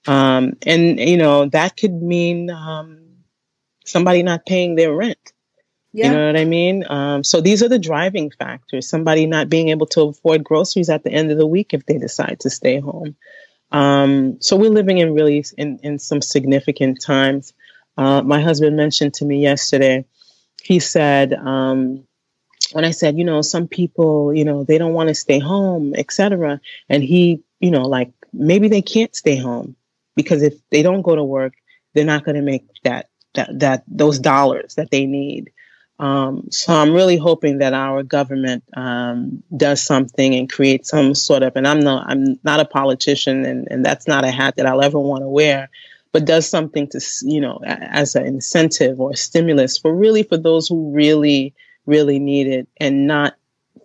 Um, 0.07 0.53
and 0.65 0.99
you 0.99 1.17
know 1.17 1.45
that 1.49 1.77
could 1.77 2.01
mean 2.01 2.49
um, 2.49 2.99
somebody 3.85 4.23
not 4.23 4.45
paying 4.45 4.75
their 4.75 4.93
rent. 4.93 5.33
Yeah. 5.93 6.07
You 6.07 6.17
know 6.17 6.25
what 6.25 6.37
I 6.37 6.45
mean? 6.45 6.85
Um, 6.89 7.23
so 7.23 7.39
these 7.39 7.61
are 7.61 7.69
the 7.69 7.79
driving 7.79 8.31
factors. 8.31 8.89
Somebody 8.89 9.27
not 9.27 9.47
being 9.47 9.69
able 9.69 9.85
to 9.87 10.01
afford 10.01 10.43
groceries 10.43 10.89
at 10.89 11.03
the 11.03 11.11
end 11.11 11.31
of 11.31 11.37
the 11.37 11.45
week 11.45 11.73
if 11.73 11.85
they 11.85 11.99
decide 11.99 12.39
to 12.41 12.49
stay 12.49 12.79
home. 12.79 13.15
Um, 13.71 14.41
so 14.41 14.55
we're 14.55 14.71
living 14.71 14.97
in 14.97 15.13
really 15.13 15.45
in, 15.57 15.79
in 15.83 15.99
some 15.99 16.21
significant 16.21 17.01
times. 17.01 17.53
Uh, 17.95 18.23
my 18.23 18.41
husband 18.41 18.75
mentioned 18.75 19.13
to 19.15 19.25
me 19.25 19.41
yesterday, 19.41 20.05
he 20.63 20.79
said, 20.79 21.33
um, 21.33 22.05
when 22.71 22.85
I 22.85 22.91
said, 22.91 23.17
you 23.17 23.23
know, 23.23 23.41
some 23.41 23.67
people, 23.67 24.33
you 24.33 24.45
know, 24.45 24.63
they 24.63 24.79
don't 24.79 24.93
want 24.93 25.09
to 25.09 25.15
stay 25.15 25.37
home, 25.37 25.93
etc. 25.95 26.59
And 26.89 27.03
he, 27.03 27.43
you 27.59 27.69
know, 27.69 27.83
like 27.83 28.11
maybe 28.31 28.67
they 28.67 28.81
can't 28.81 29.15
stay 29.15 29.35
home 29.35 29.75
because 30.15 30.41
if 30.41 30.55
they 30.71 30.81
don't 30.81 31.03
go 31.03 31.15
to 31.15 31.23
work, 31.23 31.53
they're 31.93 32.05
not 32.05 32.23
going 32.23 32.35
to 32.35 32.41
make 32.41 32.65
that 32.83 33.09
that 33.35 33.59
that 33.59 33.83
those 33.87 34.19
dollars 34.19 34.75
that 34.75 34.89
they 34.91 35.05
need. 35.05 35.51
Um, 35.99 36.47
so 36.49 36.73
I'm 36.73 36.93
really 36.93 37.17
hoping 37.17 37.59
that 37.59 37.73
our 37.73 38.03
government 38.03 38.63
um, 38.75 39.43
does 39.55 39.81
something 39.81 40.35
and 40.35 40.51
create 40.51 40.85
some 40.85 41.13
sort 41.15 41.43
of. 41.43 41.55
And 41.55 41.67
I'm 41.67 41.79
not 41.79 42.05
I'm 42.09 42.39
not 42.43 42.59
a 42.59 42.65
politician, 42.65 43.45
and, 43.45 43.67
and 43.69 43.85
that's 43.85 44.07
not 44.07 44.25
a 44.25 44.31
hat 44.31 44.55
that 44.57 44.65
I'll 44.65 44.81
ever 44.81 44.99
want 44.99 45.21
to 45.23 45.29
wear. 45.29 45.69
But 46.11 46.25
does 46.25 46.47
something 46.49 46.87
to 46.89 46.99
you 47.23 47.41
know 47.41 47.59
as 47.65 48.15
an 48.15 48.25
incentive 48.25 48.99
or 48.99 49.11
a 49.11 49.15
stimulus 49.15 49.77
for 49.77 49.93
really 49.95 50.23
for 50.23 50.37
those 50.37 50.67
who 50.67 50.91
really 50.91 51.53
really 51.85 52.19
need 52.19 52.47
it, 52.47 52.67
and 52.77 53.07
not 53.07 53.35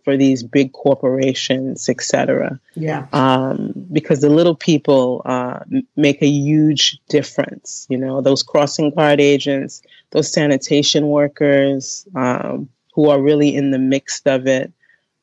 for 0.04 0.16
these 0.16 0.42
big 0.42 0.72
corporations, 0.72 1.86
et 1.88 2.00
cetera 2.00 2.58
Yeah. 2.74 3.06
um, 3.12 3.72
because 3.92 4.20
the 4.20 4.30
little 4.30 4.54
people 4.54 5.20
uh, 5.26 5.60
make 5.96 6.22
a 6.22 6.26
huge 6.26 6.98
difference. 7.08 7.86
You 7.90 7.98
know, 7.98 8.22
those 8.22 8.42
crossing 8.42 8.90
guard 8.90 9.20
agents, 9.20 9.82
those 10.10 10.32
sanitation 10.32 11.08
workers 11.08 12.06
um, 12.14 12.68
who 12.94 13.08
are 13.10 13.20
really 13.20 13.54
in 13.54 13.70
the 13.70 13.78
mix 13.78 14.22
of 14.26 14.46
it. 14.46 14.72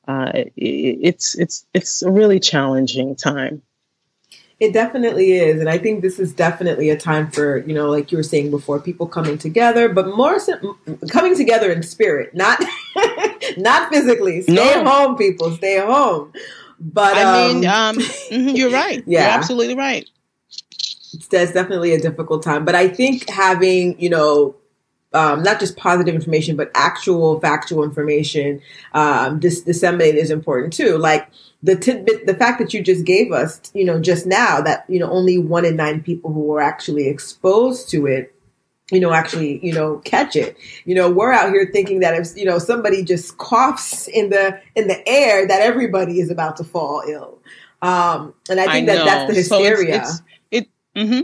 Uh, 0.07 0.29
i 0.33 0.39
i- 0.39 0.51
it's 0.57 1.35
it's 1.35 1.65
it's 1.73 2.01
a 2.03 2.11
really 2.11 2.39
challenging 2.39 3.15
time. 3.15 3.61
It 4.59 4.71
definitely 4.71 5.33
is, 5.33 5.59
and 5.59 5.67
I 5.67 5.77
think 5.77 6.01
this 6.01 6.17
is 6.17 6.31
definitely 6.31 6.89
a 6.89 6.95
time 6.97 7.29
for 7.29 7.57
you 7.67 7.73
know, 7.73 7.89
like 7.89 8.11
you 8.11 8.17
were 8.17 8.23
saying 8.23 8.51
before, 8.51 8.79
people 8.79 9.05
coming 9.07 9.37
together, 9.37 9.89
but 9.89 10.07
more 10.15 10.37
coming 11.09 11.35
together 11.35 11.71
in 11.71 11.83
spirit, 11.83 12.33
not 12.35 12.63
not 13.57 13.91
physically. 13.91 14.41
Stay 14.43 14.53
No. 14.53 14.83
home, 14.85 15.17
people. 15.17 15.51
Stay 15.51 15.79
home. 15.79 16.31
But 16.79 17.17
I 17.17 17.33
mean, 17.33 17.65
um, 17.65 17.97
um, 17.97 17.97
mhm, 18.31 18.55
you're 18.57 18.69
right. 18.83 19.03
Yeah. 19.07 19.21
You're 19.23 19.31
absolutely 19.39 19.75
right. 19.75 20.07
it's, 21.13 21.27
it's 21.33 21.51
definitely 21.51 21.93
a 21.93 21.99
difficult 21.99 22.43
time. 22.43 22.63
But 22.63 22.75
I 22.75 22.87
think 22.87 23.27
having 23.29 23.99
you 23.99 24.09
know. 24.09 24.55
Um, 25.15 25.41
not 25.43 25.59
just 25.59 25.77
positive 25.77 26.13
information, 26.13 26.55
but 26.57 26.69
actual 26.75 27.39
factual 27.39 27.83
information 27.83 28.61
um, 28.93 29.39
dis- 29.39 29.61
disseminated 29.61 30.21
is 30.21 30.29
important 30.29 30.73
too. 30.73 30.97
Like 30.97 31.29
the 31.63 31.75
tidbit, 31.75 32.27
the 32.27 32.35
fact 32.35 32.59
that 32.59 32.73
you 32.73 32.83
just 32.83 33.05
gave 33.05 33.31
us, 33.31 33.61
you 33.73 33.85
know, 33.85 33.99
just 33.99 34.25
now 34.25 34.61
that 34.61 34.83
you 34.89 34.99
know 34.99 35.09
only 35.09 35.37
one 35.37 35.63
in 35.65 35.75
nine 35.77 36.03
people 36.03 36.33
who 36.33 36.41
were 36.41 36.61
actually 36.61 37.07
exposed 37.07 37.89
to 37.91 38.05
it, 38.07 38.35
you 38.91 38.99
know, 38.99 39.13
actually, 39.13 39.65
you 39.65 39.73
know, 39.73 39.97
catch 40.05 40.35
it. 40.35 40.57
You 40.83 40.93
know, 40.95 41.09
we're 41.09 41.31
out 41.31 41.49
here 41.51 41.67
thinking 41.71 42.01
that 42.01 42.13
if 42.13 42.35
you 42.35 42.45
know 42.45 42.59
somebody 42.59 43.03
just 43.03 43.37
coughs 43.37 44.07
in 44.09 44.29
the 44.31 44.59
in 44.75 44.87
the 44.89 45.07
air, 45.07 45.47
that 45.47 45.61
everybody 45.61 46.19
is 46.19 46.29
about 46.29 46.57
to 46.57 46.63
fall 46.65 47.01
ill. 47.07 47.39
Um, 47.81 48.33
and 48.49 48.59
I 48.59 48.67
think 48.71 48.87
that 48.87 49.05
that's 49.05 49.33
the 49.33 49.43
So 49.43 49.59
it's- 49.59 49.69
hysteria. 49.79 49.95
it's- 49.95 50.21
it. 50.51 50.67
hmm 50.95 51.21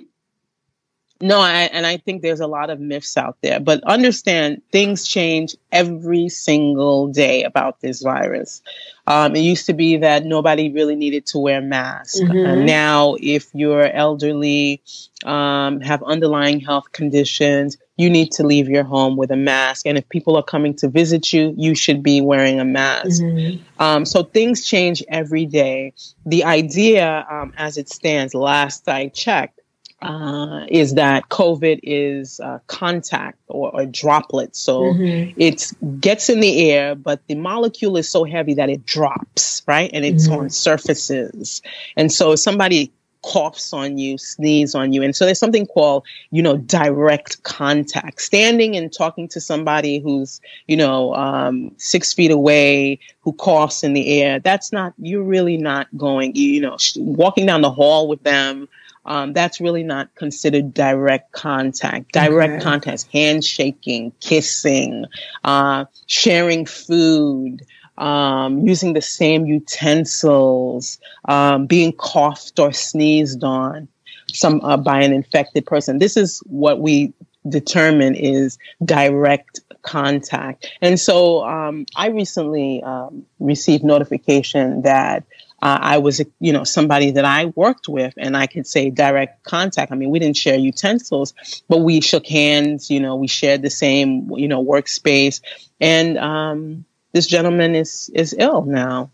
No, 1.21 1.39
I, 1.39 1.69
and 1.71 1.85
I 1.85 1.97
think 1.97 2.21
there's 2.21 2.39
a 2.39 2.47
lot 2.47 2.69
of 2.69 2.79
myths 2.79 3.17
out 3.17 3.37
there. 3.41 3.59
But 3.59 3.83
understand, 3.83 4.61
things 4.71 5.07
change 5.07 5.55
every 5.71 6.29
single 6.29 7.07
day 7.07 7.43
about 7.43 7.79
this 7.81 8.01
virus. 8.01 8.61
Um, 9.07 9.35
it 9.35 9.41
used 9.41 9.65
to 9.65 9.73
be 9.73 9.97
that 9.97 10.25
nobody 10.25 10.71
really 10.71 10.95
needed 10.95 11.25
to 11.27 11.39
wear 11.39 11.61
masks. 11.61 12.19
Mhm. 12.19 12.47
And 12.47 12.65
now, 12.65 13.15
if 13.19 13.49
you're 13.53 13.89
elderly, 13.91 14.81
um, 15.25 15.81
have 15.81 16.03
underlying 16.03 16.59
health 16.59 16.91
conditions, 16.91 17.77
you 17.97 18.09
need 18.09 18.31
to 18.31 18.43
leave 18.43 18.67
your 18.67 18.83
home 18.83 19.15
with 19.17 19.31
a 19.31 19.35
mask. 19.35 19.85
And 19.85 19.97
if 19.97 20.07
people 20.09 20.35
are 20.35 20.43
coming 20.43 20.73
to 20.75 20.87
visit 20.87 21.31
you, 21.33 21.53
you 21.57 21.75
should 21.75 22.01
be 22.01 22.21
wearing 22.21 22.59
a 22.59 22.65
mask. 22.65 23.21
Mhm. 23.21 23.59
Um, 23.79 24.05
so 24.05 24.23
things 24.23 24.65
change 24.65 25.03
every 25.07 25.45
day. 25.45 25.93
The 26.25 26.43
idea, 26.45 27.25
um, 27.29 27.53
as 27.57 27.77
it 27.77 27.89
stands, 27.89 28.33
last 28.33 28.89
I 28.89 29.09
checked, 29.09 29.60
uh, 30.01 30.65
is 30.67 30.95
that 30.95 31.29
COVID 31.29 31.79
is 31.83 32.39
uh, 32.39 32.59
contact 32.67 33.37
or, 33.47 33.69
or 33.73 33.85
droplets. 33.85 34.59
So 34.59 34.93
Mhm. 34.93 35.33
it 35.35 35.71
gets 35.99 36.29
in 36.29 36.39
the 36.39 36.71
air, 36.71 36.95
but 36.95 37.25
the 37.27 37.35
molecule 37.35 37.97
is 37.97 38.09
so 38.09 38.23
heavy 38.23 38.55
that 38.55 38.69
it 38.69 38.85
drops, 38.85 39.61
right? 39.67 39.89
And 39.93 40.03
it's 40.03 40.27
Mhm. 40.27 40.37
on 40.37 40.49
surfaces. 40.49 41.61
And 41.95 42.11
so 42.11 42.35
somebody 42.35 42.91
coughs 43.23 43.71
on 43.73 43.99
you, 43.99 44.17
sneeze 44.17 44.73
on 44.73 44.93
you. 44.93 45.03
And 45.03 45.15
so 45.15 45.25
there's 45.25 45.37
something 45.37 45.67
called, 45.67 46.03
you 46.31 46.41
know, 46.41 46.57
direct 46.57 47.43
contact. 47.43 48.19
Standing 48.19 48.75
and 48.75 48.91
talking 48.91 49.27
to 49.29 49.39
somebody 49.39 49.99
who's, 49.99 50.41
you 50.67 50.75
know, 50.75 51.13
um, 51.13 51.71
six 51.77 52.13
feet 52.13 52.31
away, 52.31 52.97
who 53.19 53.33
coughs 53.33 53.83
in 53.83 53.93
the 53.93 54.21
air, 54.21 54.39
that's 54.39 54.71
not, 54.71 54.93
you're 54.97 55.21
really 55.21 55.57
not 55.57 55.87
going, 55.95 56.35
you, 56.35 56.49
you 56.49 56.61
know, 56.61 56.77
sh- 56.77 56.97
walking 56.97 57.45
down 57.45 57.61
the 57.61 57.69
hall 57.71 58.07
with 58.07 58.23
them. 58.23 58.67
Um, 59.05 59.33
that's 59.33 59.59
really 59.59 59.83
not 59.83 60.13
considered 60.15 60.73
direct 60.73 61.31
contact. 61.31 62.11
Direct 62.11 62.53
Okay. 62.53 62.63
contact 62.63 63.07
handshaking, 63.11 64.13
kissing, 64.19 65.05
uh, 65.43 65.85
sharing 66.05 66.65
food, 66.65 67.65
um, 67.97 68.59
using 68.59 68.93
the 68.93 69.01
same 69.01 69.45
utensils, 69.45 70.99
um, 71.25 71.65
being 71.65 71.93
coughed 71.93 72.59
or 72.59 72.71
sneezed 72.71 73.43
on 73.43 73.87
some 74.33 74.61
uh, 74.61 74.77
by 74.77 75.01
an 75.01 75.13
infected 75.13 75.65
person. 75.65 75.99
This 75.99 76.15
is 76.15 76.39
what 76.45 76.79
we 76.79 77.13
determine 77.49 78.15
is 78.15 78.57
direct 78.85 79.61
contact. 79.81 80.69
And 80.81 80.99
so 80.99 81.43
um, 81.43 81.85
I 81.95 82.09
recently 82.09 82.83
um, 82.83 83.25
received 83.39 83.83
notification 83.83 84.83
that 84.83 85.23
uh, 85.61 85.77
I 85.81 85.97
was, 85.99 86.21
you 86.39 86.53
know, 86.53 86.63
somebody 86.63 87.11
that 87.11 87.25
I 87.25 87.45
worked 87.45 87.87
with, 87.87 88.13
and 88.17 88.35
I 88.35 88.47
could 88.47 88.65
say 88.65 88.89
direct 88.89 89.43
contact. 89.43 89.91
I 89.91 89.95
mean, 89.95 90.09
we 90.09 90.19
didn't 90.19 90.37
share 90.37 90.57
utensils, 90.57 91.33
but 91.67 91.79
we 91.79 92.01
shook 92.01 92.25
hands. 92.25 92.89
You 92.89 92.99
know, 92.99 93.15
we 93.15 93.27
shared 93.27 93.61
the 93.61 93.69
same, 93.69 94.31
you 94.31 94.47
know, 94.47 94.63
workspace. 94.63 95.41
And 95.79 96.17
um, 96.17 96.85
this 97.13 97.27
gentleman 97.27 97.75
is 97.75 98.09
is 98.13 98.35
ill 98.37 98.63
now. 98.63 99.11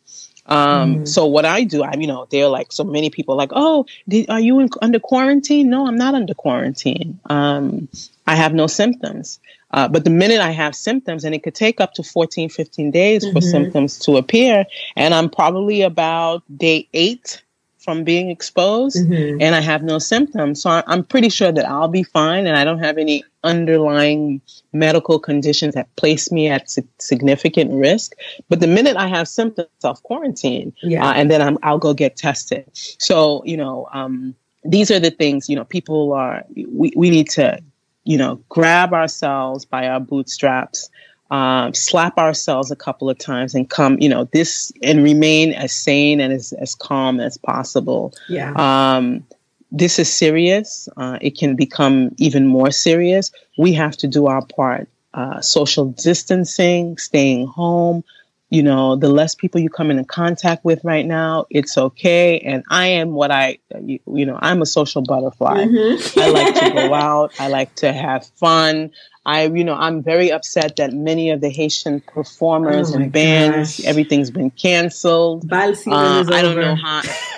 Um, 0.48 1.00
Mhm. 1.00 1.08
So 1.08 1.26
what 1.26 1.46
I 1.46 1.64
do, 1.64 1.84
I 1.84 1.94
you 1.98 2.08
know, 2.08 2.28
they're 2.30 2.48
like 2.48 2.72
so 2.72 2.84
many 2.84 3.10
people 3.10 3.36
like, 3.36 3.52
oh, 3.54 3.86
did, 4.08 4.30
are 4.30 4.40
you 4.40 4.60
in, 4.60 4.70
under 4.82 5.00
quarantine? 5.00 5.70
No, 5.70 5.88
I'm 5.88 5.98
not 5.98 6.14
under 6.16 6.34
quarantine. 6.34 7.20
Um, 7.30 7.88
I 8.26 8.36
have 8.36 8.54
no 8.54 8.68
symptoms. 8.68 9.40
Uh, 9.72 9.88
but 9.88 10.06
the 10.06 10.10
minute 10.10 10.40
I 10.40 10.52
have 10.52 10.74
symptoms, 10.76 11.26
and 11.26 11.36
it 11.36 11.44
could 11.44 11.56
take 11.56 11.82
up 11.82 11.94
to 11.96 12.04
14, 12.04 12.50
15 12.50 12.90
days 12.92 13.26
for 13.26 13.40
Mhm. 13.42 13.52
symptoms 13.52 14.00
to 14.00 14.16
appear, 14.16 14.66
and 14.96 15.14
I'm 15.14 15.30
probably 15.30 15.82
about 15.82 16.42
day 16.58 16.88
eight 16.94 17.42
from 17.80 18.04
being 18.06 18.30
exposed, 18.30 18.98
Mhm. 18.98 19.38
and 19.42 19.56
I 19.56 19.60
have 19.62 19.84
no 19.84 20.00
symptoms. 20.00 20.62
So 20.62 20.70
I- 20.70 20.84
I'm 20.88 21.04
pretty 21.04 21.30
sure 21.30 21.52
that 21.52 21.68
I'll 21.70 21.88
be 21.90 22.04
fine, 22.04 22.48
and 22.48 22.56
I 22.58 22.64
don't 22.64 22.80
have 22.80 22.98
any 22.98 23.24
underlying 23.48 24.42
medical 24.74 25.18
conditions 25.20 25.74
that 25.76 25.88
place 25.96 26.32
me 26.32 26.48
at 26.48 26.70
si- 26.70 26.84
significant 27.00 27.72
risk. 27.74 28.14
But 28.50 28.60
the 28.60 28.68
minute 28.68 28.98
I 28.98 29.08
have 29.08 29.28
symptoms, 29.28 29.70
self 29.80 30.02
quarantine, 30.04 30.74
Yeah. 30.84 31.06
uh, 31.08 31.14
and 31.14 31.32
then 31.32 31.42
I'm, 31.42 31.58
I'll 31.64 31.80
go 31.80 31.94
get 31.94 32.16
tested. 32.18 32.66
So 32.74 33.44
you 33.46 33.58
know, 33.58 33.88
um, 33.94 34.36
these 34.64 34.92
are 34.92 35.00
the 35.00 35.12
things 35.12 35.50
you 35.50 35.56
know. 35.56 35.66
People 35.66 36.14
are 36.14 36.44
we 36.56 36.92
we 36.96 37.10
need 37.10 37.30
to 37.32 37.60
you 38.04 38.18
know 38.18 38.40
grab 38.50 38.94
ourselves 38.94 39.66
by 39.66 39.88
our 39.88 40.00
bootstraps. 40.00 40.90
Um, 41.30 41.74
slap 41.74 42.18
ourselves 42.18 42.72
a 42.72 42.76
couple 42.78 43.10
of 43.10 43.18
times 43.18 43.54
and 43.54 43.70
come, 43.70 43.98
you 44.00 44.08
know, 44.08 44.24
this 44.32 44.72
and 44.82 45.04
remain 45.04 45.52
as 45.52 45.74
sane 45.74 46.22
and 46.22 46.32
as, 46.32 46.54
as 46.54 46.74
calm 46.74 47.20
as 47.20 47.38
possible. 47.38 48.14
yeah. 48.30 48.54
Um, 48.56 49.26
this 49.72 50.00
is 50.00 50.12
serious. 50.14 50.88
Uh, 50.98 51.18
it 51.22 51.38
can 51.38 51.56
become 51.56 52.16
even 52.18 52.48
more 52.48 52.72
serious. 52.72 53.32
We 53.58 53.74
have 53.74 53.98
to 53.98 54.08
do 54.08 54.28
our 54.28 54.44
part. 54.46 54.88
Uh, 55.14 55.42
social 55.42 55.86
distancing, 55.86 56.98
staying 56.98 57.48
home. 57.48 58.04
You 58.50 58.64
know, 58.64 58.96
the 58.96 59.10
less 59.10 59.36
people 59.36 59.60
you 59.60 59.70
come 59.70 59.92
into 59.92 60.06
contact 60.06 60.64
with 60.64 60.84
right 60.86 61.06
now, 61.06 61.48
it's 61.50 61.78
okay. 61.78 62.40
And 62.40 62.64
I 62.70 62.88
am 62.88 63.12
what 63.12 63.30
I, 63.30 63.58
you, 63.82 64.00
you 64.14 64.26
know, 64.26 64.40
I'm 64.42 64.62
a 64.62 64.66
social 64.66 65.02
butterfly. 65.02 65.66
Mhm. 65.66 66.18
I 66.22 66.30
like 66.30 66.56
to 66.56 66.72
go 66.72 66.94
out. 67.08 67.34
I 67.40 67.48
like 67.50 67.76
to 67.78 67.92
have 67.92 68.26
fun. 68.38 68.92
I, 69.26 69.48
you 69.48 69.66
know, 69.66 69.74
I'm 69.74 70.02
very 70.02 70.32
upset 70.32 70.78
that 70.78 70.94
many 70.94 71.32
of 71.32 71.42
the 71.42 71.50
Haitian 71.50 72.00
performers 72.00 72.94
Oh 72.94 72.96
and 73.00 73.12
bands, 73.12 73.78
gosh. 73.80 73.86
everything's 73.86 74.32
been 74.32 74.52
canceled. 74.52 75.50
Uh, 75.52 76.24
I 76.32 76.42
don't 76.42 76.56
know 76.56 76.76
how. 76.76 77.02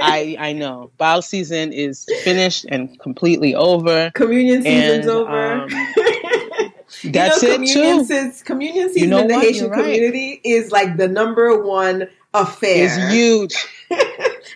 I 0.00 0.36
I 0.38 0.52
know. 0.52 0.90
Bile 0.98 1.22
season 1.22 1.72
is 1.72 2.06
finished 2.24 2.66
and 2.68 2.98
completely 3.00 3.54
over. 3.54 4.10
Communion 4.14 4.62
season's 4.62 5.06
And, 5.06 5.10
over. 5.10 5.52
um, 5.52 5.68
That's 7.04 7.42
you 7.42 7.48
know, 7.48 7.54
it 7.54 7.56
communion 7.56 7.98
too. 7.98 8.04
Season, 8.04 8.32
communion 8.44 8.88
season 8.88 9.02
You 9.02 9.08
know 9.08 9.18
in 9.20 9.28
the 9.28 9.34
what? 9.34 9.44
Haitian 9.44 9.70
right. 9.70 9.82
community 9.82 10.40
is 10.44 10.70
like 10.72 10.96
the 10.96 11.06
number 11.08 11.62
one 11.62 12.08
affair. 12.34 12.84
It's 12.86 13.12
huge. 13.12 13.56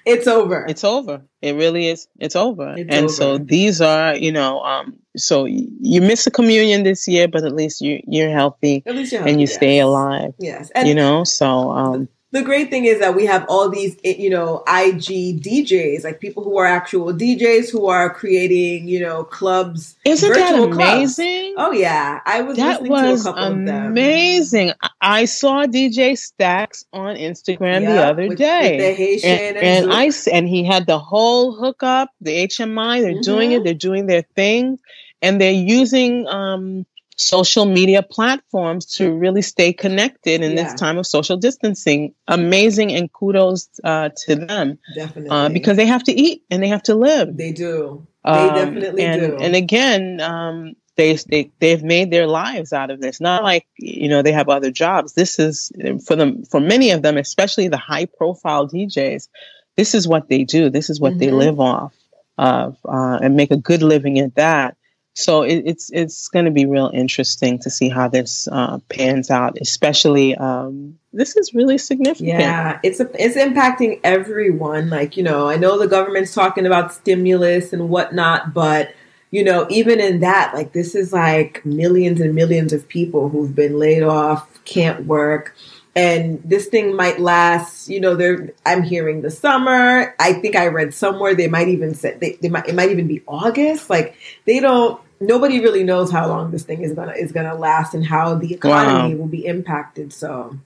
It's 0.04 0.26
over. 0.26 0.66
It's 0.68 0.82
over. 0.82 1.22
It 1.42 1.54
really 1.54 1.86
is. 1.88 2.08
It's 2.18 2.34
over. 2.34 2.74
It's 2.76 2.92
and 2.92 3.08
so 3.08 3.38
these 3.38 3.80
are, 3.80 4.16
you 4.16 4.32
know, 4.32 4.60
um, 4.62 4.96
so 5.16 5.44
you 5.44 6.00
miss 6.00 6.26
a 6.26 6.30
communion 6.32 6.82
this 6.82 7.06
year, 7.06 7.28
but 7.28 7.44
at 7.44 7.54
least 7.54 7.80
you 7.80 8.00
you're 8.08 8.30
healthy 8.30 8.82
At 8.84 8.96
least 8.96 9.12
you're 9.12 9.20
healthy. 9.20 9.30
and 9.32 9.40
you 9.40 9.46
healthy, 9.46 9.54
stay 9.58 9.78
alive. 9.78 10.34
Yes, 10.40 10.72
and 10.74 10.88
You 10.88 10.96
know, 10.96 11.22
so 11.22 11.70
um, 11.70 12.08
the 12.32 12.42
great 12.42 12.70
thing 12.70 12.86
is 12.86 12.98
that 13.00 13.14
we 13.14 13.26
have 13.26 13.44
all 13.48 13.68
these, 13.68 13.96
eh, 14.04 14.14
you 14.18 14.30
know, 14.30 14.64
IG 14.66 15.40
DJs, 15.42 16.02
like 16.04 16.18
people 16.18 16.42
who 16.42 16.56
are 16.58 16.66
actual 16.66 17.12
DJs 17.12 17.70
who 17.70 17.86
are 17.86 18.12
creating, 18.12 18.88
you 18.88 19.00
know, 19.00 19.22
clubs. 19.24 19.96
isn't 20.04 20.32
that 20.32 20.50
virtual 20.52 20.68
clubs. 20.72 21.18
amazing? 21.18 21.54
Oh 21.58 21.72
yeah, 21.72 22.20
I 22.26 22.40
was 22.42 22.56
That 22.56 22.82
listening 22.82 23.02
to 23.02 23.08
a 23.08 23.10
was 23.12 23.22
couple 23.24 23.44
of 23.44 23.64
them. 23.66 23.86
amazing. 23.92 24.72
I- 25.00 25.24
saw 25.26 25.66
DJ 25.66 26.16
Stacks 26.18 26.84
on 26.92 27.16
Instagram 27.16 27.86
the 27.86 28.02
other 28.02 28.26
with- 28.28 28.38
day. 28.38 28.76
with 28.76 28.80
the 28.86 29.04
Haitian 29.04 29.30
and, 29.30 29.56
and, 29.56 29.84
and. 29.84 29.92
I 29.92 30.10
and 30.32 30.48
he 30.48 30.64
had 30.64 30.86
the 30.86 30.98
whole 30.98 31.52
hookup, 31.54 32.10
the 32.20 32.32
HMI. 32.48 33.00
They're 33.02 33.20
doing 33.20 33.50
Mhm. 33.50 33.56
it. 33.56 33.64
They're 33.64 33.74
doing 33.74 34.06
their 34.06 34.22
thing, 34.34 34.78
and 35.20 35.40
they're 35.40 35.52
using 35.52 36.26
um, 36.28 36.86
social 37.16 37.64
media 37.66 38.02
platforms 38.02 38.86
to 38.96 39.12
really 39.12 39.42
stay 39.42 39.72
connected 39.72 40.42
in 40.42 40.52
Yeah. 40.52 40.64
this 40.64 40.74
time 40.74 40.98
of 40.98 41.06
social 41.06 41.36
distancing. 41.36 42.14
Amazing, 42.28 42.92
and 42.92 43.12
kudos 43.12 43.68
uh, 43.84 44.10
to 44.26 44.36
them 44.36 44.78
definitely 44.94 45.30
uh, 45.30 45.48
because 45.50 45.76
they 45.76 45.86
have 45.86 46.02
to 46.04 46.12
eat 46.12 46.42
and 46.50 46.62
they 46.62 46.68
have 46.68 46.82
to 46.84 46.94
live. 46.94 47.36
they 47.36 47.52
do. 47.52 48.06
They 48.24 48.30
Um, 48.48 48.54
definitely 48.54 49.02
and, 49.04 49.20
do. 49.20 49.36
And 49.40 49.56
again, 49.56 50.20
um, 50.20 50.74
they 50.96 51.14
they 51.14 51.50
they've 51.58 51.82
made 51.82 52.10
their 52.10 52.26
lives 52.26 52.72
out 52.72 52.90
of 52.90 53.00
this. 53.00 53.20
Not 53.20 53.42
like 53.42 53.66
you 53.78 54.08
know 54.08 54.22
they 54.22 54.32
have 54.32 54.48
other 54.48 54.70
jobs. 54.70 55.14
This 55.14 55.38
is 55.38 55.72
for 56.06 56.16
them 56.16 56.44
for 56.44 56.60
many 56.60 56.90
of 56.92 57.02
them, 57.02 57.16
especially 57.16 57.68
the 57.68 57.78
high 57.78 58.06
profile 58.06 58.68
DJs. 58.68 59.28
This 59.76 59.94
is 59.94 60.06
what 60.06 60.28
they 60.28 60.44
do. 60.44 60.70
This 60.70 60.90
is 60.90 61.00
what 61.00 61.18
they 61.18 61.28
Mhm. 61.28 61.38
live 61.38 61.60
off 61.60 61.94
of, 62.38 62.76
uh, 62.86 63.18
and 63.22 63.36
make 63.36 63.50
a 63.50 63.56
good 63.56 63.82
living 63.82 64.18
at 64.18 64.34
that. 64.36 64.76
So 65.14 65.42
it, 65.42 65.62
it's 65.66 65.90
it's 65.92 66.28
going 66.28 66.46
to 66.46 66.50
be 66.50 66.64
real 66.64 66.90
interesting 66.92 67.58
to 67.60 67.70
see 67.70 67.90
how 67.90 68.08
this 68.08 68.48
uh, 68.50 68.78
pans 68.88 69.30
out. 69.30 69.58
Especially, 69.60 70.34
um, 70.36 70.98
this 71.12 71.36
is 71.36 71.52
really 71.52 71.76
significant. 71.76 72.40
Yeah, 72.40 72.80
it's 72.82 72.98
a, 72.98 73.10
it's 73.22 73.36
impacting 73.36 74.00
everyone. 74.04 74.88
Like 74.88 75.16
you 75.18 75.22
know, 75.22 75.48
I 75.48 75.56
know 75.56 75.78
the 75.78 75.86
government's 75.86 76.34
talking 76.34 76.66
about 76.66 76.94
stimulus 76.94 77.74
and 77.74 77.90
whatnot, 77.90 78.54
but 78.54 78.94
you 79.30 79.44
know, 79.44 79.66
even 79.70 80.00
in 80.00 80.20
that, 80.20 80.52
like 80.54 80.72
this 80.72 80.94
is 80.94 81.12
like 81.12 81.64
millions 81.64 82.20
and 82.20 82.34
millions 82.34 82.72
of 82.72 82.88
people 82.88 83.28
who've 83.28 83.54
been 83.54 83.78
laid 83.78 84.02
off, 84.02 84.62
can't 84.64 85.06
work, 85.06 85.54
and 85.94 86.42
this 86.42 86.66
thing 86.68 86.96
might 86.96 87.20
last. 87.20 87.88
You 87.88 88.00
know, 88.00 88.14
they're 88.14 88.52
I'm 88.64 88.82
hearing 88.82 89.20
the 89.20 89.30
summer. 89.30 90.14
I 90.18 90.34
think 90.34 90.56
I 90.56 90.68
read 90.68 90.94
somewhere 90.94 91.34
they 91.34 91.48
might 91.48 91.68
even 91.68 91.94
say 91.94 92.16
they, 92.18 92.38
they 92.40 92.48
might 92.48 92.68
it 92.68 92.74
might 92.74 92.90
even 92.90 93.08
be 93.08 93.22
August. 93.26 93.90
Like 93.90 94.16
they 94.46 94.60
don't. 94.60 95.01
Nobody 95.22 95.60
really 95.60 95.84
knows 95.84 96.10
how 96.10 96.26
long 96.28 96.50
this 96.50 96.64
thing 96.64 96.82
is 96.82 96.92
gonna 96.92 97.12
is 97.12 97.32
gonna 97.32 97.54
last 97.54 97.94
and 97.94 98.04
how 98.04 98.34
the 98.34 98.52
economy 98.52 99.14
Wow. 99.14 99.20
will 99.20 99.28
be 99.28 99.46
impacted. 99.46 100.12
So. 100.12 100.56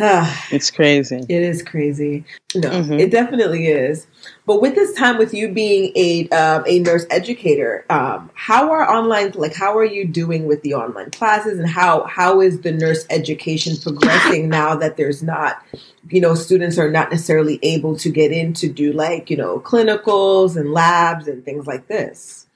It's 0.52 0.70
crazy. 0.70 1.24
It 1.28 1.42
is 1.42 1.60
crazy. 1.62 2.24
No, 2.54 2.70
Mhm. 2.70 3.00
it 3.00 3.10
definitely 3.10 3.66
is. 3.66 4.06
But 4.46 4.62
with 4.62 4.74
this 4.76 4.94
time, 4.94 5.18
with 5.18 5.34
you 5.34 5.48
being 5.48 5.92
a 5.96 6.28
um, 6.30 6.62
a 6.66 6.78
nurse 6.78 7.04
educator, 7.10 7.84
um, 7.90 8.30
how 8.34 8.70
are 8.70 8.88
online 8.88 9.32
like 9.34 9.54
how 9.54 9.76
are 9.76 9.84
you 9.84 10.06
doing 10.06 10.46
with 10.46 10.62
the 10.62 10.74
online 10.74 11.10
classes, 11.10 11.58
and 11.58 11.68
how 11.68 12.04
how 12.04 12.40
is 12.40 12.60
the 12.60 12.72
nurse 12.72 13.06
education 13.10 13.76
progressing 13.76 14.48
now 14.60 14.76
that 14.76 14.96
there's 14.96 15.20
not, 15.22 15.62
you 16.10 16.20
know, 16.20 16.34
students 16.36 16.78
are 16.78 16.90
not 16.90 17.10
necessarily 17.10 17.58
able 17.62 17.96
to 17.96 18.08
get 18.08 18.30
in 18.32 18.52
to 18.54 18.68
do 18.68 18.92
like 18.92 19.28
you 19.30 19.36
know 19.36 19.58
clinicals 19.60 20.56
and 20.56 20.72
labs 20.72 21.26
and 21.28 21.44
things 21.44 21.66
like 21.66 21.88
this. 21.88 22.46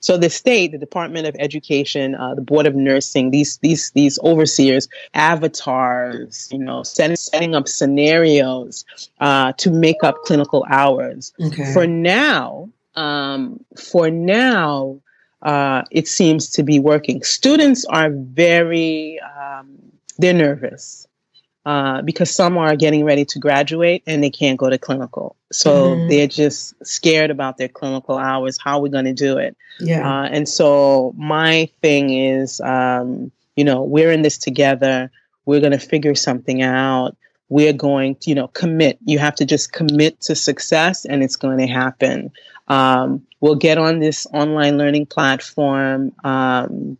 So 0.00 0.16
the 0.16 0.30
state, 0.30 0.72
the 0.72 0.78
Department 0.78 1.26
of 1.26 1.36
Education, 1.38 2.14
uh, 2.14 2.34
the 2.34 2.42
Board 2.42 2.66
of 2.66 2.74
Nursing, 2.74 3.30
these 3.30 3.58
these 3.58 3.90
these 3.92 4.18
overseers, 4.20 4.88
avatars, 5.14 6.48
you 6.52 6.58
know, 6.58 6.82
setting 6.82 7.16
setting 7.16 7.54
up 7.54 7.68
scenarios 7.68 8.84
uh, 9.20 9.52
to 9.52 9.70
make 9.70 10.02
up 10.02 10.16
clinical 10.24 10.64
hours. 10.70 11.32
Okay. 11.40 11.72
For 11.72 11.86
now, 11.86 12.68
um, 12.94 13.64
for 13.76 14.10
now, 14.10 15.00
uh, 15.42 15.82
it 15.90 16.08
seems 16.08 16.50
to 16.50 16.62
be 16.62 16.78
working. 16.78 17.22
Students 17.22 17.84
are 17.86 18.10
very 18.10 19.18
um, 19.20 19.78
they're 20.18 20.34
nervous. 20.34 21.07
Uh, 21.68 22.00
because 22.00 22.30
some 22.34 22.56
are 22.56 22.74
getting 22.76 23.04
ready 23.04 23.26
to 23.26 23.38
graduate 23.38 24.02
and 24.06 24.24
they 24.24 24.30
can't 24.30 24.56
go 24.56 24.70
to 24.70 24.78
clinical. 24.78 25.36
So 25.52 25.70
Mhm. 25.96 26.08
they're 26.08 26.26
just 26.26 26.74
scared 26.82 27.30
about 27.30 27.58
their 27.58 27.68
clinical 27.68 28.16
hours. 28.16 28.56
How 28.64 28.76
are 28.78 28.80
we 28.80 28.88
going 28.88 29.04
to 29.04 29.12
do 29.12 29.36
it? 29.36 29.54
yeah. 29.78 30.00
Uh, 30.08 30.24
and 30.34 30.48
so 30.48 31.12
my 31.18 31.68
thing 31.82 32.08
is, 32.08 32.58
um, 32.62 33.30
you 33.54 33.64
know, 33.64 33.82
we're 33.82 34.10
in 34.10 34.22
this 34.22 34.38
together. 34.38 35.10
We're 35.44 35.60
going 35.60 35.78
to 35.78 35.78
figure 35.94 36.14
something 36.14 36.62
out. 36.62 37.16
We're 37.50 37.74
going 37.74 38.14
to, 38.20 38.30
you 38.30 38.34
know, 38.34 38.48
commit. 38.48 38.98
You 39.04 39.18
have 39.18 39.34
to 39.36 39.44
just 39.44 39.70
commit 39.72 40.22
to 40.22 40.34
success 40.34 41.04
and 41.04 41.22
it's 41.22 41.36
going 41.36 41.58
to 41.58 41.66
happen. 41.66 42.30
Um, 42.68 43.26
we'll 43.42 43.56
get 43.68 43.76
on 43.76 43.98
this 44.00 44.26
online 44.32 44.78
learning 44.78 45.06
platform 45.06 46.12
um, 46.24 46.96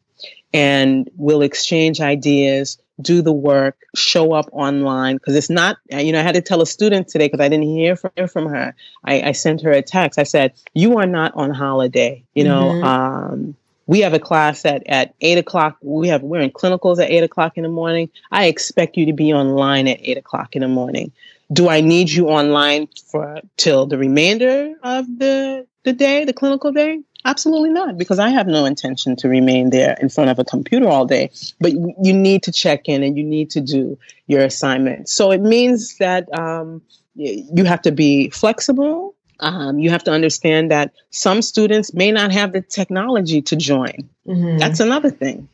and 0.53 1.09
we'll 1.17 1.43
exchange 1.43 2.01
ideas, 2.03 2.79
do 3.01 3.23
the 3.23 3.33
work, 3.33 3.77
show 3.95 4.33
up 4.33 4.47
online. 4.53 5.17
Because 5.17 5.37
it's 5.37 5.51
not, 5.51 5.77
you 5.91 6.13
know, 6.13 6.21
I 6.21 6.23
had 6.23 6.35
to 6.35 6.41
tell 6.41 6.63
a 6.63 6.67
student 6.67 7.09
today 7.09 7.27
because 7.27 7.41
I 7.41 7.49
didn't 7.49 7.67
hear 7.67 7.97
from, 7.97 8.11
hear 8.17 8.29
from 8.29 8.47
her. 8.47 8.75
I, 9.05 9.23
I 9.23 9.33
sent 9.33 9.63
her 9.63 9.71
a 9.71 9.83
text. 9.83 10.19
I 10.19 10.25
said, 10.25 10.53
You 10.75 10.99
are 10.99 11.07
not 11.07 11.33
on 11.35 11.51
holiday. 11.51 12.25
You 12.35 12.45
know, 12.45 12.73
Mhm. 12.75 12.85
um, 12.85 13.57
we 13.87 14.01
have 14.01 14.13
a 14.13 14.19
class 14.19 14.67
at, 14.67 14.83
at 14.87 15.15
eight 15.23 15.39
o'clock. 15.39 15.79
We 15.81 16.09
have 16.09 16.23
we're 16.23 16.41
in 16.41 16.51
clinicals 16.51 17.03
at 17.03 17.11
eight 17.11 17.25
o'clock 17.25 17.57
in 17.57 17.63
the 17.63 17.71
morning. 17.71 18.11
I 18.31 18.47
expect 18.47 18.97
you 18.97 19.07
to 19.07 19.13
be 19.15 19.33
online 19.33 19.89
at 19.89 19.99
eight 20.03 20.19
o'clock 20.19 20.55
in 20.57 20.63
the 20.63 20.69
morning. 20.69 21.13
Do 21.51 21.71
I 21.71 21.81
need 21.81 22.11
you 22.11 22.29
online 22.29 22.89
for 23.11 23.41
till 23.57 23.87
the 23.87 23.97
remainder 23.97 24.75
of 24.83 25.07
the 25.19 25.67
the 25.85 25.95
day, 25.95 26.25
the 26.27 26.35
clinical 26.35 26.71
day? 26.73 27.01
Absolutely 27.25 27.71
not, 27.71 27.99
because 27.99 28.19
I 28.19 28.31
have 28.31 28.47
no 28.47 28.65
intention 28.65 29.17
to 29.17 29.29
remain 29.29 29.71
there 29.71 29.97
in 30.01 30.09
front 30.09 30.31
of 30.31 30.39
a 30.39 30.45
computer 30.45 30.89
all 30.89 31.05
day. 31.05 31.31
But 31.61 31.73
you 31.73 32.13
need 32.13 32.43
to 32.45 32.53
check 32.53 32.89
in 32.89 33.03
and 33.03 33.17
you 33.17 33.25
need 33.25 33.51
to 33.51 33.61
do 33.61 33.99
your 34.29 34.43
assignment. 34.43 35.09
So 35.09 35.33
it 35.33 35.41
means 35.41 35.97
that 35.99 36.33
um, 36.39 36.81
you 37.17 37.65
have 37.65 37.83
to 37.83 37.93
be 37.93 38.31
flexible. 38.31 39.15
Um, 39.41 39.79
you 39.79 39.91
have 39.91 40.05
to 40.05 40.11
understand 40.11 40.71
that 40.71 40.93
some 41.11 41.43
students 41.43 41.93
may 41.93 42.13
not 42.13 42.33
have 42.33 42.53
the 42.53 42.63
technology 42.63 43.43
to 43.43 43.57
join. 43.57 44.09
Mm-hmm. 44.27 44.59
That's 44.59 44.81
another 44.81 45.11
thing. 45.11 45.49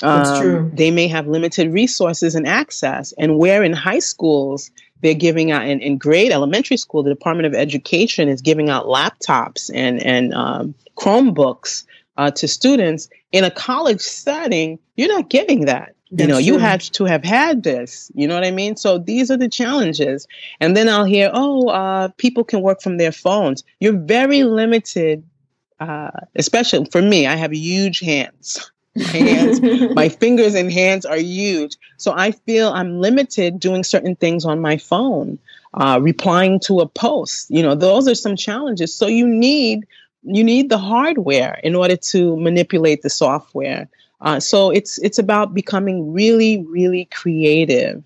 That's 0.00 0.30
um, 0.30 0.40
true. 0.40 0.70
They 0.74 0.90
may 0.90 1.08
have 1.08 1.26
limited 1.28 1.72
resources 1.72 2.34
and 2.34 2.46
access. 2.46 3.12
And 3.18 3.38
where 3.38 3.62
in 3.62 3.72
high 3.72 4.00
schools 4.00 4.70
they're 5.02 5.14
giving 5.14 5.50
out 5.50 5.66
in, 5.66 5.80
in 5.80 5.98
grade 5.98 6.32
elementary 6.32 6.76
school, 6.76 7.02
the 7.02 7.10
Department 7.10 7.46
of 7.46 7.54
Education 7.54 8.28
is 8.28 8.40
giving 8.40 8.70
out 8.70 8.86
laptops 8.86 9.70
and 9.74 10.02
and 10.02 10.32
um, 10.32 10.74
Chromebooks 10.96 11.84
uh, 12.16 12.30
to 12.30 12.48
students. 12.48 13.08
In 13.32 13.44
a 13.44 13.50
college 13.50 14.00
setting, 14.00 14.78
you're 14.96 15.08
not 15.08 15.28
getting 15.30 15.64
that. 15.66 15.94
That's 16.10 16.22
you 16.22 16.28
know, 16.28 16.34
true. 16.34 16.44
you 16.44 16.58
had 16.58 16.80
to 16.82 17.04
have 17.06 17.24
had 17.24 17.62
this. 17.62 18.12
You 18.14 18.28
know 18.28 18.34
what 18.34 18.44
I 18.44 18.50
mean? 18.50 18.76
So 18.76 18.98
these 18.98 19.30
are 19.30 19.38
the 19.38 19.48
challenges. 19.48 20.28
And 20.60 20.76
then 20.76 20.88
I'll 20.88 21.06
hear, 21.06 21.30
oh, 21.32 21.68
uh, 21.68 22.08
people 22.18 22.44
can 22.44 22.60
work 22.60 22.82
from 22.82 22.98
their 22.98 23.12
phones. 23.12 23.64
You're 23.80 23.96
very 23.96 24.44
limited, 24.44 25.24
uh, 25.80 26.10
especially 26.36 26.86
for 26.92 27.00
me. 27.00 27.26
I 27.26 27.36
have 27.36 27.54
huge 27.54 28.00
hands. 28.00 28.71
My 28.94 29.04
hands, 29.04 29.60
my 29.94 30.08
fingers 30.08 30.54
and 30.54 30.70
hands 30.70 31.06
are 31.06 31.16
huge. 31.16 31.76
So 31.96 32.12
I 32.14 32.32
feel 32.32 32.68
I'm 32.70 33.00
limited 33.00 33.58
doing 33.58 33.84
certain 33.84 34.16
things 34.16 34.44
on 34.44 34.60
my 34.60 34.76
phone, 34.76 35.38
uh, 35.74 35.98
replying 36.02 36.60
to 36.60 36.80
a 36.80 36.86
post. 36.86 37.50
You 37.50 37.62
know, 37.62 37.74
those 37.74 38.08
are 38.08 38.14
some 38.14 38.36
challenges. 38.36 38.94
So 38.94 39.06
you 39.06 39.26
need 39.26 39.86
you 40.24 40.44
need 40.44 40.68
the 40.68 40.78
hardware 40.78 41.58
in 41.64 41.74
order 41.74 41.96
to 41.96 42.36
manipulate 42.36 43.02
the 43.02 43.10
software. 43.10 43.88
Uh, 44.20 44.38
so 44.38 44.70
it's 44.70 44.98
it's 44.98 45.18
about 45.18 45.52
becoming 45.54 46.12
really 46.12 46.64
really 46.68 47.06
creative 47.06 48.04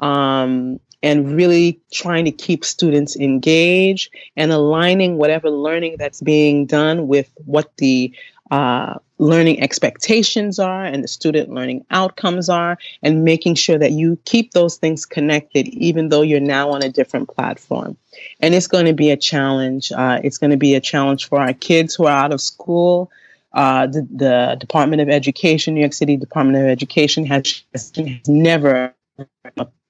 um, 0.00 0.80
and 1.02 1.36
really 1.36 1.80
trying 1.92 2.24
to 2.24 2.32
keep 2.32 2.64
students 2.64 3.16
engaged 3.16 4.12
and 4.36 4.50
aligning 4.50 5.18
whatever 5.18 5.50
learning 5.50 5.96
that's 5.98 6.20
being 6.20 6.64
done 6.64 7.06
with 7.06 7.30
what 7.44 7.76
the 7.76 8.12
uh, 8.50 8.94
learning 9.18 9.60
expectations 9.60 10.58
are 10.58 10.84
and 10.84 11.02
the 11.02 11.08
student 11.08 11.50
learning 11.50 11.84
outcomes 11.90 12.48
are, 12.48 12.78
and 13.02 13.24
making 13.24 13.56
sure 13.56 13.78
that 13.78 13.92
you 13.92 14.18
keep 14.24 14.52
those 14.52 14.76
things 14.76 15.04
connected, 15.04 15.68
even 15.68 16.08
though 16.08 16.22
you're 16.22 16.40
now 16.40 16.70
on 16.70 16.82
a 16.82 16.88
different 16.88 17.28
platform. 17.28 17.96
And 18.40 18.54
it's 18.54 18.68
going 18.68 18.86
to 18.86 18.92
be 18.92 19.10
a 19.10 19.16
challenge. 19.16 19.92
Uh, 19.92 20.20
it's 20.22 20.38
going 20.38 20.50
to 20.50 20.56
be 20.56 20.74
a 20.74 20.80
challenge 20.80 21.28
for 21.28 21.40
our 21.40 21.52
kids 21.52 21.94
who 21.94 22.06
are 22.06 22.24
out 22.24 22.32
of 22.32 22.40
school. 22.40 23.10
Uh, 23.52 23.86
the, 23.86 24.06
the, 24.14 24.56
Department 24.60 25.02
of 25.02 25.08
Education, 25.08 25.74
New 25.74 25.80
York 25.80 25.94
City 25.94 26.16
Department 26.16 26.58
of 26.58 26.64
Education, 26.64 27.26
has, 27.26 27.62
has 27.72 27.92
never 28.26 28.94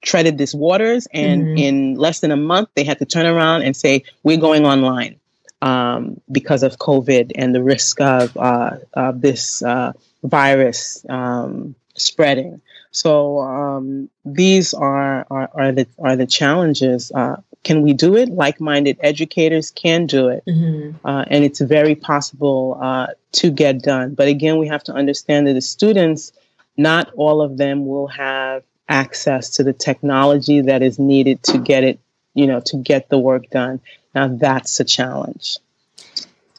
treaded 0.01 0.37
this 0.37 0.55
waters. 0.55 1.07
And 1.13 1.43
mm-hmm. 1.43 1.57
in 1.57 1.95
less 1.95 2.21
than 2.21 2.31
a 2.31 2.37
month, 2.37 2.69
they 2.75 2.83
had 2.83 2.99
to 2.99 3.05
turn 3.05 3.25
around 3.25 3.63
and 3.63 3.75
say, 3.75 4.03
We're 4.23 4.37
going 4.37 4.65
online 4.65 5.19
um, 5.61 6.19
because 6.31 6.63
of 6.63 6.77
COVID 6.77 7.31
and 7.35 7.53
the 7.53 7.63
risk 7.63 7.99
of, 8.01 8.35
uh, 8.37 8.77
of 8.93 9.21
this 9.21 9.61
uh, 9.61 9.93
virus 10.23 11.05
um, 11.09 11.75
spreading. 11.95 12.61
So 12.91 13.39
um, 13.41 14.09
these 14.25 14.73
are, 14.73 15.25
are, 15.29 15.49
are 15.53 15.71
the 15.71 15.87
are 15.99 16.15
the 16.15 16.25
challenges. 16.25 17.11
Uh, 17.13 17.35
can 17.63 17.81
we 17.81 17.93
do 17.93 18.15
it? 18.15 18.29
Like-minded 18.29 18.97
educators 19.01 19.69
can 19.69 20.07
do 20.07 20.29
it, 20.29 20.43
mm-hmm. 20.47 21.05
uh, 21.05 21.25
and 21.27 21.43
it's 21.43 21.59
very 21.59 21.93
possible 21.93 22.79
uh, 22.81 23.07
to 23.33 23.51
get 23.51 23.83
done. 23.83 24.15
But 24.15 24.27
again, 24.27 24.57
we 24.57 24.67
have 24.67 24.83
to 24.85 24.93
understand 24.93 25.45
that 25.47 25.53
the 25.53 25.61
students, 25.61 26.31
not 26.77 27.11
all 27.15 27.41
of 27.41 27.57
them 27.57 27.85
will 27.85 28.07
have 28.07 28.63
access 28.87 29.49
to 29.51 29.63
the 29.63 29.73
technology 29.73 30.61
that 30.61 30.81
is 30.81 30.97
needed 30.97 31.43
to 31.43 31.59
get 31.59 31.83
it, 31.83 31.99
you 32.33 32.47
know, 32.47 32.59
to 32.65 32.77
get 32.77 33.09
the 33.09 33.17
work 33.17 33.49
done. 33.49 33.79
Now 34.15 34.27
that's 34.27 34.79
a 34.79 34.83
challenge. 34.83 35.57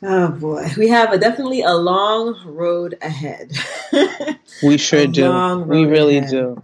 Oh 0.03 0.29
boy, 0.29 0.71
we 0.79 0.89
have 0.89 1.13
a, 1.13 1.19
definitely 1.19 1.63
a 1.63 1.75
long 1.75 2.41
road 2.47 2.97
ahead. 3.03 3.53
we 4.63 4.79
sure 4.79 5.07
do. 5.07 5.59
We 5.67 5.85
really 5.85 6.19
ahead. 6.19 6.31
do. 6.31 6.63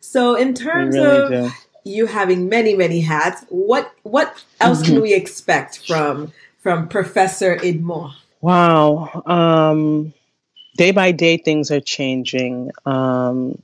So, 0.00 0.34
in 0.34 0.54
terms 0.54 0.94
really 0.94 1.22
of 1.22 1.30
do. 1.30 1.50
you 1.84 2.06
having 2.06 2.48
many, 2.48 2.74
many 2.74 3.00
hats, 3.00 3.44
what 3.48 3.90
what 4.02 4.44
else 4.60 4.82
mm-hmm. 4.82 4.94
can 4.94 5.02
we 5.02 5.14
expect 5.14 5.86
from 5.86 6.32
from 6.58 6.88
Professor 6.88 7.58
Edmond? 7.62 8.12
Wow. 8.42 9.22
Um, 9.24 10.12
day 10.76 10.90
by 10.90 11.12
day, 11.12 11.38
things 11.38 11.70
are 11.70 11.80
changing. 11.80 12.70
Um, 12.84 13.62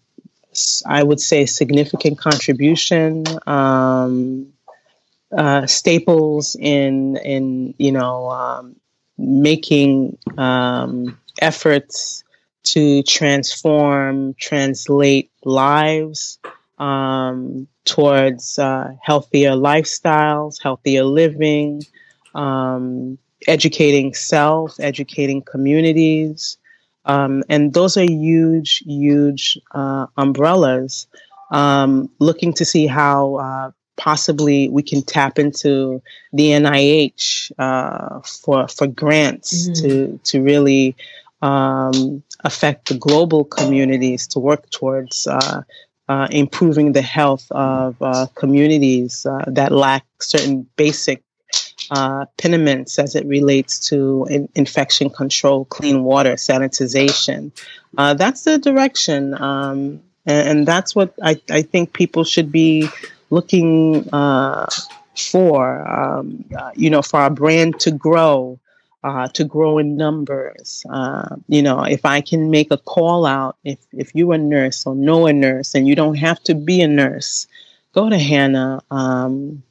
I 0.87 1.03
would 1.03 1.20
say 1.20 1.45
significant 1.45 2.18
contribution. 2.18 3.25
Um, 3.47 4.53
uh, 5.37 5.66
staples 5.66 6.57
in 6.59 7.16
in 7.18 7.74
you 7.78 7.93
know 7.93 8.30
um, 8.30 8.76
making 9.18 10.18
um, 10.39 11.18
efforts 11.41 12.24
to 12.64 13.03
transform, 13.03 14.35
translate 14.35 15.30
lives 15.45 16.39
um, 16.78 17.68
towards 17.85 18.59
uh, 18.59 18.95
healthier 19.03 19.53
lifestyles, 19.53 20.62
healthier 20.62 21.05
living, 21.05 21.82
um, 22.35 23.18
educating 23.47 24.14
self, 24.14 24.80
educating 24.80 25.43
communities. 25.43 26.57
Um, 27.05 27.45
and 27.51 27.74
those 27.74 27.97
are 27.99 28.05
huge, 28.05 28.78
huge 28.87 29.59
uh, 29.72 30.07
umbrellas. 30.16 31.07
Um, 31.51 32.11
looking 32.18 32.55
to 32.55 32.64
see 32.64 32.87
how 32.87 33.37
uh, 33.37 33.70
possibly 33.97 34.68
we 34.68 34.82
can 34.82 35.03
tap 35.03 35.38
into 35.38 36.03
the 36.32 36.51
NIH 36.51 37.53
uh, 37.59 38.20
for 38.20 38.68
for 38.68 38.86
grants 38.86 39.68
mm-hmm. 39.68 39.86
to 39.86 40.20
to 40.24 40.42
really 40.42 40.97
um, 41.42 42.22
affect 42.42 42.88
the 42.88 42.95
global 42.95 43.45
communities 43.45 44.26
to 44.28 44.38
work 44.38 44.68
towards 44.70 45.26
uh, 45.26 45.62
uh, 46.09 46.28
improving 46.30 46.92
the 46.92 47.03
health 47.03 47.47
of 47.51 47.97
uh, 48.01 48.26
communities 48.34 49.26
uh, 49.26 49.45
that 49.47 49.72
lack 49.72 50.05
certain 50.20 50.66
basic 50.76 51.22
uh, 51.90 52.24
as 52.42 53.14
it 53.14 53.26
relates 53.26 53.88
to 53.88 54.26
in- 54.30 54.49
infection 54.55 55.11
control, 55.11 55.64
clean 55.66 56.03
water, 56.03 56.34
sanitization. 56.34 57.53
that's 57.95 58.45
the 58.45 58.59
direction. 58.59 59.34
Um, 59.40 60.01
and, 60.26 60.49
and, 60.49 60.68
that's 60.68 60.95
what 60.95 61.12
I, 61.22 61.40
I 61.51 61.62
think 61.62 61.92
people 61.92 62.24
should 62.24 62.51
be 62.51 62.88
looking 63.31 64.09
uh, 64.12 64.66
for, 65.16 65.87
um, 65.89 66.45
uh, 66.57 66.70
you 66.75 66.91
know, 66.91 67.03
for 67.03 67.20
our 67.20 67.31
brand 67.31 67.81
to 67.81 67.91
grow, 67.91 68.59
uh, 69.03 69.29
to 69.29 69.45
grow 69.45 69.79
in 69.79 69.97
numbers. 69.97 70.85
Uh, 70.89 71.37
you 71.49 71.62
know, 71.62 71.83
if 71.83 72.05
I 72.05 72.20
can 72.20 72.51
make 72.51 72.70
a 72.70 72.79
call 72.79 73.27
out, 73.27 73.57
if, 73.64 73.79
if 73.93 74.14
you're 74.14 74.35
a 74.35 74.39
nurse 74.39 74.87
or 74.87 74.95
know 74.95 75.27
a 75.27 75.33
nurse 75.33 75.75
and 75.75 75.87
you 75.87 75.95
don't 75.95 76.16
have 76.16 76.43
to 76.45 76.55
be 76.55 76.81
a 76.81 76.89
nurse, 76.89 77.47
go 77.93 78.09
to 78.09 78.18
HANA. 78.18 78.83
Um, 78.91 79.62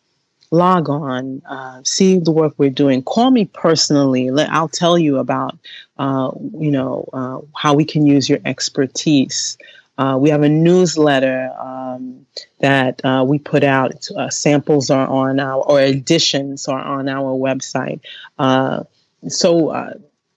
log 0.52 0.88
on, 0.88 1.42
uh, 1.50 1.82
see 1.84 2.20
the 2.20 2.32
work 2.32 2.54
we're 2.58 2.70
doing. 2.70 3.02
Call 3.02 3.32
me 3.32 3.46
personally. 3.46 4.30
Let, 4.30 4.52
I'll 4.52 4.70
tell 4.70 5.00
you 5.00 5.18
about, 5.18 5.58
uh, 5.98 6.30
you 6.60 6.70
know, 6.70 7.48
how 7.56 7.74
we 7.74 7.86
can 7.86 8.06
use 8.06 8.30
your 8.30 8.38
expertise. 8.46 9.58
Uh, 9.98 10.18
we 10.20 10.30
have 10.30 10.42
a 10.42 10.50
newsletter 10.50 11.52
um, 11.60 12.26
that 12.60 13.04
uh, 13.06 13.24
we 13.28 13.38
put 13.38 13.64
out. 13.64 14.08
Uh, 14.18 14.30
samples 14.30 14.90
are 14.90 15.08
on 15.08 15.40
our, 15.40 15.64
or 15.64 15.80
editions 15.82 16.68
are 16.68 16.80
on 16.80 17.08
our 17.08 17.32
website. 17.38 18.00
Uh, 18.40 18.84
so 19.28 19.70
uh, 19.70 19.94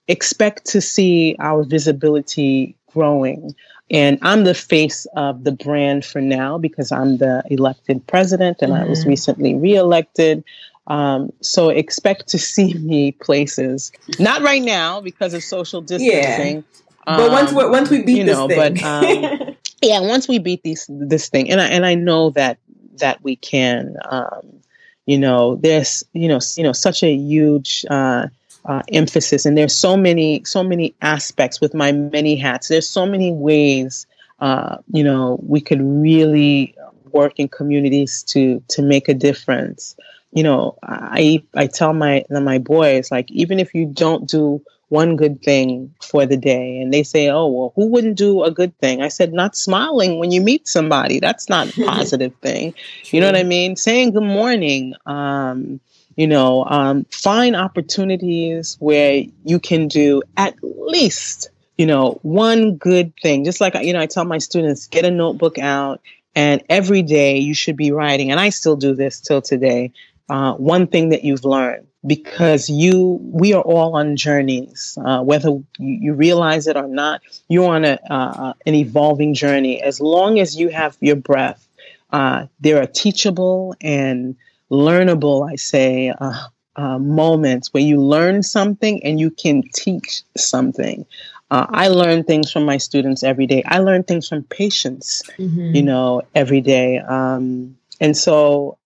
expect 0.07 0.65
to 0.65 0.81
see 0.81 1.35
our 1.39 1.63
visibility 1.63 2.75
growing. 2.93 3.55
And 3.89 4.19
I'm 4.21 4.43
the 4.43 4.53
face 4.53 5.07
of 5.15 5.43
the 5.43 5.51
brand 5.51 6.05
for 6.05 6.21
now 6.21 6.57
because 6.57 6.91
I'm 6.91 7.17
the 7.17 7.43
elected 7.49 8.05
president 8.05 8.61
and 8.61 8.73
mm-hmm. 8.73 8.83
I 8.83 8.87
was 8.87 9.01
mm-hmm. 9.01 9.09
recently 9.09 9.55
reelected. 9.55 10.43
Um, 10.87 11.31
so 11.41 11.69
expect 11.69 12.27
to 12.29 12.37
see 12.37 12.73
me 12.75 13.13
places. 13.13 13.91
Not 14.19 14.41
right 14.41 14.61
now 14.61 15.01
because 15.01 15.33
of 15.33 15.43
social 15.43 15.81
distancing. 15.81 16.55
Yeah. 16.57 16.61
But 17.05 17.31
once 17.31 17.51
we 17.53 17.69
once 17.69 17.89
we 17.89 18.03
beat 18.03 18.17
you 18.17 18.23
know, 18.25 18.47
this 18.47 18.57
thing, 18.57 18.73
but 18.73 18.83
um, 18.83 19.39
yeah, 19.87 20.01
once 20.01 20.27
we 20.27 20.37
beat 20.37 20.63
these 20.63 20.85
this 20.89 21.29
thing, 21.29 21.49
and 21.49 21.61
I 21.61 21.67
and 21.67 21.85
I 21.85 21.95
know 21.95 22.31
that 22.31 22.59
that 22.97 23.23
we 23.23 23.37
can. 23.37 23.95
Um, 24.09 24.61
you 25.05 25.17
know, 25.17 25.55
there's 25.55 26.03
you 26.11 26.27
know 26.27 26.39
you 26.57 26.63
know 26.63 26.73
such 26.73 27.03
a 27.03 27.13
huge 27.13 27.85
uh, 27.89 28.27
uh, 28.65 28.81
emphasis, 28.91 29.45
and 29.45 29.57
there's 29.57 29.73
so 29.73 29.95
many 29.95 30.43
so 30.43 30.61
many 30.61 30.93
aspects 31.01 31.61
with 31.61 31.73
my 31.73 31.93
many 31.93 32.35
hats. 32.35 32.67
There's 32.67 32.89
so 32.89 33.05
many 33.05 33.31
ways. 33.31 34.05
Uh, 34.39 34.77
you 34.91 35.05
know, 35.05 35.39
we 35.41 35.61
could 35.61 35.81
really 35.81 36.75
work 37.13 37.39
in 37.39 37.47
communities 37.47 38.23
to 38.23 38.61
to 38.67 38.81
make 38.81 39.07
a 39.07 39.13
difference. 39.13 39.95
You 40.33 40.43
know, 40.43 40.77
I 40.83 41.41
I 41.55 41.67
tell 41.67 41.93
my 41.93 42.25
my 42.29 42.57
boys 42.57 43.09
like 43.09 43.31
even 43.31 43.57
if 43.57 43.73
you 43.73 43.85
don't 43.85 44.27
do 44.27 44.61
one 44.89 45.15
good 45.15 45.41
thing 45.43 45.93
for 46.01 46.25
the 46.25 46.37
day. 46.37 46.79
And 46.79 46.93
they 46.93 47.03
say, 47.03 47.29
oh, 47.29 47.47
well, 47.47 47.73
who 47.75 47.87
wouldn't 47.87 48.17
do 48.17 48.43
a 48.43 48.51
good 48.51 48.77
thing? 48.79 49.01
I 49.01 49.09
said, 49.09 49.33
not 49.33 49.55
smiling 49.55 50.19
when 50.19 50.31
you 50.31 50.41
meet 50.41 50.67
somebody. 50.67 51.19
That's 51.19 51.49
not 51.49 51.77
a 51.77 51.85
positive 51.85 52.33
thing. 52.41 52.73
You 53.05 53.19
know 53.19 53.27
what 53.27 53.35
I 53.35 53.43
mean? 53.43 53.75
Saying 53.75 54.11
good 54.11 54.23
morning. 54.23 54.93
Um, 55.05 55.79
you 56.15 56.25
know, 56.25 56.65
um, 56.65 57.05
find 57.11 57.55
opportunities 57.55 58.75
where 58.79 59.23
you 59.43 59.59
can 59.59 59.87
do 59.87 60.23
at 60.35 60.55
least, 60.63 61.49
you 61.77 61.85
know, 61.85 62.19
one 62.23 62.75
good 62.75 63.13
thing. 63.21 63.43
Just 63.43 63.61
like, 63.61 63.75
you 63.75 63.93
know, 63.93 63.99
I 63.99 64.07
tell 64.07 64.25
my 64.25 64.39
students, 64.39 64.87
get 64.87 65.05
a 65.05 65.11
notebook 65.11 65.59
out 65.59 66.01
and 66.37 66.63
every 66.69 67.01
day 67.03 67.37
you 67.37 67.53
should 67.53 67.75
be 67.75 67.91
writing. 67.91 68.31
And 68.31 68.39
I 68.39 68.49
still 68.49 68.75
do 68.75 68.95
this 68.95 69.19
till 69.19 69.41
today. 69.41 69.91
Uh, 70.29 70.53
one 70.55 70.87
thing 70.87 71.09
that 71.09 71.23
you've 71.23 71.45
learned 71.45 71.87
because 72.05 72.69
you 72.69 73.19
we 73.21 73.53
are 73.53 73.61
all 73.61 73.95
on 73.95 74.15
journeys 74.15 74.97
uh, 75.05 75.21
whether 75.21 75.49
you, 75.49 75.65
you, 75.77 76.13
realize 76.13 76.67
it 76.67 76.77
or 76.77 76.87
not 76.87 77.21
you're 77.49 77.73
on 77.73 77.85
a, 77.85 77.99
uh, 78.09 78.53
an 78.65 78.75
evolving 78.75 79.33
journey. 79.33 79.81
As 79.81 79.99
long 79.99 80.39
as 80.39 80.55
you 80.55 80.69
have 80.69 80.97
your 80.99 81.15
breath 81.15 81.67
uh, 82.11 82.45
there 82.59 82.81
are 82.81 82.85
teachable 82.85 83.73
and 83.81 84.35
learnable 84.69 85.49
i 85.49 85.55
say 85.55 86.13
uh, 86.19 86.47
uh, 86.75 86.99
moments 86.99 87.73
where 87.73 87.83
you 87.83 88.01
learn 88.01 88.43
something 88.43 89.03
and 89.03 89.19
you 89.19 89.31
can 89.31 89.63
teach 89.73 90.21
something. 90.35 91.05
Uh, 91.49 91.65
i 91.69 91.87
learn 91.87 92.23
things 92.23 92.51
from 92.51 92.65
my 92.65 92.77
students 92.77 93.23
every 93.23 93.47
day. 93.47 93.63
I 93.65 93.79
learn 93.79 94.03
things 94.03 94.27
from 94.27 94.43
patients 94.43 95.23
mm-hmm. 95.39 95.73
you 95.73 95.83
know 95.83 96.21
every 96.35 96.61
day. 96.61 96.99
Um, 96.99 97.77
and 97.99 98.15
so 98.15 98.77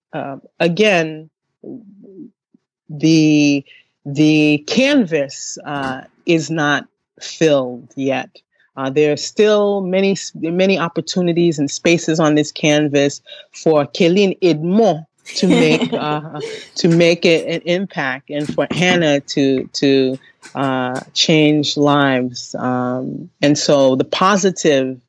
again 0.59 1.30
the 2.89 3.63
the 4.05 4.63
canvas 4.67 5.57
uh, 5.65 6.01
is 6.25 6.49
not 6.49 6.87
filled 7.19 7.91
yet. 7.95 8.29
Uh, 8.77 8.89
there 8.89 9.11
are 9.11 9.17
still 9.17 9.81
many 9.81 10.15
many 10.35 10.79
opportunities 10.79 11.59
and 11.59 11.69
spaces 11.69 12.19
on 12.19 12.35
this 12.35 12.51
canvas 12.51 13.21
for 13.51 13.85
Kelynne 13.85 14.37
Edmond 14.41 15.05
to 15.35 15.47
make 15.47 15.93
uh, 15.93 16.39
to 16.75 16.87
make 16.87 17.25
it 17.25 17.47
an 17.47 17.61
impact, 17.61 18.29
and 18.29 18.51
for 18.53 18.67
HANA 18.71 19.21
to 19.21 19.67
to 19.73 20.17
uh, 20.55 21.01
change 21.13 21.77
lives. 21.77 22.55
Um, 22.55 23.29
and 23.41 23.57
so 23.57 23.95
the 23.95 24.05
positive 24.05 24.99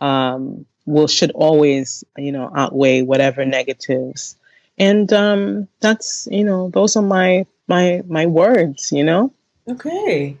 um, 0.00 0.66
will 0.86 1.08
should 1.08 1.30
always 1.32 2.02
you 2.16 2.32
know 2.32 2.50
outweigh 2.54 3.02
whatever 3.02 3.44
negatives 3.44 4.36
and 4.80 5.12
um, 5.12 5.68
that's 5.80 6.26
you 6.32 6.42
know 6.42 6.70
those 6.70 6.96
are 6.96 7.02
my 7.02 7.46
my 7.68 8.02
my 8.08 8.26
words 8.26 8.90
you 8.90 9.04
know? 9.04 9.32
Okay. 9.68 10.36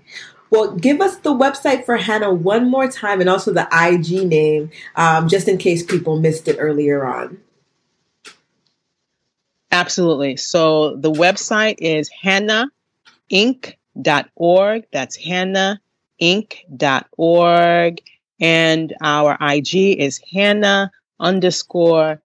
Well 0.50 0.74
give 0.74 1.00
us 1.00 1.18
the 1.18 1.32
website 1.32 1.84
for 1.84 1.96
HANA 1.96 2.32
one 2.34 2.68
more 2.68 2.90
time 2.90 3.20
and 3.20 3.30
also 3.30 3.52
the 3.52 3.68
ig 3.72 4.26
name 4.26 4.72
um, 4.96 5.28
just 5.28 5.46
in 5.46 5.58
case 5.58 5.84
people 5.84 6.18
missed 6.18 6.48
it 6.48 6.56
earlier 6.58 7.06
on. 7.06 7.38
Absolutely. 9.70 10.36
So 10.36 10.96
the 10.96 11.12
website 11.12 11.76
is 11.78 12.10
hanainc.org 12.24 12.70
that's 14.90 15.18
hanainc.org 15.18 15.78
and 18.40 18.94
our 19.02 19.36
ig 19.52 19.74
is 19.74 20.20
hana 20.32 20.90
underscore 21.20 22.20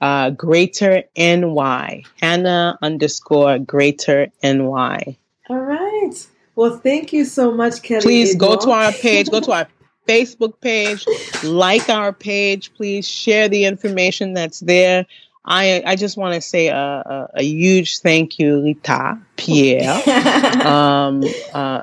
uh, 0.00 0.30
greater 0.30 1.04
NY, 1.16 2.04
hana 2.20 2.78
underscore 2.82 3.58
greater 3.58 4.28
NY. 4.42 5.16
All 5.48 5.58
right. 5.58 6.12
Well, 6.56 6.78
thank 6.78 7.12
you 7.12 7.24
so 7.24 7.52
much, 7.52 7.82
Kelly. 7.82 8.02
Please 8.02 8.36
go 8.36 8.56
to 8.56 8.70
our 8.70 8.92
page, 8.92 9.30
go 9.30 9.40
to 9.40 9.52
our 9.52 9.68
Facebook 10.08 10.60
page, 10.60 11.06
like 11.42 11.88
our 11.88 12.12
page, 12.12 12.72
please 12.74 13.08
share 13.08 13.48
the 13.48 13.64
information 13.64 14.34
that's 14.34 14.60
there. 14.60 15.06
I 15.44 15.82
I 15.84 15.96
just 15.96 16.16
want 16.16 16.34
to 16.34 16.40
say 16.40 16.68
a, 16.68 16.76
a, 16.76 17.28
a, 17.34 17.42
huge 17.42 17.98
thank 17.98 18.38
you, 18.38 18.62
Rita 18.62 19.18
Pierre, 19.36 19.90
um, 20.66 21.22
uh, 21.52 21.82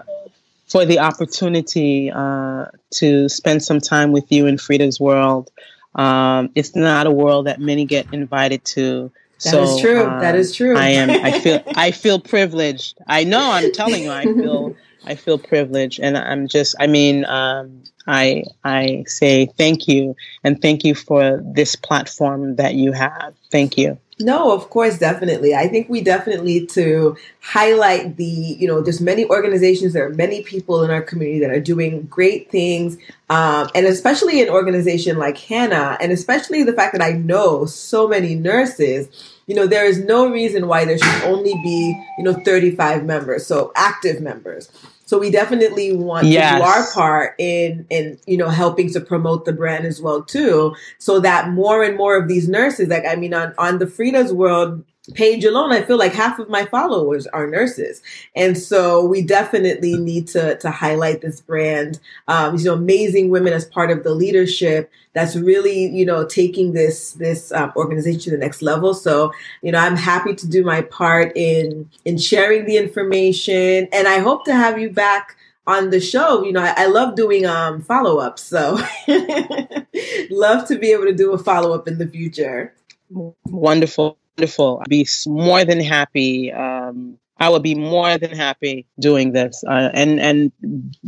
for 0.68 0.86
the 0.86 1.00
opportunity 1.00 2.12
uh, 2.12 2.66
to 2.92 3.30
spend 3.30 3.64
some 3.64 3.80
time 3.80 4.12
with 4.12 4.32
you 4.32 4.48
in 4.48 4.58
Freeda's 4.58 5.00
World. 5.00 5.52
Um, 5.96 6.52
it's 6.56 6.76
not 6.76 7.08
a 7.08 7.12
world 7.12 7.48
that 7.48 7.60
many 7.60 7.86
get 7.86 8.12
invited 8.14 8.64
to. 8.66 9.12
That 9.44 9.52
so, 9.52 9.64
is 9.64 9.82
true. 9.82 10.06
Um, 10.06 10.22
that 10.22 10.36
is 10.36 10.56
true. 10.56 10.78
I 10.78 10.90
am. 10.90 11.10
I 11.10 11.40
feel. 11.40 11.64
I 11.76 11.92
feel 11.92 12.20
privileged. 12.20 12.98
I 13.08 13.24
know. 13.24 13.52
I'm 13.52 13.72
telling 13.72 14.04
you. 14.04 14.12
I 14.12 14.24
feel. 14.24 14.76
I 15.04 15.16
feel 15.16 15.38
privileged, 15.38 16.00
and 16.00 16.18
I'm 16.18 16.48
just. 16.48 16.76
I 16.80 16.88
mean, 16.88 17.26
um, 17.26 17.84
I 18.08 18.44
I 18.64 19.04
say 19.08 19.48
thank 19.58 19.88
you, 19.88 20.16
and 20.44 20.62
thank 20.62 20.84
you 20.84 20.96
for 20.96 21.42
this 21.44 21.76
platform 21.76 22.56
that 22.58 22.76
you 22.76 22.92
have. 22.92 23.34
Thank 23.52 23.78
you. 23.78 23.98
No, 24.24 24.52
of 24.52 24.70
course, 24.70 24.98
definitely. 25.00 25.56
I 25.56 25.68
think 25.68 25.90
we 25.90 26.02
definitely 26.02 26.60
need 26.60 26.70
to 26.72 27.18
highlight 27.42 28.18
the, 28.18 28.24
you 28.26 28.68
know, 28.68 28.82
there's 28.82 29.02
many 29.02 29.26
organizations, 29.26 29.94
there 29.94 30.06
are 30.06 30.14
many 30.14 30.44
people 30.44 30.84
in 30.84 30.92
our 30.92 31.02
community 31.02 31.40
that 31.40 31.50
are 31.50 31.60
doing 31.60 32.04
great 32.04 32.50
things. 32.52 32.98
Um, 33.30 33.70
and 33.74 33.86
especially 33.86 34.42
an 34.42 34.50
organization 34.50 35.18
like 35.18 35.38
HANA, 35.38 35.98
and 36.02 36.12
especially 36.12 36.64
the 36.64 36.74
fact 36.74 36.94
that 36.94 37.02
I 37.02 37.14
know 37.14 37.66
so 37.66 38.08
many 38.08 38.36
nurses, 38.36 39.08
you 39.48 39.56
know, 39.56 39.68
there 39.68 39.86
is 39.86 40.04
no 40.04 40.30
reason 40.30 40.68
why 40.68 40.86
there 40.86 40.98
should 40.98 41.24
only 41.24 41.54
be, 41.64 41.98
you 42.18 42.24
know, 42.24 42.34
35 42.34 43.06
members, 43.06 43.46
so 43.46 43.72
active 43.76 44.22
members. 44.22 44.70
So 45.12 45.20
we 45.20 45.30
definitely 45.30 45.92
want 45.92 46.26
yes. 46.26 46.54
to 46.54 46.60
do 46.60 46.64
our 46.64 46.90
part 46.94 47.36
in 47.38 47.86
in 47.90 48.18
you 48.28 48.38
know 48.38 48.48
helping 48.48 48.90
to 48.94 49.02
promote 49.02 49.44
the 49.44 49.52
brand 49.52 49.84
as 49.84 50.02
well 50.02 50.24
too, 50.24 50.74
so 51.00 51.20
that 51.20 51.50
more 51.50 51.84
and 51.84 51.98
more 51.98 52.16
of 52.16 52.30
these 52.30 52.48
nurses, 52.48 52.88
like 52.88 53.04
I 53.06 53.18
mean, 53.18 53.34
on 53.34 53.54
on 53.58 53.80
the 53.80 53.88
Freeda's 53.88 54.32
World 54.32 54.86
page 55.14 55.44
alone, 55.44 55.72
I 55.72 55.82
feel 55.82 55.98
like 55.98 56.14
half 56.14 56.38
of 56.38 56.50
my 56.50 56.66
followers 56.66 57.26
are 57.28 57.48
nurses, 57.48 58.02
and 58.36 58.58
so 58.58 59.04
we 59.04 59.22
definitely 59.22 59.98
need 59.98 60.28
to 60.30 60.58
to 60.58 60.70
highlight 60.70 61.22
this 61.22 61.42
brand. 61.42 62.00
Um, 62.28 62.58
you 62.58 62.66
know, 62.66 62.74
amazing 62.74 63.30
women 63.30 63.54
as 63.54 63.66
part 63.66 63.90
of 63.90 64.04
the 64.04 64.14
leadership 64.14 64.92
that's 65.14 65.36
really 65.36 65.88
you 65.88 66.06
know 66.06 66.26
taking 66.26 66.74
this 66.74 67.14
this 67.14 67.52
um, 67.52 67.74
organization 67.76 68.22
to 68.22 68.32
the 68.32 68.38
next 68.38 68.62
level. 68.62 68.94
So 68.94 69.34
you 69.62 69.72
know, 69.72 69.80
I'm 69.80 69.96
happy 69.96 70.36
to 70.36 70.48
do 70.48 70.64
my 70.64 70.82
part 70.82 71.36
in 71.36 71.90
in 72.06 72.18
sharing 72.18 72.66
the 72.66 72.78
information, 72.78 73.88
and 73.92 74.08
I 74.08 74.20
hope 74.20 74.46
to 74.46 74.54
have 74.54 74.80
you 74.80 74.92
back 74.92 75.36
on 75.68 75.90
the 75.90 76.00
show. 76.00 76.44
You 76.44 76.54
know, 76.54 76.62
I, 76.62 76.74
I 76.78 76.86
love 76.86 77.16
doing 77.16 77.46
um, 77.46 77.82
follow 77.82 78.20
ups, 78.20 78.44
so 78.44 78.80
love 80.30 80.68
to 80.68 80.78
be 80.78 80.92
able 80.92 81.06
to 81.06 81.14
do 81.14 81.34
a 81.34 81.38
follow 81.38 81.74
up 81.74 81.88
in 81.88 81.98
the 81.98 82.08
future. 82.08 82.74
Wonderful, 83.10 84.18
wonderful. 84.42 84.82
I'd 84.82 84.90
be 84.90 85.08
more 85.28 85.64
than 85.66 85.80
happy. 85.80 86.52
Um, 86.52 87.18
I 87.38 87.50
would 87.50 87.64
be 87.64 87.76
more 87.76 88.18
than 88.18 88.32
happy 88.32 88.88
doing 89.00 89.34
this 89.34 89.64
uh, 89.68 89.90
and 89.94 90.20
and 90.20 90.52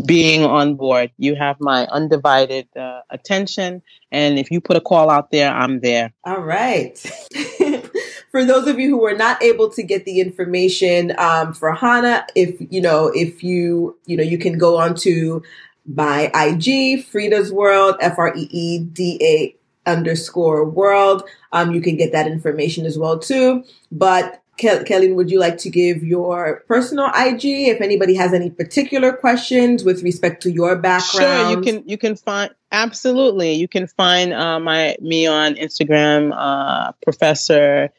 being 0.05 0.43
on 0.43 0.75
board. 0.75 1.11
You 1.17 1.35
have 1.35 1.57
my 1.59 1.87
undivided 1.87 2.67
uh, 2.75 3.01
attention, 3.09 3.81
and 4.11 4.37
if 4.37 4.51
you 4.51 4.61
put 4.61 4.77
a 4.77 4.81
call 4.81 5.09
out 5.09 5.31
there, 5.31 5.51
I'm 5.51 5.79
there. 5.79 6.13
All 6.23 6.41
right. 6.41 6.97
for 8.31 8.45
those 8.45 8.67
of 8.67 8.79
you 8.79 8.89
who 8.89 8.97
were 8.97 9.15
not 9.15 9.41
able 9.43 9.69
to 9.71 9.83
get 9.83 10.05
the 10.05 10.21
information 10.21 11.13
um, 11.17 11.53
for 11.53 11.71
HANA, 11.71 12.27
if 12.35 12.55
you 12.71 12.81
know, 12.81 13.11
if 13.13 13.43
you 13.43 13.97
you 14.05 14.17
know, 14.17 14.23
you 14.23 14.37
can 14.37 14.57
go 14.57 14.77
on 14.77 14.95
to 15.07 15.43
my 15.85 16.31
IG, 16.33 17.05
Freeda's 17.05 17.51
World, 17.51 17.95
F 17.99 18.17
R 18.17 18.35
E 18.35 18.47
E 18.49 18.79
D 18.79 19.19
A 19.21 19.62
underscore 19.85 20.67
world. 20.67 21.23
Um, 21.51 21.73
you 21.73 21.81
can 21.81 21.97
get 21.97 22.11
that 22.11 22.27
information 22.27 22.85
as 22.85 22.97
well 22.97 23.19
too. 23.19 23.63
But 23.91 24.43
Kelly, 24.57 25.11
would 25.11 25.31
you 25.31 25.39
like 25.39 25.57
to 25.59 25.69
give 25.69 26.03
your 26.03 26.63
personal 26.67 27.07
IG 27.07 27.45
if 27.45 27.81
anybody 27.81 28.13
has 28.13 28.33
any 28.33 28.49
particular 28.51 29.11
questions 29.11 29.83
with 29.83 30.03
respect 30.03 30.43
to 30.43 30.51
your 30.51 30.75
background? 30.75 31.49
Sure, 31.49 31.49
you 31.49 31.61
can 31.61 31.89
you 31.89 31.97
can 31.97 32.15
find 32.15 32.51
absolutely 32.71 33.53
you 33.53 33.67
can 33.67 33.87
find 33.87 34.31
uh, 34.31 34.59
my 34.59 34.95
me 35.01 35.25
on 35.25 35.55
Instagram, 35.55 36.31
uh, 36.35 36.91
Professor 37.01 37.89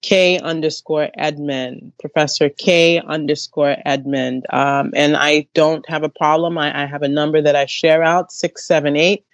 K 0.00 0.38
underscore 0.38 1.10
Edmond, 1.14 1.92
Professor 2.00 2.48
K 2.48 3.00
underscore 3.06 3.76
Edmond, 3.84 4.46
um, 4.50 4.92
and 4.96 5.14
I 5.14 5.46
don't 5.52 5.86
have 5.90 6.04
a 6.04 6.08
problem. 6.08 6.56
I, 6.56 6.84
I 6.84 6.86
have 6.86 7.02
a 7.02 7.08
number 7.08 7.42
that 7.42 7.54
I 7.54 7.66
share 7.66 8.02
out 8.02 8.32
six 8.32 8.66
seven 8.66 8.96
eight 8.96 9.26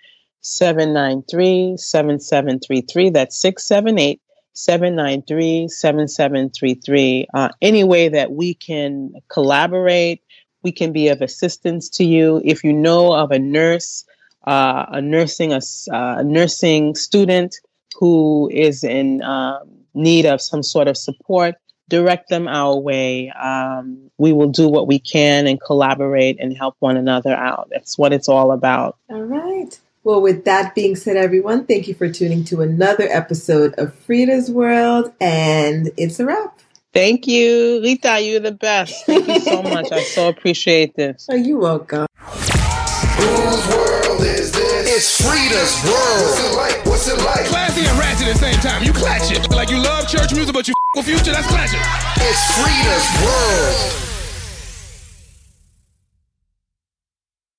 793 0.45 1.77
7733. 1.79 3.11
That's 3.11 3.37
678 3.41 4.21
793 4.53 5.69
7733. 5.69 7.27
Uh, 7.33 7.49
any 7.63 7.83
way 7.83 8.09
that 8.09 8.33
we 8.33 8.55
can 8.55 9.15
collaborate, 9.29 10.23
we 10.63 10.71
can 10.71 10.93
be 10.93 11.09
of 11.09 11.23
assistance 11.23 11.89
to 11.91 12.05
you. 12.05 12.41
If 12.45 12.63
you 12.63 12.73
know 12.73 13.15
of 13.15 13.31
a 13.31 13.39
nurse, 13.39 14.05
uh, 14.47 14.87
a 14.89 15.01
nursing 15.01 15.53
a, 15.53 15.61
uh, 15.91 16.23
nursing 16.23 16.95
student 16.95 17.57
who 17.95 18.51
is 18.53 18.85
in 18.85 19.23
um, 19.23 19.63
need 19.95 20.27
of 20.27 20.43
some 20.43 20.63
sort 20.63 20.89
of 20.89 20.97
support, 20.97 21.55
direct 21.89 22.29
them 22.29 22.49
our 22.49 22.77
way. 22.77 23.31
Um, 23.31 24.11
we 24.19 24.33
will 24.33 24.51
do 24.51 24.69
what 24.69 24.87
we 24.87 24.99
can 24.99 25.47
and 25.47 25.61
collaborate 25.61 26.39
and 26.39 26.57
help 26.57 26.77
one 26.81 26.97
another 26.97 27.35
out. 27.35 27.69
That's 27.71 27.97
what 27.97 28.13
it's 28.13 28.29
all 28.29 28.53
about. 28.53 28.99
All 29.09 29.23
right. 29.23 29.79
Well, 30.05 30.21
with 30.21 30.45
that 30.45 30.75
being 30.75 30.97
said, 30.97 31.17
everyone, 31.17 31.65
thank 31.67 31.89
you 31.89 31.95
for 31.95 32.11
tuning 32.11 32.45
to 32.45 32.61
another 32.61 33.05
episode 33.11 33.75
of 33.79 33.95
Freeda's 33.95 34.51
World, 34.51 35.11
and 35.19 35.91
it's 35.97 36.21
a 36.21 36.27
wrap. 36.27 36.61
Thank 36.93 37.27
you, 37.27 37.81
Rita. 37.83 38.21
You're 38.21 38.39
the 38.41 38.53
best. 38.53 39.07
Thank 39.07 39.27
you 39.27 39.41
so 39.41 39.63
much. 39.63 39.91
I 39.91 40.03
so 40.03 40.29
appreciate 40.29 40.95
this. 40.95 41.27
Oh, 41.31 41.35
you're 41.35 41.59
welcome. 41.59 42.07
Whose 42.21 43.69
world 43.75 44.21
is 44.21 44.53
this? 44.53 44.95
It's 44.97 45.23
Freeda's 45.27 45.83
world. 45.85 46.23
What's 46.29 46.39
it 46.39 46.55
like? 46.57 46.87
What's 46.87 47.09
it 47.09 47.19
like? 47.25 47.47
Classy 47.47 47.81
and 47.87 47.99
ratchet 47.99 48.29
at 48.29 48.33
the 48.35 48.39
same 48.39 48.61
time. 48.61 48.85
You 48.85 48.93
clatch 48.93 49.33
it. 49.33 49.51
Like 49.51 49.71
you 49.71 49.79
love 49.83 50.07
church 50.07 50.33
music, 50.35 50.53
but 50.55 50.69
you 50.69 50.75
f- 50.95 50.97
with 50.99 51.07
future. 51.07 51.33
That's 51.33 51.47
clashing. 51.49 51.81
It's 52.21 52.45
Freeda's 52.61 53.09
world. 53.25 54.14